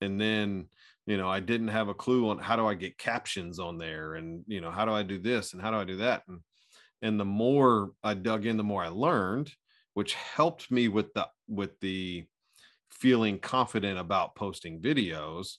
and 0.00 0.20
then 0.20 0.66
you 1.06 1.16
know 1.16 1.28
i 1.28 1.40
didn't 1.40 1.68
have 1.68 1.88
a 1.88 1.94
clue 1.94 2.28
on 2.28 2.38
how 2.38 2.56
do 2.56 2.66
i 2.66 2.74
get 2.74 2.98
captions 2.98 3.58
on 3.58 3.78
there 3.78 4.14
and 4.14 4.44
you 4.46 4.60
know 4.60 4.70
how 4.70 4.84
do 4.84 4.92
i 4.92 5.02
do 5.02 5.18
this 5.18 5.52
and 5.52 5.62
how 5.62 5.70
do 5.70 5.76
i 5.76 5.84
do 5.84 5.96
that 5.96 6.22
and 6.28 6.40
and 7.02 7.18
the 7.18 7.24
more 7.24 7.92
i 8.02 8.14
dug 8.14 8.46
in 8.46 8.56
the 8.56 8.64
more 8.64 8.82
i 8.82 8.88
learned 8.88 9.50
which 9.94 10.14
helped 10.14 10.70
me 10.70 10.88
with 10.88 11.12
the 11.14 11.26
with 11.48 11.78
the 11.80 12.24
feeling 12.90 13.38
confident 13.38 13.98
about 13.98 14.34
posting 14.34 14.80
videos 14.80 15.56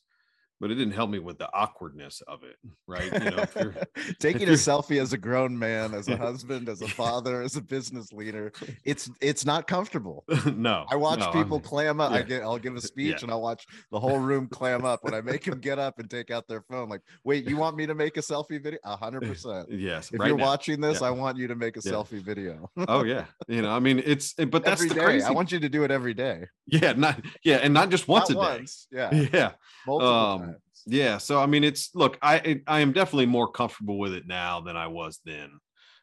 but 0.60 0.72
it 0.72 0.76
didn't 0.76 0.94
help 0.94 1.10
me 1.10 1.20
with 1.20 1.38
the 1.38 1.50
awkwardness 1.54 2.22
of 2.28 2.44
it, 2.44 2.56
right? 2.88 3.12
You 3.12 3.32
know, 3.32 3.38
if 3.44 3.56
you're, 3.56 3.76
taking 4.20 4.48
a 4.50 4.54
selfie 4.54 5.02
as 5.02 5.14
a 5.14 5.18
grown 5.18 5.58
man, 5.58 5.94
as 5.94 6.08
a 6.08 6.16
husband, 6.28 6.70
as 6.70 6.82
a 6.82 6.88
father, 6.88 7.42
as 7.42 7.56
a 7.56 7.62
business 7.62 8.12
leader, 8.14 8.52
it's 8.84 9.10
it's 9.22 9.46
not 9.46 9.68
comfortable. 9.68 10.24
no, 10.56 10.86
I 10.90 10.96
watch 10.96 11.20
no, 11.20 11.32
people 11.32 11.58
I'm- 11.58 11.64
clam 11.68 12.00
up. 12.02 12.12
I 12.12 12.22
get, 12.22 12.42
I'll 12.44 12.58
give 12.58 12.76
a 12.76 12.82
speech 12.82 13.16
Yeah. 13.18 13.24
and 13.24 13.32
I'll 13.32 13.42
watch 13.42 13.66
the 13.92 14.00
whole 14.00 14.20
room 14.20 14.48
clam 14.48 14.86
up 14.86 15.04
when 15.04 15.14
I 15.14 15.22
make 15.22 15.44
them 15.44 15.60
get 15.60 15.78
up 15.80 16.00
and 16.00 16.10
take 16.10 16.32
out 16.32 16.48
their 16.48 16.62
phone. 16.70 16.90
Like, 16.90 17.02
wait, 17.24 17.48
you 17.50 17.58
want 17.58 17.76
me 17.76 17.86
to 17.86 17.96
make 17.96 18.18
a 18.18 18.22
selfie 18.22 18.62
video? 18.62 18.80
A 18.86 18.96
hundred 18.96 19.24
percent. 19.24 19.70
yes, 19.72 20.12
If 20.14 20.20
right 20.20 20.28
you're 20.30 20.38
now. 20.38 20.46
watching 20.46 20.80
this, 20.82 21.02
Yeah. 21.02 21.08
I 21.08 21.12
want 21.12 21.38
you 21.38 21.48
to 21.48 21.56
make 21.56 21.76
a 21.78 21.82
Yeah. 21.84 21.92
selfie 21.92 22.22
video. 22.22 22.70
oh 22.88 23.04
yeah, 23.04 23.26
you 23.48 23.62
know, 23.62 23.72
I 23.72 23.80
mean, 23.80 24.02
it's 24.06 24.34
but 24.34 24.64
that's 24.64 24.82
every 24.82 24.90
the 24.90 24.96
day. 24.96 25.02
crazy. 25.04 25.26
I 25.26 25.32
want 25.32 25.52
you 25.52 25.60
to 25.60 25.70
do 25.70 25.84
it 25.84 25.92
every 25.92 26.14
day. 26.14 26.46
yeah, 26.66 26.94
not 26.94 27.20
yeah, 27.44 27.58
and 27.58 27.74
not 27.74 27.90
just 27.90 28.08
once 28.08 28.30
Not 28.30 28.56
a 28.56 28.60
day. 28.60 28.66
Yeah. 28.92 29.10
Yeah, 29.34 29.52
Multiple 29.86 30.08
Um, 30.14 30.40
times. 30.42 30.45
Yeah. 30.86 31.18
So 31.18 31.40
I 31.40 31.46
mean, 31.46 31.64
it's 31.64 31.94
look, 31.96 32.18
I 32.22 32.62
I 32.68 32.80
am 32.82 32.92
definitely 32.92 33.26
more 33.26 33.52
comfortable 33.52 33.98
with 33.98 34.14
it 34.14 34.28
now 34.28 34.62
than 34.62 34.78
I 34.78 34.88
was 34.88 35.20
then. 35.26 35.52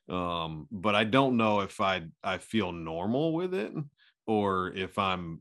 Um, 0.08 0.66
but 0.70 0.94
I 0.94 1.04
don't 1.04 1.36
know 1.36 1.60
if 1.60 1.80
I 1.80 2.02
I 2.22 2.38
feel 2.38 2.72
normal 2.72 3.32
with 3.32 3.54
it 3.54 3.72
or 4.26 4.72
if 4.72 4.98
I'm 4.98 5.40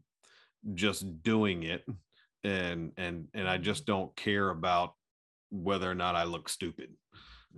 just 0.73 1.23
doing 1.23 1.63
it 1.63 1.83
and 2.43 2.91
and 2.97 3.27
and 3.33 3.47
I 3.47 3.57
just 3.57 3.85
don't 3.85 4.15
care 4.15 4.49
about 4.49 4.93
whether 5.49 5.89
or 5.89 5.95
not 5.95 6.15
I 6.15 6.23
look 6.23 6.47
stupid. 6.49 6.89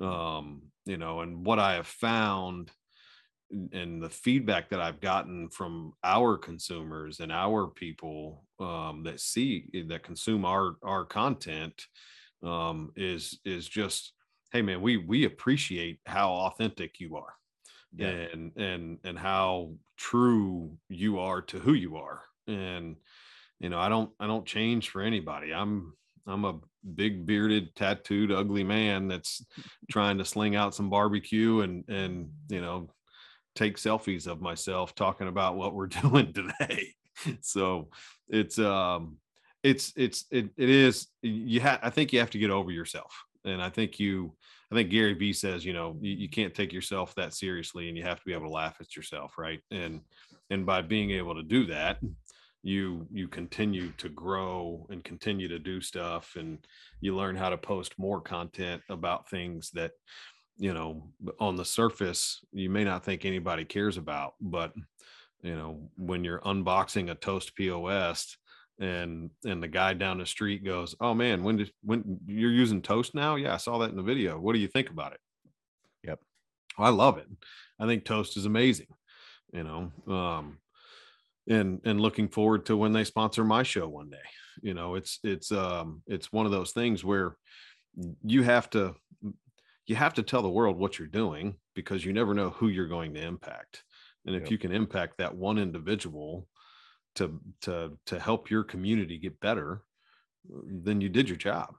Um, 0.01 0.63
you 0.86 0.97
know, 0.97 1.21
and 1.21 1.45
what 1.45 1.59
I 1.59 1.75
have 1.75 1.88
found 1.88 2.71
and 3.71 4.01
the 4.01 4.09
feedback 4.09 4.69
that 4.69 4.81
I've 4.81 4.99
gotten 4.99 5.49
from 5.49 5.93
our 6.03 6.38
consumers 6.38 7.19
and 7.19 7.31
our 7.31 7.67
people 7.67 8.45
um, 8.64 9.03
that 9.03 9.20
see 9.20 9.66
that 9.89 10.03
consume 10.03 10.45
our 10.45 10.76
our 10.84 11.05
content 11.05 11.78
um, 12.43 12.91
is 12.95 13.39
is 13.45 13.68
just 13.68 14.14
hey 14.51 14.61
man 14.61 14.82
we 14.82 14.97
we 14.97 15.26
appreciate 15.26 15.99
how 16.05 16.30
authentic 16.32 16.99
you 16.99 17.16
are 17.18 17.34
Yeah. 17.95 18.07
and 18.34 18.51
and 18.57 18.99
and 19.03 19.18
how 19.20 19.74
true 19.97 20.78
you 20.89 21.20
are 21.20 21.41
to 21.51 21.59
who 21.59 21.74
you 21.74 21.97
are 21.97 22.22
and 22.47 22.95
you 23.59 23.70
know 23.70 23.80
I 23.80 23.89
don't 23.89 24.11
I 24.20 24.28
don't 24.28 24.45
change 24.45 24.89
for 24.89 25.01
anybody 25.01 25.53
I'm 25.53 25.93
I'm 26.28 26.45
a 26.45 26.59
big 26.95 27.26
bearded 27.26 27.76
tattooed 27.76 28.32
ugly 28.32 28.64
man 28.64 29.07
that's 29.07 29.45
trying 29.91 30.18
to 30.18 30.26
sling 30.26 30.55
out 30.55 30.76
some 30.76 30.89
barbecue 30.89 31.61
and 31.61 31.84
and 31.89 32.30
you 32.49 32.61
know 32.61 32.89
take 33.55 33.78
selfies 33.78 34.28
of 34.28 34.41
myself 34.41 34.95
talking 34.95 35.28
about 35.28 35.55
what 35.55 35.74
we're 35.76 35.88
doing 36.03 36.34
today. 36.34 36.88
so 37.41 37.89
it's 38.34 38.59
um 38.59 39.17
it's 39.63 39.93
it's 39.95 40.25
it, 40.31 40.49
it 40.57 40.69
is 40.69 41.07
you 41.21 41.59
have 41.61 41.79
I 41.81 41.89
think 41.89 42.11
you 42.11 42.19
have 42.19 42.31
to 42.31 42.39
get 42.39 42.49
over 42.49 42.71
yourself. 42.71 43.13
And 43.45 43.61
I 43.61 43.69
think 43.69 43.99
you 43.99 44.34
I 44.71 44.75
think 44.75 44.89
Gary 44.89 45.13
Vee 45.13 45.34
says, 45.34 45.63
you 45.63 45.73
know, 45.73 45.95
you, 46.01 46.13
you 46.13 46.29
can't 46.29 46.55
take 46.55 46.73
yourself 46.73 47.13
that 47.15 47.34
seriously 47.34 47.88
and 47.88 47.97
you 47.97 48.03
have 48.03 48.17
to 48.17 48.25
be 48.25 48.34
able 48.34 48.47
to 48.47 48.49
laugh 48.49 48.77
at 48.81 48.95
yourself, 48.95 49.38
right? 49.38 49.61
And 49.71 50.01
and 50.49 50.65
by 50.65 50.81
being 50.81 51.11
able 51.11 51.36
to 51.36 51.43
do 51.43 51.65
that, 51.67 51.99
you 52.63 53.07
you 53.11 53.27
continue 53.27 53.91
to 53.97 54.09
grow 54.09 54.88
and 54.89 55.03
continue 55.03 55.47
to 55.47 55.59
do 55.59 55.79
stuff 55.79 56.36
and 56.36 56.57
you 57.01 57.15
learn 57.15 57.36
how 57.36 57.49
to 57.49 57.57
post 57.57 57.93
more 57.99 58.21
content 58.21 58.81
about 58.89 59.29
things 59.29 59.69
that 59.71 59.91
you 60.57 60.73
know 60.73 61.09
on 61.39 61.55
the 61.55 61.65
surface 61.65 62.39
you 62.53 62.69
may 62.69 62.84
not 62.84 63.03
think 63.03 63.25
anybody 63.25 63.65
cares 63.65 63.97
about 63.97 64.36
but 64.39 64.71
you 65.44 65.56
know 65.56 65.89
when 65.98 66.24
you're 66.24 66.39
unboxing 66.39 67.12
a 67.12 67.16
toast 67.16 67.56
pos 67.56 68.38
and 68.80 69.30
and 69.46 69.62
the 69.62 69.68
guy 69.68 69.94
down 69.94 70.18
the 70.18 70.26
street 70.26 70.66
goes 70.66 70.96
oh 71.00 71.14
man 71.14 71.44
when 71.44 71.58
did 71.58 71.72
when 71.84 72.18
you're 72.26 72.52
using 72.52 72.82
toast 72.82 73.14
now? 73.14 73.36
Yeah 73.36 73.54
i 73.54 73.58
saw 73.58 73.78
that 73.80 73.91
in 73.91 73.98
the 73.98 74.02
video. 74.02 74.39
What 74.39 74.54
do 74.54 74.60
you 74.60 74.68
think 74.68 74.89
about 74.89 75.14
it? 75.14 75.20
Yep. 76.04 76.20
i 76.80 76.89
love 76.89 77.18
it. 77.18 77.28
I 77.80 77.86
think 77.86 78.06
toast 78.06 78.38
is 78.38 78.46
amazing 78.46 78.88
you 79.54 79.64
know 79.64 79.91
um 80.08 80.58
and 81.48 81.82
and 81.84 82.00
looking 82.00 82.30
forward 82.30 82.66
to 82.66 82.78
when 82.78 82.94
they 82.94 83.04
sponsor 83.04 83.44
my 83.44 83.64
show 83.64 83.88
one 83.88 84.10
day. 84.10 84.18
You 84.62 84.74
know 84.74 84.96
it's 84.96 85.20
it's 85.24 85.52
um 85.52 86.02
it's 86.08 86.32
one 86.32 86.46
of 86.46 86.52
those 86.52 86.72
things 86.72 87.04
where 87.04 87.36
you 88.24 88.44
have 88.44 88.70
to 88.72 88.96
you 89.86 89.96
have 89.96 90.14
to 90.14 90.24
tell 90.24 90.41
the 90.41 90.50
world 90.50 90.78
what 90.78 90.98
you're 90.98 91.08
doing 91.08 91.56
because 91.76 92.06
you 92.06 92.14
never 92.14 92.34
know 92.34 92.50
who 92.52 92.70
you're 92.70 92.88
going 92.88 93.14
to 93.14 93.22
impact 93.22 93.84
and 94.26 94.36
if 94.36 94.43
Yep. 94.43 94.51
you 94.51 94.57
can 94.57 94.71
impact 94.71 95.17
that 95.17 95.36
one 95.36 95.57
individual 95.57 96.47
to 97.15 97.39
to 97.61 97.97
to 98.05 98.19
help 98.19 98.49
your 98.49 98.63
community 98.63 99.17
get 99.17 99.39
better 99.39 99.84
then 100.67 101.01
you 101.01 101.09
did 101.09 101.30
your 101.30 101.38
job 101.38 101.76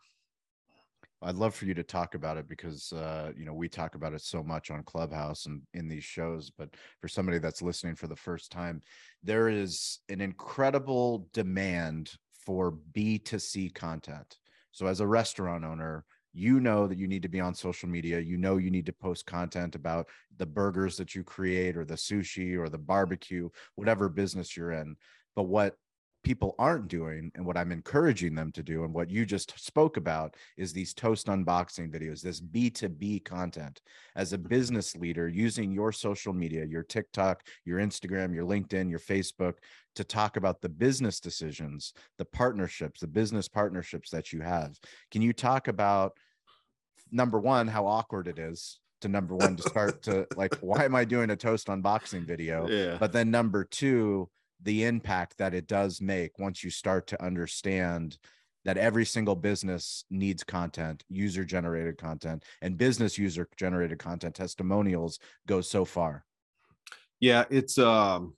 I'd 1.25 1.37
love 1.37 1.55
for 1.55 1.65
you 1.65 1.73
to 1.75 1.83
talk 1.83 2.15
about 2.15 2.37
it 2.37 2.47
because 2.49 2.93
uh, 2.93 3.33
you 3.37 3.47
know 3.47 3.55
we 3.55 3.69
talk 3.69 3.95
about 3.95 4.13
it 4.13 4.21
so 4.21 4.43
much 4.43 4.71
on 4.71 4.83
Clubhouse 4.83 5.47
and 5.47 5.63
in 5.73 5.89
these 5.89 6.05
shows. 6.05 6.51
But 6.51 6.69
for 7.01 7.09
somebody 7.09 7.39
that's 7.39 7.63
listening 7.63 7.95
for 7.95 8.09
the 8.09 8.17
first 8.17 8.53
time, 8.53 8.83
there 9.23 9.49
is 9.49 10.01
an 10.11 10.21
incredible 10.21 11.27
demand 11.33 12.13
for 12.45 12.73
B 12.93 13.19
to 13.21 13.41
C 13.41 13.71
content. 13.71 14.37
So 14.71 14.87
as 14.87 15.01
a 15.01 15.07
restaurant 15.07 15.65
owner, 15.65 16.05
you 16.35 16.61
know 16.61 16.87
that 16.87 16.99
you 16.99 17.07
need 17.07 17.23
to 17.23 17.29
be 17.29 17.41
on 17.41 17.55
social 17.55 17.89
media. 17.89 18.19
You 18.19 18.37
know 18.37 18.57
you 18.57 18.71
need 18.71 18.87
to 18.87 18.93
post 18.93 19.25
content 19.25 19.75
about 19.75 20.09
the 20.37 20.47
burgers 20.47 20.97
that 20.97 21.15
you 21.15 21.23
create, 21.23 21.77
or 21.77 21.85
the 21.85 21.95
sushi, 21.95 22.59
or 22.59 22.69
the 22.69 22.79
barbecue, 22.79 23.49
whatever 23.77 24.09
business 24.09 24.57
you're 24.57 24.73
in. 24.73 24.97
But 25.37 25.45
what 25.45 25.77
people 26.25 26.55
aren't 26.59 26.89
doing 26.89 27.31
and 27.35 27.47
what 27.47 27.57
I'm 27.57 27.71
encouraging 27.71 28.35
them 28.35 28.51
to 28.53 28.63
do 28.63 28.85
and 28.85 28.93
what 28.93 29.11
you 29.11 29.25
just 29.25 29.59
spoke 29.59 29.97
about 29.97 30.37
is 30.57 30.73
these 30.73 30.95
toast 30.95 31.29
unboxing 31.29 31.93
videos, 31.93 32.23
this 32.23 32.41
B2B 32.41 33.25
content. 33.25 33.81
As 34.17 34.33
a 34.33 34.39
mm-hmm. 34.39 34.49
business 34.49 34.97
leader, 34.97 35.29
using 35.29 35.71
your 35.71 35.93
social 35.93 36.33
media, 36.33 36.65
your 36.65 36.83
TikTok, 36.83 37.47
your 37.65 37.79
Instagram, 37.79 38.35
your 38.35 38.45
LinkedIn, 38.45 38.91
your 38.91 38.99
Facebook 38.99 39.55
to 39.95 40.05
talk 40.05 40.37
about 40.37 40.61
the 40.61 40.69
business 40.69 41.21
decisions, 41.21 41.93
the 42.19 42.25
partnerships, 42.25 43.01
the 43.01 43.07
business 43.07 43.47
partnerships 43.47 44.11
that 44.11 44.33
you 44.33 44.41
have. 44.41 44.77
Can 45.11 45.23
you 45.23 45.33
talk 45.33 45.69
about 45.69 46.17
number 47.13 47.39
one, 47.39 47.69
how 47.69 47.87
awkward 47.87 48.27
it 48.27 48.39
is 48.39 48.81
to 49.03 49.09
number 49.09 49.37
one 49.37 49.57
to 49.57 49.63
start 49.63 50.03
to 50.03 50.27
like, 50.37 50.55
why 50.61 50.85
am 50.85 50.95
I 50.95 51.05
doing 51.05 51.31
a 51.31 51.37
toast 51.37 51.69
unboxing 51.69 52.27
video? 52.27 52.67
yeah 52.69 52.97
but 52.99 53.13
then 53.13 53.31
number 53.31 53.65
two 53.65 54.29
the 54.65 54.85
impact 54.85 55.39
that 55.39 55.55
it 55.55 55.67
does 55.67 56.01
make 56.01 56.39
once 56.39 56.65
you 56.65 56.71
start 56.71 57.07
to 57.09 57.23
understand 57.23 58.19
that 58.65 58.79
every 58.79 59.05
single 59.05 59.37
business 59.37 60.05
needs 60.11 60.43
content 60.43 61.05
user 61.09 61.45
generated 61.45 61.99
content 61.99 62.43
and 62.63 62.79
business 62.79 63.19
user 63.19 63.47
generated 63.57 63.99
content 63.99 64.35
testimonials 64.35 65.19
go 65.47 65.61
so 65.61 65.85
far. 65.85 66.25
Yeah 67.21 67.45
it's 67.51 67.79
um 67.79 68.35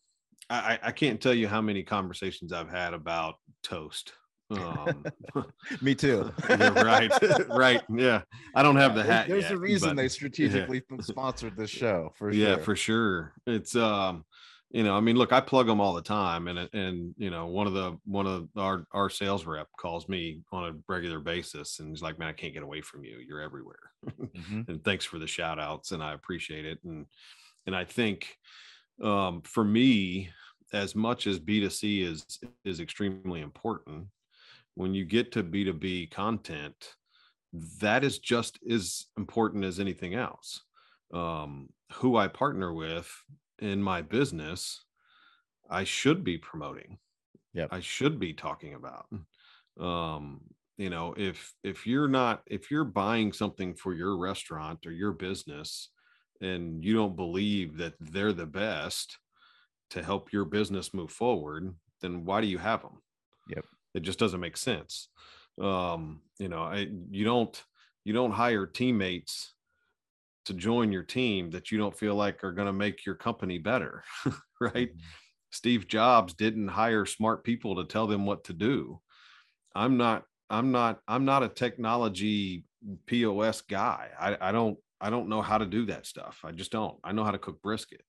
i 0.50 0.78
i 0.82 0.92
can't 0.92 1.20
tell 1.20 1.34
you 1.34 1.48
how 1.48 1.60
many 1.60 1.82
conversations 1.82 2.52
i've 2.52 2.70
had 2.70 2.92
about 2.92 3.36
toast. 3.62 4.12
Um 4.50 5.04
me 5.80 5.94
too. 5.94 6.32
You're 6.48 6.72
right 6.72 7.10
right 7.48 7.82
yeah. 7.94 8.22
I 8.54 8.62
don't 8.62 8.76
have 8.76 8.94
the 8.94 9.04
hat 9.04 9.28
there's 9.28 9.44
yet, 9.44 9.52
a 9.52 9.58
reason 9.58 9.90
but- 9.90 9.96
they 9.96 10.08
strategically 10.08 10.82
sponsored 11.00 11.56
this 11.56 11.70
show 11.70 12.12
for 12.16 12.32
yeah 12.32 12.54
sure. 12.54 12.58
for 12.58 12.76
sure. 12.76 13.32
It's 13.46 13.76
um 13.76 14.24
you 14.70 14.82
know 14.82 14.96
i 14.96 15.00
mean 15.00 15.16
look 15.16 15.32
i 15.32 15.40
plug 15.40 15.66
them 15.66 15.80
all 15.80 15.94
the 15.94 16.02
time 16.02 16.48
and 16.48 16.68
and 16.72 17.14
you 17.16 17.30
know 17.30 17.46
one 17.46 17.66
of 17.66 17.72
the 17.72 17.96
one 18.04 18.26
of 18.26 18.48
our 18.56 18.84
our 18.92 19.08
sales 19.08 19.46
rep 19.46 19.68
calls 19.78 20.08
me 20.08 20.42
on 20.52 20.64
a 20.64 20.76
regular 20.88 21.20
basis 21.20 21.78
and 21.78 21.90
he's 21.90 22.02
like 22.02 22.18
man 22.18 22.28
i 22.28 22.32
can't 22.32 22.52
get 22.54 22.62
away 22.64 22.80
from 22.80 23.04
you. 23.04 23.18
You're 23.18 23.40
everywhere. 23.40 23.92
Mhm. 24.36 24.68
and 24.68 24.84
thanks 24.84 25.04
for 25.04 25.18
the 25.18 25.26
shout 25.26 25.58
outs 25.58 25.92
and 25.92 26.02
i 26.02 26.12
appreciate 26.12 26.64
it 26.64 26.78
and 26.84 27.06
and 27.66 27.74
i 27.76 27.84
think 27.84 28.36
um 29.02 29.42
for 29.42 29.64
me 29.64 30.30
as 30.72 30.94
much 30.94 31.26
as 31.26 31.38
b2c 31.40 32.02
is 32.02 32.38
is 32.64 32.80
extremely 32.80 33.40
important 33.40 34.08
when 34.74 34.94
you 34.94 35.04
get 35.04 35.32
to 35.32 35.42
b2b 35.44 36.10
content 36.10 36.96
that 37.80 38.04
is 38.04 38.18
just 38.18 38.58
as 38.70 39.06
important 39.16 39.64
as 39.64 39.80
anything 39.80 40.14
else. 40.14 40.62
Um 41.12 41.70
who 41.92 42.16
i 42.16 42.28
partner 42.28 42.72
with 42.74 43.08
in 43.60 43.82
my 43.82 44.02
business 44.02 44.84
i 45.70 45.84
should 45.84 46.24
be 46.24 46.38
promoting 46.38 46.98
Yep. 47.54 47.72
i 47.72 47.80
should 47.80 48.18
be 48.20 48.34
talking 48.34 48.74
about 48.74 49.08
um 49.80 50.42
you 50.78 50.90
know 50.90 51.14
if 51.16 51.54
if 51.64 51.86
you're 51.86 52.08
not 52.08 52.42
if 52.46 52.70
you're 52.70 52.84
buying 52.84 53.32
something 53.32 53.74
for 53.74 53.94
your 53.94 54.18
restaurant 54.18 54.86
or 54.86 54.92
your 54.92 55.12
business 55.12 55.90
and 56.40 56.84
you 56.84 56.94
don't 56.94 57.16
believe 57.16 57.78
that 57.78 57.94
they're 58.00 58.32
the 58.32 58.46
best 58.46 59.18
to 59.90 60.02
help 60.02 60.32
your 60.32 60.44
business 60.44 60.94
move 60.94 61.12
forward 61.12 61.74
then 62.02 62.24
why 62.24 62.40
do 62.40 62.46
you 62.46 62.58
have 62.58 62.82
them 62.82 63.02
Yep. 63.48 63.66
it 63.94 64.00
just 64.00 64.18
doesn't 64.18 64.40
make 64.40 64.56
sense 64.56 65.08
um 65.60 66.22
you 66.38 66.48
know 66.48 66.62
I, 66.62 66.88
you 67.10 67.24
don't 67.24 67.64
you 68.04 68.12
don't 68.12 68.32
hire 68.32 68.66
teammates 68.66 69.55
to 70.46 70.54
join 70.54 70.92
your 70.92 71.02
team 71.02 71.50
that 71.50 71.70
you 71.70 71.78
don't 71.78 71.96
feel 71.98 72.14
like 72.14 72.42
are 72.42 72.52
going 72.52 72.66
to 72.66 72.72
make 72.72 73.04
your 73.04 73.14
company 73.14 73.58
better 73.58 74.02
right 74.60 74.90
Mhm. 74.94 75.00
Steve 75.52 75.86
Jobs 75.88 76.34
didn't 76.34 76.68
hire 76.68 77.06
smart 77.06 77.44
people 77.44 77.76
to 77.76 77.84
tell 77.84 78.06
them 78.06 78.26
what 78.26 78.44
to 78.44 78.52
do. 78.52 79.00
I'm 79.74 79.96
not 79.96 80.24
I'm 80.50 80.70
not 80.70 81.00
I'm 81.08 81.24
not 81.24 81.42
a 81.42 81.48
technology 81.48 82.66
POS 83.06 83.62
guy. 83.62 84.10
I, 84.18 84.48
I 84.48 84.52
don't 84.52 84.78
I 85.00 85.10
don't 85.10 85.28
know 85.28 85.42
how 85.42 85.58
to 85.58 85.66
do 85.66 85.86
that 85.86 86.06
stuff. 86.06 86.40
I 86.44 86.52
just 86.52 86.72
don't. 86.72 86.98
I 87.04 87.12
know 87.12 87.24
how 87.24 87.30
to 87.30 87.38
cook 87.38 87.60
brisket. 87.62 88.02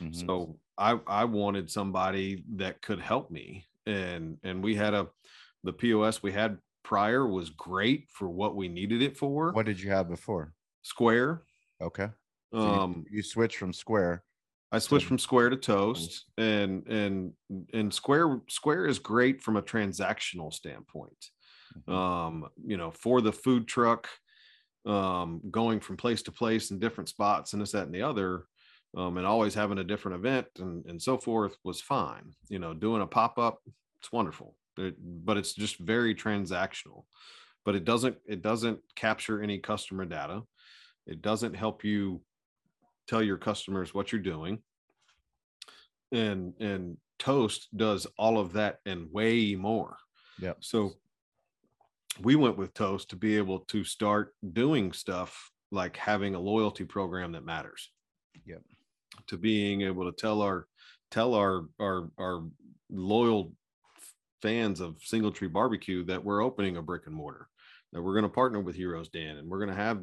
Mm-hmm. 0.00 0.26
So 0.26 0.58
I 0.78 0.98
I 1.06 1.24
wanted 1.24 1.70
somebody 1.70 2.44
that 2.56 2.82
could 2.82 3.00
help 3.00 3.30
me. 3.30 3.66
And 3.86 4.38
and 4.42 4.62
we 4.62 4.74
had 4.74 4.94
a 4.94 5.08
the 5.62 5.72
POS 5.72 6.22
we 6.22 6.32
had 6.32 6.58
prior 6.82 7.26
was 7.26 7.50
great 7.50 8.08
for 8.10 8.28
what 8.28 8.56
we 8.56 8.68
needed 8.68 9.02
it 9.02 9.16
for. 9.16 9.52
What 9.52 9.66
did 9.66 9.80
you 9.80 9.90
have 9.90 10.08
before? 10.08 10.54
Square. 10.82 11.42
Okay. 11.82 12.08
So 12.52 12.60
um 12.60 13.04
you, 13.10 13.16
you 13.16 13.22
switched 13.22 13.56
from 13.56 13.72
Square. 13.72 14.24
I 14.72 14.78
switched 14.78 15.06
from 15.06 15.18
Square 15.18 15.50
to 15.50 15.56
Toast 15.56 16.24
and 16.36 16.86
and 16.88 17.32
and 17.72 17.92
Square 17.94 18.40
Square 18.48 18.86
is 18.86 18.98
great 18.98 19.40
from 19.40 19.56
a 19.56 19.62
transactional 19.62 20.52
standpoint. 20.52 21.30
Mm-hmm. 21.88 21.92
Um, 21.92 22.48
you 22.64 22.76
know, 22.76 22.90
for 22.90 23.20
the 23.20 23.32
food 23.32 23.66
truck, 23.66 24.08
um, 24.86 25.40
going 25.50 25.80
from 25.80 25.96
place 25.96 26.22
to 26.22 26.32
place 26.32 26.70
in 26.70 26.78
different 26.78 27.08
spots 27.08 27.52
and 27.52 27.62
this, 27.62 27.72
that, 27.72 27.86
and 27.86 27.94
the 27.94 28.02
other, 28.02 28.44
um, 28.96 29.16
and 29.16 29.26
always 29.26 29.54
having 29.54 29.78
a 29.78 29.84
different 29.84 30.16
event 30.16 30.46
and, 30.58 30.84
and 30.86 31.00
so 31.00 31.18
forth 31.18 31.56
was 31.64 31.80
fine. 31.80 32.34
You 32.48 32.58
know, 32.58 32.74
doing 32.74 33.02
a 33.02 33.06
pop 33.06 33.38
up, 33.38 33.60
it's 33.98 34.12
wonderful, 34.12 34.56
it, 34.76 34.94
but 34.98 35.36
it's 35.36 35.54
just 35.54 35.78
very 35.78 36.14
transactional. 36.14 37.04
But 37.64 37.74
it 37.74 37.84
doesn't 37.84 38.16
it 38.26 38.42
doesn't 38.42 38.80
capture 38.94 39.42
any 39.42 39.58
customer 39.58 40.04
data. 40.04 40.42
It 41.06 41.22
doesn't 41.22 41.54
help 41.54 41.84
you 41.84 42.22
tell 43.08 43.22
your 43.22 43.36
customers 43.38 43.92
what 43.94 44.12
you're 44.12 44.20
doing. 44.20 44.60
And 46.12 46.54
and 46.60 46.96
Toast 47.18 47.68
does 47.76 48.06
all 48.18 48.38
of 48.38 48.52
that 48.54 48.78
and 48.86 49.10
way 49.12 49.54
more. 49.54 49.96
Yeah. 50.40 50.54
So 50.60 50.92
we 52.20 52.36
went 52.36 52.56
with 52.56 52.74
Toast 52.74 53.10
to 53.10 53.16
be 53.16 53.36
able 53.36 53.60
to 53.60 53.84
start 53.84 54.34
doing 54.52 54.92
stuff 54.92 55.50
like 55.70 55.96
having 55.96 56.34
a 56.34 56.40
loyalty 56.40 56.84
program 56.84 57.32
that 57.32 57.44
matters. 57.44 57.90
Yep. 58.46 58.62
To 59.28 59.36
being 59.36 59.82
able 59.82 60.10
to 60.10 60.16
tell 60.16 60.42
our 60.42 60.66
tell 61.10 61.34
our 61.34 61.66
our 61.80 62.10
our 62.18 62.44
loyal 62.90 63.52
fans 64.42 64.80
of 64.80 64.96
Single 65.02 65.32
Tree 65.32 65.48
Barbecue 65.48 66.04
that 66.04 66.22
we're 66.22 66.42
opening 66.42 66.76
a 66.76 66.82
brick 66.82 67.06
and 67.06 67.14
mortar, 67.14 67.48
that 67.92 68.02
we're 68.02 68.12
going 68.12 68.24
to 68.24 68.28
partner 68.28 68.60
with 68.60 68.76
Heroes 68.76 69.08
Den 69.08 69.38
and 69.38 69.48
we're 69.48 69.58
going 69.58 69.70
to 69.70 69.82
have 69.82 70.02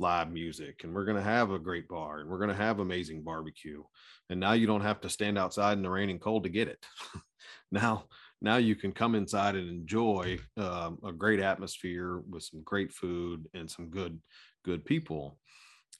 live 0.00 0.30
music 0.30 0.82
and 0.82 0.94
we're 0.94 1.04
going 1.04 1.16
to 1.16 1.22
have 1.22 1.50
a 1.50 1.58
great 1.58 1.88
bar 1.88 2.18
and 2.18 2.28
we're 2.28 2.38
going 2.38 2.50
to 2.50 2.54
have 2.54 2.80
amazing 2.80 3.22
barbecue. 3.22 3.82
And 4.30 4.40
now 4.40 4.52
you 4.52 4.66
don't 4.66 4.80
have 4.80 5.00
to 5.02 5.08
stand 5.08 5.38
outside 5.38 5.74
in 5.74 5.82
the 5.82 5.90
rain 5.90 6.10
and 6.10 6.20
cold 6.20 6.44
to 6.44 6.50
get 6.50 6.68
it. 6.68 6.84
now 7.70 8.04
now 8.40 8.56
you 8.56 8.76
can 8.76 8.92
come 8.92 9.14
inside 9.14 9.56
and 9.56 9.68
enjoy 9.68 10.38
um, 10.58 10.98
a 11.04 11.12
great 11.12 11.40
atmosphere 11.40 12.18
with 12.28 12.42
some 12.42 12.62
great 12.62 12.92
food 12.92 13.48
and 13.54 13.70
some 13.70 13.88
good 13.88 14.20
good 14.64 14.84
people 14.84 15.38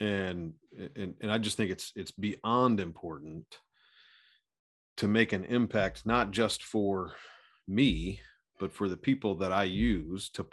and 0.01 0.53
and, 0.97 1.15
and 1.21 1.31
i 1.31 1.39
just 1.39 1.57
think 1.57 1.71
it's 1.71 1.93
it's 1.97 2.11
beyond 2.11 2.81
important 2.81 3.47
to 4.97 5.09
make 5.09 5.33
an 5.33 5.45
impact 5.45 6.05
not 6.05 6.31
just 6.31 6.63
for 6.63 7.15
me 7.67 8.21
but 8.61 8.73
for 8.73 8.89
the 8.89 8.97
people 8.97 9.35
that 9.35 9.53
i 9.53 9.65
use 9.65 10.29
to 10.29 10.47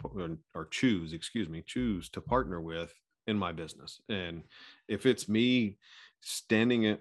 or 0.54 0.66
choose 0.66 1.12
excuse 1.12 1.48
me 1.48 1.62
choose 1.66 2.08
to 2.08 2.20
partner 2.20 2.60
with 2.60 2.92
in 3.26 3.38
my 3.38 3.52
business 3.52 4.00
and 4.08 4.42
if 4.88 5.06
it's 5.06 5.28
me 5.28 5.78
standing 6.22 6.96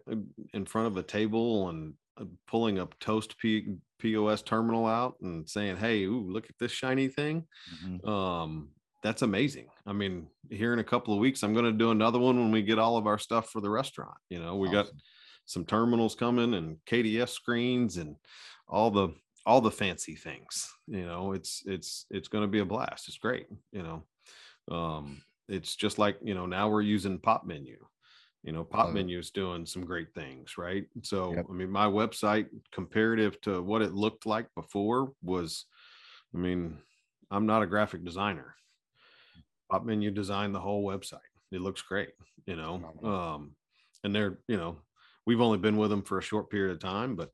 in 0.53 0.65
front 0.65 0.88
of 0.88 0.97
a 0.97 1.03
table 1.03 1.69
and 1.69 1.93
uh, 2.17 2.26
pulling 2.47 2.80
a 2.80 2.88
toast 2.99 3.38
P- 3.38 3.76
POS 3.99 4.41
terminal 4.41 4.88
out 4.88 5.15
and 5.22 5.47
saying, 5.47 5.78
"Hey, 5.78 6.03
ooh, 6.03 6.28
look 6.28 6.49
at 6.49 6.57
this 6.59 6.72
shiny 6.72 7.07
thing." 7.07 7.45
Mm-hmm. 7.86 8.09
Um, 8.09 8.69
that's 9.03 9.22
amazing. 9.22 9.67
I 9.86 9.93
mean, 9.93 10.28
here 10.49 10.74
in 10.74 10.80
a 10.80 10.84
couple 10.84 11.13
of 11.13 11.19
weeks, 11.19 11.43
I'm 11.43 11.53
going 11.53 11.65
to 11.65 11.72
do 11.72 11.91
another 11.91 12.19
one 12.19 12.38
when 12.38 12.51
we 12.51 12.61
get 12.61 12.80
all 12.80 12.97
of 12.97 13.07
our 13.07 13.17
stuff 13.17 13.49
for 13.49 13.61
the 13.61 13.69
restaurant. 13.69 14.17
You 14.30 14.41
know, 14.41 14.57
we 14.57 14.67
awesome. 14.69 14.74
got 14.76 14.88
some 15.45 15.65
terminals 15.65 16.15
coming 16.15 16.53
and 16.53 16.78
KDS 16.86 17.30
screens 17.30 17.97
and 17.97 18.15
all 18.67 18.91
the 18.91 19.09
all 19.45 19.61
the 19.61 19.72
fancy 19.72 20.15
things. 20.15 20.72
You 20.88 21.05
know, 21.05 21.34
it's 21.34 21.63
it's 21.65 22.05
it's 22.09 22.28
going 22.28 22.43
to 22.43 22.47
be 22.47 22.59
a 22.59 22.65
blast. 22.65 23.07
It's 23.07 23.17
great. 23.17 23.47
You 23.72 23.84
know, 23.84 24.76
um, 24.76 25.22
it's 25.52 25.76
just 25.76 25.99
like 25.99 26.18
you 26.24 26.34
know 26.34 26.45
now 26.45 26.70
we're 26.70 26.82
using 26.82 27.20
pop 27.20 27.45
menu. 27.45 27.78
You 28.43 28.54
know 28.54 28.64
pop 28.64 28.88
uh, 28.88 28.91
menu 28.91 29.20
is 29.20 29.30
doing 29.30 29.68
some 29.68 29.86
great 29.86 30.16
things 30.16 30.58
right? 30.58 30.86
So 31.04 31.36
yep. 31.36 31.45
i 31.49 31.54
mean 31.54 31.70
my 31.70 31.86
website 31.86 32.47
comparative 32.72 33.39
to 33.41 33.62
what 33.62 33.84
it 33.84 33.93
looked 33.93 34.26
like 34.26 34.47
before 34.56 35.12
was 35.22 35.66
i 36.34 36.38
mean 36.38 36.78
i'm 37.30 37.45
not 37.45 37.62
a 37.62 37.68
graphic 37.68 38.04
designer. 38.04 38.56
Pop 39.70 39.86
menu 39.86 40.10
designed 40.12 40.56
the 40.56 40.60
whole 40.60 40.84
website. 40.84 41.20
It 41.52 41.62
looks 41.62 41.82
great 41.82 42.10
you 42.47 42.56
know? 42.56 42.82
Um 43.04 43.52
and 44.04 44.16
they're 44.16 44.39
you 44.47 44.58
know 44.58 44.78
we've 45.28 45.41
only 45.41 45.60
been 45.60 45.78
with 45.78 45.91
them 45.91 46.02
for 46.02 46.18
a 46.18 46.24
short 46.24 46.49
period 46.49 46.74
of 46.74 46.80
time 46.80 47.16
but 47.16 47.30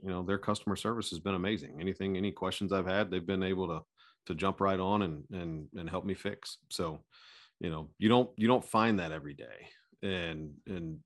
you 0.00 0.08
know 0.08 0.22
their 0.22 0.38
customer 0.38 0.76
service 0.76 1.10
has 1.10 1.18
been 1.18 1.34
amazing. 1.34 1.76
Anything 1.78 2.16
any 2.16 2.32
questions 2.32 2.72
i've 2.72 2.86
had 2.86 3.10
they've 3.10 3.26
been 3.26 3.42
able 3.42 3.68
to 3.68 3.82
to 4.26 4.34
jump 4.34 4.60
right 4.60 4.80
on 4.80 5.02
and 5.02 5.24
and 5.32 5.68
and 5.76 5.90
help 5.90 6.04
me 6.04 6.14
fix. 6.14 6.58
So 6.70 7.00
you 7.60 7.70
know 7.70 7.90
you 7.98 8.08
don't 8.08 8.30
you 8.36 8.48
don't 8.48 8.64
find 8.64 8.98
that 8.98 9.12
every 9.12 9.34
day. 9.34 9.68
And 10.02 10.54
and 10.66 10.98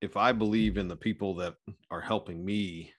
if 0.00 0.16
i 0.16 0.32
believe 0.32 0.76
in 0.76 0.88
the 0.88 0.96
people 0.96 1.34
that 1.34 1.54
are 1.90 2.00
helping 2.00 2.44
me 2.44 2.92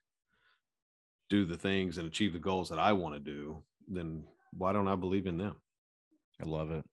do 1.29 1.45
the 1.45 1.57
things 1.57 1.97
and 1.97 2.07
achieve 2.07 2.33
the 2.33 2.39
goals 2.39 2.69
that 2.69 2.79
i 2.79 2.91
want 2.91 3.15
to 3.15 3.19
do 3.19 3.63
then 3.87 4.23
why 4.53 4.71
don't 4.73 4.87
i 4.87 4.95
believe 4.95 5.27
in 5.27 5.37
them? 5.37 5.55
I 6.41 6.45
love 6.45 6.71
it. 6.71 6.83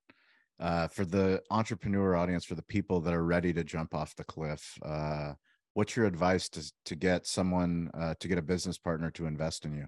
Uh, 0.61 0.89
for 0.89 1.05
the 1.05 1.41
entrepreneur 1.51 2.17
audience 2.17 2.45
for 2.45 2.55
the 2.55 2.63
people 2.63 3.01
that 3.01 3.15
are 3.15 3.25
ready 3.25 3.53
to 3.53 3.65
jump 3.65 3.95
off 3.95 4.15
the 4.17 4.25
cliff 4.25 4.77
uh, 4.85 5.33
what's 5.75 5.95
your 5.97 6.07
advice 6.07 6.49
to, 6.49 6.73
to 6.85 6.97
get 6.97 7.27
someone 7.27 7.91
uh, 7.95 8.15
to 8.19 8.29
get 8.29 8.39
a 8.39 8.43
business 8.43 8.79
partner 8.79 9.11
to 9.11 9.27
invest 9.27 9.65
in 9.65 9.73
you 9.75 9.87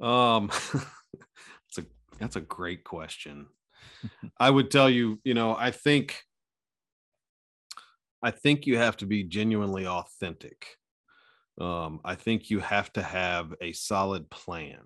um 0.00 0.48
that's 0.72 1.78
a 1.78 1.84
that's 2.18 2.36
a 2.36 2.40
great 2.40 2.84
question 2.84 3.46
I 4.38 4.50
would 4.50 4.70
tell 4.70 4.88
you, 4.88 5.20
you 5.24 5.34
know, 5.34 5.56
I 5.56 5.70
think 5.70 6.22
I 8.22 8.30
think 8.30 8.66
you 8.66 8.76
have 8.76 8.96
to 8.98 9.06
be 9.06 9.24
genuinely 9.24 9.86
authentic. 9.86 10.76
Um, 11.60 12.00
I 12.04 12.14
think 12.14 12.50
you 12.50 12.60
have 12.60 12.92
to 12.94 13.02
have 13.02 13.54
a 13.60 13.72
solid 13.72 14.28
plan. 14.30 14.80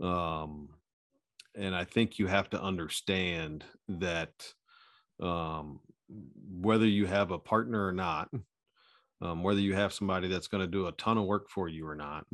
Um, 0.00 0.68
and 1.56 1.74
I 1.74 1.84
think 1.84 2.18
you 2.18 2.28
have 2.28 2.48
to 2.50 2.62
understand 2.62 3.64
that 3.88 4.52
um, 5.20 5.80
whether 6.08 6.86
you 6.86 7.06
have 7.06 7.32
a 7.32 7.38
partner 7.38 7.84
or 7.84 7.92
not, 7.92 8.28
um, 9.20 9.42
whether 9.42 9.60
you 9.60 9.74
have 9.74 9.92
somebody 9.92 10.28
that's 10.28 10.46
going 10.46 10.60
to 10.60 10.70
do 10.70 10.86
a 10.86 10.92
ton 10.92 11.18
of 11.18 11.24
work 11.24 11.50
for 11.50 11.68
you 11.68 11.86
or 11.88 11.96
not, 11.96 12.24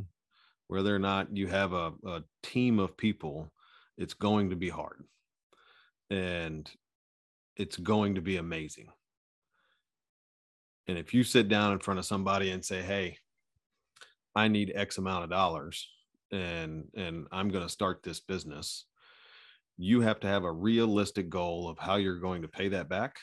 whether 0.68 0.94
or 0.94 0.98
not 0.98 1.36
you 1.36 1.46
have 1.46 1.72
a, 1.72 1.92
a 2.06 2.24
team 2.42 2.78
of 2.78 2.96
people, 2.96 3.52
it's 3.96 4.14
going 4.14 4.50
to 4.50 4.56
be 4.56 4.68
hard 4.68 5.04
and 6.10 6.70
it's 7.56 7.76
going 7.76 8.14
to 8.14 8.20
be 8.20 8.36
amazing. 8.36 8.88
And 10.86 10.98
if 10.98 11.14
you 11.14 11.24
sit 11.24 11.48
down 11.48 11.72
in 11.72 11.78
front 11.78 11.98
of 11.98 12.06
somebody 12.06 12.50
and 12.50 12.64
say, 12.64 12.82
"Hey, 12.82 13.18
I 14.34 14.48
need 14.48 14.72
X 14.74 14.98
amount 14.98 15.24
of 15.24 15.30
dollars 15.30 15.88
and 16.30 16.88
and 16.94 17.26
I'm 17.32 17.48
going 17.48 17.64
to 17.64 17.72
start 17.72 18.02
this 18.02 18.20
business," 18.20 18.84
you 19.76 20.02
have 20.02 20.20
to 20.20 20.26
have 20.26 20.44
a 20.44 20.52
realistic 20.52 21.30
goal 21.30 21.68
of 21.68 21.78
how 21.78 21.96
you're 21.96 22.18
going 22.18 22.42
to 22.42 22.48
pay 22.48 22.68
that 22.68 22.88
back, 22.88 23.16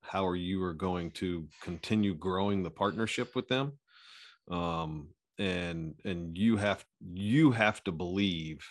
how 0.00 0.26
are 0.26 0.36
you 0.36 0.62
are 0.62 0.74
going 0.74 1.10
to 1.12 1.46
continue 1.60 2.14
growing 2.14 2.62
the 2.62 2.70
partnership 2.70 3.34
with 3.36 3.48
them. 3.48 3.78
Um, 4.50 5.08
and 5.38 5.94
and 6.04 6.36
you 6.36 6.56
have 6.56 6.84
you 7.14 7.50
have 7.50 7.82
to 7.84 7.92
believe 7.92 8.64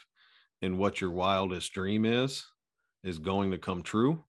in 0.62 0.78
what 0.78 1.02
your 1.02 1.12
wildest 1.12 1.74
dream 1.74 2.06
is 2.06 2.46
is 3.04 3.18
going 3.18 3.52
to 3.52 3.58
come 3.58 3.82
true 3.82 4.24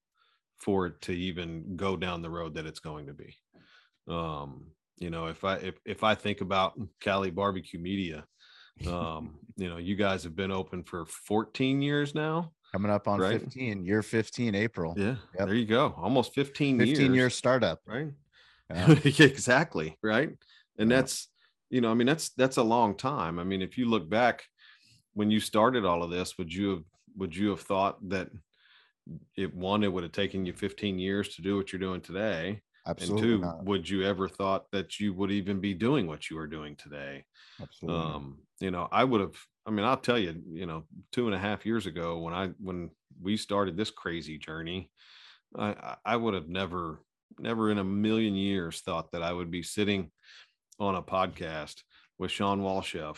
for 0.59 0.87
it 0.87 1.01
to 1.03 1.13
even 1.13 1.77
go 1.77 1.97
down 1.97 2.23
the 2.23 2.31
road 2.31 2.55
that 2.55 2.67
it's 2.67 2.81
going 2.81 3.07
to 3.07 3.13
be. 3.13 3.37
Um, 4.09 4.69
you 4.99 5.11
know, 5.11 5.27
if 5.27 5.45
I 5.45 5.57
if 5.57 5.75
if 5.85 6.05
I 6.05 6.15
think 6.15 6.41
about 6.41 6.79
Cali 7.01 7.31
Barbecue 7.31 7.81
Media, 7.81 8.25
um, 8.87 9.39
you 9.57 9.69
know, 9.69 9.77
you 9.77 9.97
guys 9.97 10.23
have 10.25 10.37
been 10.37 10.53
open 10.53 10.85
for 10.85 11.07
14 11.07 11.83
years 11.83 12.15
now. 12.15 12.53
Coming 12.73 12.91
up 12.91 13.07
on 13.07 13.21
right? 13.21 13.41
15, 13.41 13.85
year 13.85 14.03
15, 14.03 14.55
April. 14.55 14.95
Yeah, 14.97 15.17
yep. 15.39 15.47
there 15.47 15.55
you 15.55 15.67
go. 15.67 15.95
Almost 15.99 16.35
15, 16.35 16.79
15 16.79 16.97
years. 16.97 17.15
year 17.15 17.31
startup. 17.31 17.81
Right. 17.87 18.09
Yeah. 18.71 18.95
exactly. 19.05 19.99
Right. 20.03 20.31
And 20.79 20.91
yeah. 20.91 20.97
that's, 20.97 21.29
you 21.73 21.81
know, 21.81 21.91
I 21.91 21.95
mean, 21.95 22.07
that's 22.07 22.31
that's 22.31 22.59
a 22.59 22.63
long 22.63 22.97
time. 22.97 23.41
I 23.41 23.45
mean, 23.45 23.63
if 23.63 23.79
you 23.79 23.87
look 23.87 24.09
back 24.09 24.45
when 25.15 25.31
you 25.31 25.41
started 25.41 25.85
all 25.85 26.03
of 26.03 26.11
this, 26.11 26.39
would 26.39 26.53
you 26.53 26.71
have 26.71 26.85
would 27.17 27.37
you 27.37 27.51
have 27.51 27.63
thought 27.63 28.09
that 28.11 28.31
it 29.37 29.55
one 29.55 29.83
it 29.83 29.93
would 29.93 30.03
have 30.03 30.13
taken 30.13 30.47
you 30.47 30.53
15 30.53 30.99
years 30.99 31.35
to 31.35 31.43
do 31.43 31.57
what 31.57 31.73
you're 31.73 31.81
doing 31.81 32.01
today 32.01 32.63
Absolutely 32.87 33.39
and 33.39 33.41
two 33.41 33.41
not. 33.41 33.65
would 33.65 33.89
you 33.89 34.05
ever 34.05 34.29
thought 34.29 34.71
that 34.71 35.01
you 35.01 35.13
would 35.15 35.31
even 35.31 35.61
be 35.61 35.75
doing 35.75 36.07
what 36.07 36.31
you 36.31 36.39
are 36.39 36.47
doing 36.47 36.77
today 36.77 37.25
Absolutely. 37.61 38.17
um 38.17 38.43
you 38.61 38.71
know 38.71 38.89
i 38.93 39.05
would 39.05 39.21
have 39.21 39.37
I 39.65 39.71
mean, 39.71 39.85
I'll 39.87 39.97
tell 39.97 40.19
you, 40.19 40.43
you 40.51 40.67
know, 40.67 40.89
two 41.13 41.27
and 41.27 41.37
a 41.37 41.39
half 41.39 41.65
years 41.65 41.87
ago 41.87 42.19
when 42.19 42.35
I 42.35 42.49
when 42.59 42.91
we 43.21 43.37
started 43.37 43.77
this 43.77 43.93
crazy 43.93 44.37
journey, 44.37 44.91
I 45.57 45.97
I 46.05 46.17
would 46.17 46.35
have 46.35 46.49
never, 46.49 47.05
never 47.39 47.71
in 47.71 47.79
a 47.79 47.85
million 47.85 48.35
years 48.35 48.81
thought 48.81 49.13
that 49.13 49.23
I 49.23 49.33
would 49.33 49.51
be 49.51 49.63
sitting 49.63 50.11
on 50.83 50.97
a 50.97 51.03
podcast 51.03 51.83
with 52.19 52.31
Shawn 52.31 52.61
Walchef 52.61 53.17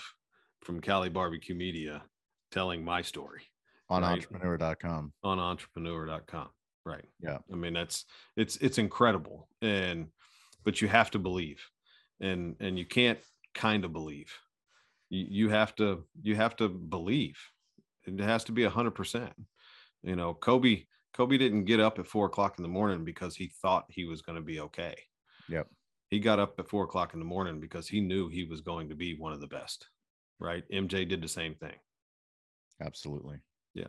from 0.62 0.80
Cali 0.80 1.08
Barbecue 1.08 1.54
Media 1.54 2.02
telling 2.50 2.84
my 2.84 3.02
story 3.02 3.42
on 3.88 4.02
right? 4.02 4.12
entrepreneur.com. 4.12 5.12
On 5.22 5.38
entrepreneur.com. 5.38 6.48
Right. 6.84 7.04
Yeah. 7.20 7.38
I 7.52 7.56
mean, 7.56 7.72
that's 7.72 8.04
it's 8.36 8.56
it's 8.58 8.78
incredible. 8.78 9.48
And 9.62 10.08
but 10.64 10.82
you 10.82 10.88
have 10.88 11.10
to 11.12 11.18
believe. 11.18 11.62
And 12.20 12.56
and 12.60 12.78
you 12.78 12.84
can't 12.84 13.18
kind 13.54 13.84
of 13.84 13.92
believe 13.92 14.32
you, 15.10 15.26
you 15.28 15.48
have 15.48 15.74
to 15.76 16.04
you 16.22 16.34
have 16.34 16.56
to 16.56 16.68
believe 16.68 17.38
it 18.06 18.20
has 18.20 18.44
to 18.44 18.52
be 18.52 18.64
a 18.64 18.70
hundred 18.70 18.92
percent 18.92 19.32
you 20.02 20.16
know 20.16 20.34
kobe 20.34 20.84
kobe 21.14 21.38
didn't 21.38 21.64
get 21.64 21.80
up 21.80 21.98
at 21.98 22.06
four 22.06 22.26
o'clock 22.26 22.54
in 22.58 22.62
the 22.62 22.68
morning 22.68 23.04
because 23.04 23.36
he 23.36 23.50
thought 23.62 23.84
he 23.88 24.04
was 24.04 24.22
going 24.22 24.36
to 24.36 24.42
be 24.42 24.60
okay 24.60 24.94
yep 25.48 25.66
he 26.10 26.20
got 26.20 26.38
up 26.38 26.58
at 26.58 26.68
four 26.68 26.84
o'clock 26.84 27.14
in 27.14 27.18
the 27.18 27.24
morning 27.24 27.60
because 27.60 27.88
he 27.88 28.00
knew 28.00 28.28
he 28.28 28.44
was 28.44 28.60
going 28.60 28.88
to 28.88 28.94
be 28.94 29.16
one 29.16 29.32
of 29.32 29.40
the 29.40 29.46
best 29.46 29.88
right? 30.40 30.64
Mj 30.70 31.08
did 31.08 31.22
the 31.22 31.28
same 31.28 31.54
thing. 31.54 31.74
Absolutely. 32.80 33.36
Yeah. 33.74 33.86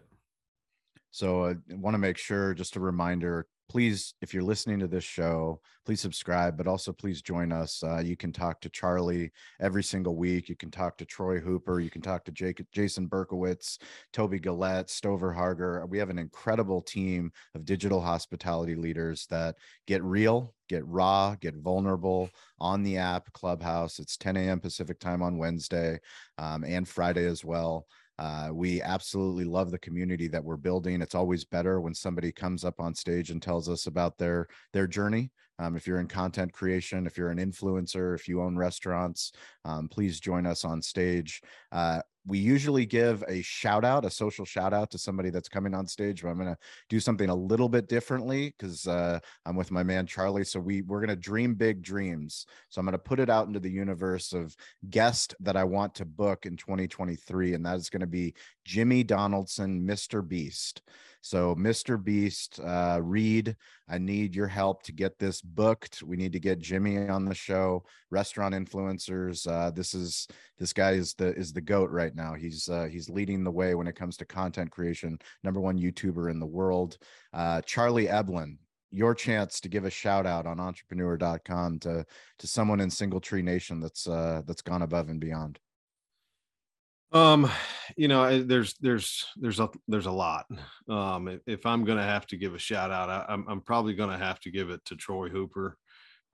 So 1.12 1.44
uh, 1.44 1.54
i 1.72 1.76
want 1.76 1.94
to 1.94 2.00
make 2.00 2.18
sure 2.18 2.54
just 2.54 2.76
a 2.76 2.80
reminder 2.80 3.48
please 3.70 4.14
if 4.22 4.34
you're 4.34 4.44
listening 4.44 4.80
to 4.80 4.88
this 4.88 5.04
show 5.04 5.60
please 5.86 6.02
subscribe 6.02 6.58
but 6.58 6.68
also 6.68 6.92
please 6.92 7.22
join 7.22 7.52
us. 7.52 7.84
Uh, 7.84 8.00
you 8.00 8.18
can 8.18 8.32
talk 8.32 8.60
to 8.62 8.70
charlie 8.70 9.32
every 9.60 9.84
single 9.84 10.16
week. 10.16 10.50
You 10.50 10.56
can 10.56 10.72
talk 10.72 10.98
to 10.98 11.06
troy 11.06 11.40
hooper. 11.40 11.80
You 11.80 11.90
can 11.90 12.02
talk 12.02 12.26
to 12.26 12.32
Jake, 12.32 12.62
jason 12.72 13.08
berkowitz 13.08 13.78
toby 14.12 14.40
gillette 14.40 14.90
stover 14.90 15.32
harger. 15.32 15.86
We 15.86 16.00
have 16.00 16.10
an 16.10 16.20
incredible 16.20 16.82
team 16.82 17.32
of 17.54 17.66
digital 17.66 18.02
hospitality 18.02 18.76
leaders 18.76 19.28
that 19.30 19.56
get 19.88 20.04
real 20.04 20.54
get 20.68 20.86
raw 20.88 21.36
get 21.40 21.56
vulnerable 21.56 22.30
on 22.60 22.82
the 22.82 22.98
app 22.98 23.32
clubhouse. 23.34 24.00
It's 24.00 24.18
10 24.18 24.38
a.m 24.38 24.60
pacific 24.60 25.00
time 25.00 25.22
on 25.22 25.38
wednesday 25.38 26.00
um, 26.38 26.64
and 26.64 26.88
friday 26.88 27.26
as 27.26 27.46
well 27.46 27.86
uh, 28.18 28.50
we 28.54 28.82
absolutely 28.82 29.46
love 29.46 29.72
the 29.72 29.80
community 29.80 30.28
that 30.28 30.44
we're 30.44 30.58
building. 30.58 31.02
It's 31.02 31.16
always 31.16 31.44
better 31.44 31.82
when 31.82 31.94
somebody 31.94 32.32
comes 32.32 32.64
up 32.64 32.80
on 32.80 32.96
stage 32.96 33.30
and 33.30 33.42
tells 33.42 33.68
us 33.68 33.88
about 33.88 34.18
their 34.18 34.48
their 34.74 34.88
journey. 34.88 35.32
Um, 35.58 35.76
if 35.76 35.88
you're 35.88 36.00
in 36.00 36.08
content 36.08 36.52
creation, 36.52 37.08
if 37.08 37.18
you're 37.18 37.30
an 37.30 37.38
influencer, 37.38 38.14
if 38.14 38.28
you 38.28 38.42
own 38.42 38.58
restaurants, 38.58 39.32
um, 39.64 39.88
please 39.88 40.20
join 40.20 40.46
us 40.46 40.66
on 40.66 40.82
stage. 40.82 41.42
Uh, 41.72 42.02
we 42.28 42.40
usually 42.40 42.86
give 42.86 43.24
a 43.28 43.42
shout 43.42 43.86
out, 43.86 44.06
a 44.06 44.10
social 44.10 44.46
shout 44.46 44.74
out 44.74 44.90
to 44.92 44.98
somebody 44.98 45.30
that's 45.30 45.50
coming 45.50 45.74
on 45.74 45.86
stage, 45.86 46.24
but 46.24 46.30
I'm 46.30 46.38
going 46.38 46.48
to 46.48 46.58
do 46.90 47.00
something 47.00 47.30
a 47.30 47.36
little 47.36 47.70
bit 47.70 47.88
differently 47.88 48.54
because 48.58 48.88
uh, 48.88 49.20
I'm 49.46 49.56
with 49.56 49.72
my 49.72 49.84
man 49.84 50.08
Charlie. 50.08 50.44
So 50.44 50.60
we 50.60 50.82
we're 50.82 51.00
going 51.00 51.10
to 51.10 51.16
dream 51.16 51.54
big 51.54 51.82
dreams. 51.82 52.46
So 52.70 52.80
I'm 52.80 52.86
going 52.86 52.94
to 52.94 53.00
put 53.00 53.20
it 53.20 53.30
out 53.30 53.48
into 53.48 53.60
the 53.60 53.70
universe 53.70 54.34
of 54.34 54.56
guest 54.90 55.36
that 55.42 55.56
I 55.56 55.64
want 55.64 55.96
to 55.96 56.06
book 56.06 56.46
in 56.46 56.58
2023, 56.58 57.54
and 57.54 57.66
that 57.66 57.78
is 57.78 57.90
going 57.90 58.02
to 58.02 58.08
be 58.08 58.34
Jimmy 58.64 59.04
Donaldson, 59.04 59.86
Mr. 59.86 60.28
Beast. 60.28 60.82
So, 61.26 61.56
Mr. 61.56 62.02
Beast, 62.02 62.60
uh, 62.64 63.00
Reed, 63.02 63.56
I 63.90 63.98
need 63.98 64.36
your 64.36 64.48
help 64.48 64.84
to 64.84 64.92
get 64.92 65.18
this 65.18 65.42
booked. 65.42 66.04
We 66.04 66.18
need 66.18 66.34
to 66.34 66.40
get 66.40 66.60
Jimmy 66.60 67.10
on 67.10 67.26
the 67.26 67.34
show. 67.34 67.84
Restaurant 68.12 68.54
influencers. 68.54 69.48
Uh, 69.48 69.72
this 69.72 69.96
is 69.96 70.28
this 70.60 70.72
guy 70.72 70.92
is 70.92 71.16
the 71.16 71.34
is 71.34 71.52
the 71.52 71.62
goat 71.62 71.90
right 71.90 72.14
now. 72.14 72.36
He's 72.36 72.70
uh, 72.70 72.86
he's 72.92 73.10
leading 73.10 73.44
the 73.44 73.50
way 73.50 73.74
when 73.74 73.88
it 73.88 73.96
comes 73.96 74.18
to 74.18 74.26
content 74.26 74.70
creation. 74.70 75.18
Number 75.44 75.60
one 75.60 75.80
YouTuber 75.80 76.30
in 76.30 76.40
the 76.40 76.46
world. 76.46 77.00
Uh, 77.34 77.60
Charlie 77.62 78.06
Eblin, 78.06 78.58
your 78.92 79.16
chance 79.16 79.60
to 79.62 79.68
give 79.68 79.86
a 79.86 79.90
shout 79.90 80.28
out 80.28 80.46
on 80.46 80.60
entrepreneur.com 80.60 81.80
to 81.80 82.06
to 82.38 82.48
someone 82.48 82.82
in 82.82 82.92
single 82.92 83.20
tree 83.20 83.42
nation 83.42 83.80
that's 83.80 84.08
uh 84.08 84.44
that's 84.46 84.62
gone 84.62 84.84
above 84.84 85.10
and 85.10 85.20
beyond 85.20 85.60
um, 87.16 87.50
you 87.96 88.08
know, 88.10 88.44
there's 88.44 88.76
there's 88.82 89.26
there's 89.38 89.60
a 89.60 89.70
there's 89.88 90.06
a 90.06 90.12
lot. 90.12 90.46
Um, 90.90 91.40
if 91.48 91.66
I'm 91.66 91.86
gonna 91.86 92.04
have 92.04 92.28
to 92.28 92.38
give 92.38 92.54
a 92.54 92.60
shout 92.60 92.92
out, 92.92 93.10
I, 93.10 93.34
am 93.34 93.42
I'm, 93.42 93.48
I'm 93.50 93.62
probably 93.62 93.94
gonna 93.94 94.18
have 94.18 94.40
to 94.42 94.52
give 94.52 94.70
it 94.70 94.84
to 94.86 94.96
Troy 94.96 95.30
Hooper. 95.30 95.78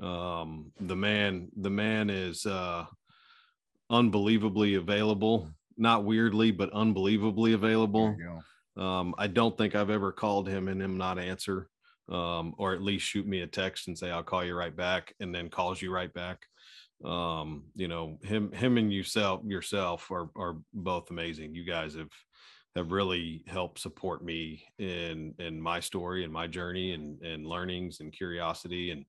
Um, 0.02 0.72
the 0.80 0.96
man, 0.96 1.50
the 1.56 1.70
man 1.70 2.10
is 2.10 2.46
uh, 2.48 2.86
unbelievably 3.92 4.76
available. 4.76 5.48
Not 5.78 6.04
weirdly, 6.04 6.52
but 6.52 6.74
unbelievably 6.74 7.54
available. 7.54 8.16
Um, 8.76 9.14
I 9.18 9.28
don't 9.28 9.56
think 9.58 9.76
I've 9.76 9.90
ever 9.90 10.12
called 10.12 10.48
him 10.48 10.68
and 10.68 10.82
him 10.82 10.98
not 10.98 11.20
answer, 11.20 11.70
um, 12.10 12.56
or 12.58 12.74
at 12.74 12.82
least 12.82 13.06
shoot 13.06 13.28
me 13.28 13.42
a 13.42 13.48
text 13.48 13.88
and 13.88 13.98
say 13.98 14.10
I'll 14.10 14.24
call 14.24 14.44
you 14.44 14.56
right 14.56 14.76
back, 14.76 15.14
and 15.20 15.34
then 15.34 15.50
calls 15.50 15.82
you 15.82 15.94
right 15.94 16.12
back 16.12 16.40
um 17.06 17.64
you 17.76 17.88
know 17.88 18.20
him 18.24 18.52
him 18.52 18.78
and 18.78 18.93
yourself 18.93 19.41
yourself 19.43 20.10
are 20.12 20.30
are 20.36 20.58
both 20.74 21.10
amazing. 21.10 21.56
You 21.56 21.64
guys 21.64 21.95
have 21.95 22.12
have 22.76 22.91
really 22.91 23.43
helped 23.47 23.80
support 23.80 24.24
me 24.24 24.64
in 24.78 25.34
in 25.39 25.60
my 25.60 25.80
story 25.80 26.24
and 26.24 26.32
my 26.32 26.47
journey 26.47 26.93
and 26.93 27.22
and 27.22 27.45
learnings 27.45 27.99
and 27.99 28.14
curiosity 28.14 28.91
and 28.91 29.06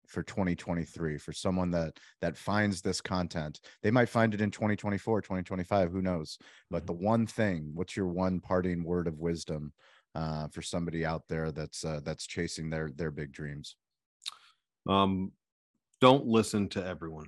for 0.07 0.21
2023 0.21 1.17
for 1.17 1.31
someone 1.31 1.71
that 1.71 1.97
that 2.21 2.37
finds 2.37 2.81
this 2.81 3.01
content? 3.01 3.59
They 3.81 3.91
might 3.91 4.09
find 4.09 4.33
it 4.33 4.41
in 4.41 4.51
2024 4.51 5.21
2025 5.21 5.91
who 5.91 6.01
knows? 6.01 6.37
But 6.69 6.85
the 6.85 6.93
mm-hmm. 6.93 7.05
one 7.05 7.27
thing 7.27 7.71
what's 7.73 7.95
your 7.95 8.07
one 8.07 8.39
parting 8.39 8.83
word 8.83 9.07
of 9.07 9.19
wisdom 9.19 9.73
uh, 10.15 10.47
for 10.49 10.61
somebody 10.61 11.05
out 11.05 11.23
there 11.27 11.51
that's 11.51 11.83
uh, 11.83 11.99
that's 12.03 12.27
chasing 12.27 12.69
their 12.69 12.91
their 12.95 13.11
big 13.11 13.31
dreams? 13.31 13.75
Um 14.87 15.31
don't 15.99 16.25
listen 16.25 16.67
to 16.69 16.85
everyone 16.85 17.27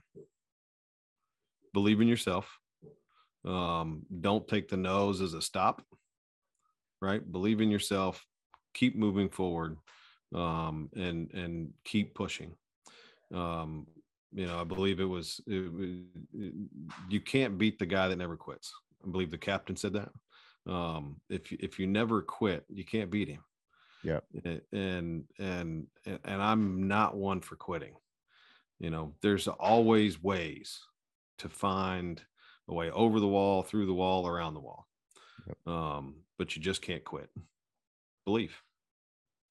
believe 1.76 2.02
in 2.02 2.08
yourself. 2.08 2.58
Um, 3.46 4.08
don't 4.22 4.48
take 4.48 4.70
the 4.70 4.78
nose 4.78 5.22
as 5.22 5.34
a 5.36 5.42
stop, 5.42 5.84
right? 7.02 7.22
Believe 7.32 7.62
in 7.62 7.70
yourself, 7.70 8.26
keep 8.74 8.96
moving 8.96 9.30
forward, 9.30 9.78
um, 10.34 10.90
and 10.96 11.32
and 11.34 11.74
keep 11.84 12.16
pushing. 12.16 12.56
Um, 13.34 13.88
you 14.34 14.48
know, 14.48 14.60
I 14.60 14.64
believe 14.64 15.00
it 15.00 15.12
was, 15.18 15.40
it, 15.48 15.72
it, 16.34 16.54
you 17.10 17.22
can't 17.22 17.58
beat 17.58 17.78
the 17.78 17.86
guy 17.86 18.08
that 18.08 18.18
never 18.18 18.36
quits. 18.36 18.74
I 19.06 19.12
believe 19.12 19.32
the 19.32 19.38
captain 19.38 19.76
said 19.76 19.94
that. 19.94 20.10
Um, 20.68 21.22
if 21.30 21.52
if 21.52 21.78
you 21.80 21.88
never 21.88 22.22
quit, 22.22 22.66
you 22.70 22.86
can't 22.86 23.12
beat 23.12 23.30
him. 23.30 23.44
Yeah. 24.04 24.22
And 24.72 25.26
and 25.40 25.88
and 26.06 26.42
I'm 26.42 26.88
not 26.88 27.16
one 27.16 27.42
for 27.42 27.56
quitting. 27.56 27.96
You 28.80 28.90
know, 28.90 29.14
there's 29.22 29.48
always 29.48 30.22
ways 30.22 30.80
to 31.40 31.50
find 31.50 32.22
a 32.68 32.74
way 32.74 32.90
over 32.92 33.20
the 33.20 33.28
wall, 33.28 33.64
through 33.64 33.86
the 33.86 33.94
wall, 33.94 34.28
around 34.28 34.54
the 34.54 34.60
wall. 34.60 34.88
Yep. 35.48 35.58
Um, 35.68 36.16
but 36.38 36.56
you 36.56 36.62
just 36.62 36.82
can't 36.82 37.04
quit. 37.04 37.30
Believe. 38.26 38.62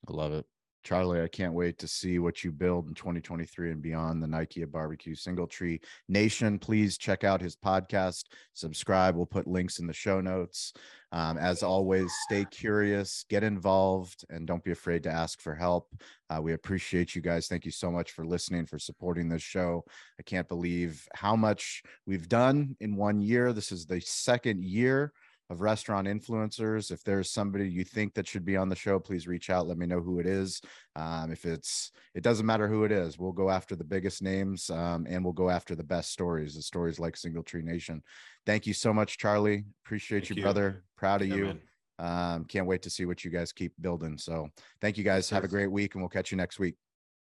I 0.08 0.12
love 0.12 0.32
it. 0.32 0.46
Charlie, 0.84 1.22
I 1.22 1.28
can't 1.28 1.54
wait 1.54 1.78
to 1.78 1.88
see 1.88 2.18
what 2.18 2.44
you 2.44 2.52
build 2.52 2.88
in 2.88 2.94
2023 2.94 3.70
and 3.70 3.80
beyond 3.80 4.22
the 4.22 4.26
Nike 4.26 4.60
of 4.60 4.70
Barbecue 4.70 5.14
Single 5.14 5.46
Tree 5.46 5.80
Nation. 6.10 6.58
Please 6.58 6.98
check 6.98 7.24
out 7.24 7.40
his 7.40 7.56
podcast, 7.56 8.24
subscribe. 8.52 9.16
We'll 9.16 9.24
put 9.24 9.46
links 9.46 9.78
in 9.78 9.86
the 9.86 9.94
show 9.94 10.20
notes. 10.20 10.74
Um, 11.10 11.38
as 11.38 11.62
always, 11.62 12.12
stay 12.28 12.44
curious, 12.50 13.24
get 13.30 13.42
involved, 13.42 14.26
and 14.28 14.46
don't 14.46 14.62
be 14.62 14.72
afraid 14.72 15.04
to 15.04 15.10
ask 15.10 15.40
for 15.40 15.54
help. 15.54 15.88
Uh, 16.28 16.42
we 16.42 16.52
appreciate 16.52 17.14
you 17.14 17.22
guys. 17.22 17.46
Thank 17.46 17.64
you 17.64 17.70
so 17.70 17.90
much 17.90 18.12
for 18.12 18.26
listening, 18.26 18.66
for 18.66 18.78
supporting 18.78 19.28
this 19.30 19.42
show. 19.42 19.84
I 20.20 20.22
can't 20.22 20.48
believe 20.48 21.08
how 21.14 21.34
much 21.34 21.82
we've 22.04 22.28
done 22.28 22.76
in 22.80 22.96
one 22.96 23.22
year. 23.22 23.54
This 23.54 23.72
is 23.72 23.86
the 23.86 24.00
second 24.00 24.62
year 24.62 25.12
of 25.50 25.60
restaurant 25.60 26.08
influencers. 26.08 26.90
If 26.90 27.04
there's 27.04 27.30
somebody 27.30 27.68
you 27.68 27.84
think 27.84 28.14
that 28.14 28.26
should 28.26 28.44
be 28.44 28.56
on 28.56 28.68
the 28.68 28.76
show, 28.76 28.98
please 28.98 29.26
reach 29.26 29.50
out. 29.50 29.66
Let 29.66 29.78
me 29.78 29.86
know 29.86 30.00
who 30.00 30.18
it 30.18 30.26
is. 30.26 30.60
Um, 30.96 31.30
if 31.30 31.44
it's, 31.44 31.92
it 32.14 32.22
doesn't 32.22 32.46
matter 32.46 32.68
who 32.68 32.84
it 32.84 32.92
is. 32.92 33.18
We'll 33.18 33.32
go 33.32 33.50
after 33.50 33.76
the 33.76 33.84
biggest 33.84 34.22
names 34.22 34.70
um, 34.70 35.06
and 35.08 35.22
we'll 35.22 35.32
go 35.32 35.50
after 35.50 35.74
the 35.74 35.84
best 35.84 36.10
stories, 36.10 36.54
the 36.54 36.62
stories 36.62 36.98
like 36.98 37.16
Single 37.16 37.42
Tree 37.42 37.62
Nation. 37.62 38.02
Thank 38.46 38.66
you 38.66 38.74
so 38.74 38.92
much, 38.92 39.18
Charlie. 39.18 39.64
Appreciate 39.84 40.30
you, 40.30 40.36
you, 40.36 40.42
brother. 40.42 40.84
Proud 40.96 41.22
of 41.22 41.28
yeah, 41.28 41.36
you. 41.36 41.58
Um, 41.98 42.44
can't 42.46 42.66
wait 42.66 42.82
to 42.82 42.90
see 42.90 43.04
what 43.04 43.24
you 43.24 43.30
guys 43.30 43.52
keep 43.52 43.72
building. 43.80 44.18
So 44.18 44.48
thank 44.80 44.98
you 44.98 45.04
guys. 45.04 45.30
Have 45.30 45.44
a 45.44 45.48
great 45.48 45.70
week 45.70 45.94
and 45.94 46.02
we'll 46.02 46.08
catch 46.08 46.30
you 46.30 46.36
next 46.36 46.58
week. 46.58 46.74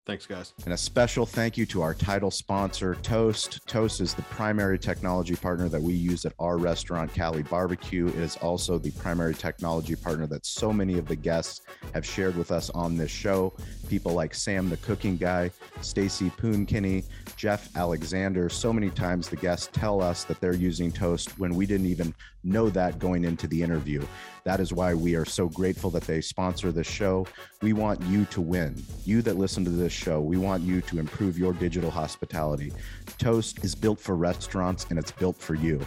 Thanks, 0.05 0.25
guys. 0.25 0.53
And 0.65 0.73
a 0.73 0.77
special 0.77 1.25
thank 1.25 1.55
you 1.55 1.67
to 1.67 1.83
our 1.83 1.93
title 1.93 2.31
sponsor, 2.31 2.95
Toast. 3.03 3.59
Toast 3.67 4.01
is 4.01 4.15
the 4.15 4.23
primary 4.23 4.79
technology 4.79 5.35
partner 5.35 5.69
that 5.69 5.81
we 5.81 5.93
use 5.93 6.25
at 6.25 6.33
our 6.39 6.57
restaurant, 6.57 7.13
Cali 7.13 7.43
Barbecue. 7.43 8.07
It 8.07 8.15
is 8.15 8.35
also 8.37 8.79
the 8.79 8.89
primary 8.91 9.35
technology 9.35 9.95
partner 9.95 10.25
that 10.25 10.47
so 10.47 10.73
many 10.73 10.97
of 10.97 11.07
the 11.07 11.15
guests 11.15 11.61
have 11.93 12.03
shared 12.03 12.35
with 12.35 12.49
us 12.49 12.71
on 12.71 12.97
this 12.97 13.11
show. 13.11 13.53
People 13.87 14.13
like 14.13 14.33
Sam, 14.33 14.67
the 14.69 14.77
cooking 14.77 15.15
guy, 15.15 15.51
Stacy 15.81 16.31
Poonkinney, 16.31 17.05
Jeff 17.35 17.75
Alexander. 17.75 18.49
So 18.49 18.73
many 18.73 18.89
times 18.89 19.29
the 19.29 19.35
guests 19.35 19.69
tell 19.71 20.01
us 20.01 20.23
that 20.23 20.41
they're 20.41 20.55
using 20.55 20.91
Toast 20.91 21.37
when 21.37 21.53
we 21.53 21.67
didn't 21.67 21.87
even 21.87 22.15
know 22.43 22.69
that 22.69 22.99
going 22.99 23.23
into 23.23 23.47
the 23.47 23.61
interview. 23.61 24.05
That 24.43 24.59
is 24.59 24.73
why 24.73 24.93
we 24.93 25.15
are 25.15 25.25
so 25.25 25.49
grateful 25.49 25.89
that 25.91 26.03
they 26.03 26.21
sponsor 26.21 26.71
this 26.71 26.87
show. 26.87 27.27
We 27.61 27.73
want 27.73 28.01
you 28.03 28.25
to 28.25 28.41
win. 28.41 28.81
You 29.05 29.21
that 29.23 29.37
listen 29.37 29.63
to 29.65 29.71
this 29.71 29.93
show, 29.93 30.21
we 30.21 30.37
want 30.37 30.63
you 30.63 30.81
to 30.81 30.99
improve 30.99 31.37
your 31.37 31.53
digital 31.53 31.91
hospitality. 31.91 32.71
Toast 33.17 33.63
is 33.63 33.75
built 33.75 33.99
for 33.99 34.15
restaurants 34.15 34.85
and 34.89 34.97
it's 34.97 35.11
built 35.11 35.37
for 35.37 35.55
you. 35.55 35.79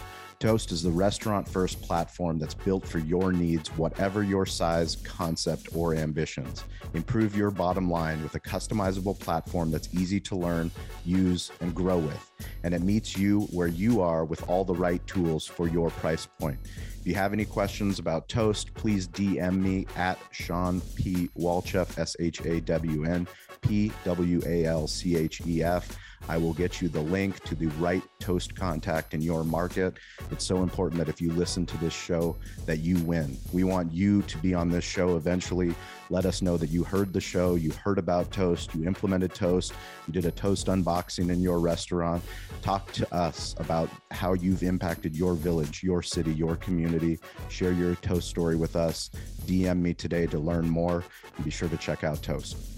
Toast 0.43 0.73
is 0.73 0.83
the 0.83 0.91
restaurant 0.91 1.47
first 1.47 1.81
platform 1.81 2.37
that's 2.37 2.53
built 2.53 2.85
for 2.85 2.99
your 2.99 3.31
needs, 3.31 3.69
whatever 3.77 4.23
your 4.23 4.45
size, 4.45 4.97
concept, 4.97 5.69
or 5.73 5.95
ambitions. 5.95 6.65
Improve 6.93 7.33
your 7.33 7.49
bottom 7.49 7.89
line 7.89 8.21
with 8.21 8.35
a 8.35 8.41
customizable 8.41 9.17
platform 9.17 9.71
that's 9.71 9.87
easy 9.93 10.19
to 10.19 10.35
learn, 10.35 10.69
use, 11.05 11.49
and 11.61 11.73
grow 11.73 11.97
with. 11.97 12.29
And 12.65 12.73
it 12.73 12.81
meets 12.81 13.17
you 13.17 13.43
where 13.53 13.69
you 13.69 14.01
are 14.01 14.25
with 14.25 14.45
all 14.49 14.65
the 14.65 14.73
right 14.73 15.01
tools 15.07 15.45
for 15.47 15.69
your 15.69 15.89
price 15.91 16.27
point. 16.41 16.59
If 16.99 17.07
you 17.07 17.15
have 17.15 17.31
any 17.31 17.45
questions 17.45 17.99
about 17.99 18.27
Toast, 18.27 18.73
please 18.73 19.07
DM 19.07 19.61
me 19.61 19.87
at 19.95 20.19
Shawn 20.31 20.81
P. 20.97 21.29
Walchef, 21.39 21.97
S 21.97 22.17
H 22.19 22.41
A 22.41 22.59
W 22.59 23.05
N 23.05 23.29
P 23.61 23.93
W 24.03 24.41
A 24.45 24.65
L 24.65 24.87
C 24.87 25.15
H 25.15 25.41
E 25.47 25.63
F. 25.63 25.97
I 26.29 26.37
will 26.37 26.53
get 26.53 26.81
you 26.81 26.87
the 26.87 27.01
link 27.01 27.43
to 27.43 27.55
the 27.55 27.67
right 27.67 28.03
toast 28.19 28.55
contact 28.55 29.13
in 29.13 29.21
your 29.21 29.43
market. 29.43 29.95
It's 30.31 30.45
so 30.45 30.63
important 30.63 30.97
that 30.99 31.09
if 31.09 31.19
you 31.19 31.31
listen 31.31 31.65
to 31.65 31.77
this 31.77 31.93
show 31.93 32.35
that 32.65 32.79
you 32.79 32.97
win. 32.99 33.37
We 33.51 33.63
want 33.63 33.91
you 33.91 34.21
to 34.23 34.37
be 34.37 34.53
on 34.53 34.69
this 34.69 34.83
show 34.83 35.17
eventually. 35.17 35.75
Let 36.09 36.25
us 36.25 36.41
know 36.41 36.57
that 36.57 36.69
you 36.69 36.83
heard 36.83 37.11
the 37.11 37.21
show, 37.21 37.55
you 37.55 37.71
heard 37.71 37.97
about 37.97 38.31
toast, 38.31 38.73
you 38.75 38.85
implemented 38.85 39.33
toast, 39.33 39.73
you 40.07 40.13
did 40.13 40.25
a 40.25 40.31
toast 40.31 40.67
unboxing 40.67 41.29
in 41.29 41.41
your 41.41 41.59
restaurant. 41.59 42.23
Talk 42.61 42.91
to 42.93 43.13
us 43.13 43.55
about 43.57 43.89
how 44.11 44.33
you've 44.33 44.63
impacted 44.63 45.15
your 45.15 45.33
village, 45.33 45.83
your 45.83 46.01
city, 46.01 46.33
your 46.33 46.55
community. 46.57 47.19
Share 47.49 47.73
your 47.73 47.95
toast 47.95 48.29
story 48.29 48.55
with 48.55 48.75
us. 48.75 49.09
DM 49.45 49.81
me 49.81 49.93
today 49.93 50.25
to 50.27 50.39
learn 50.39 50.69
more 50.69 51.03
and 51.35 51.45
be 51.45 51.51
sure 51.51 51.69
to 51.69 51.77
check 51.77 52.03
out 52.03 52.21
Toast. 52.21 52.72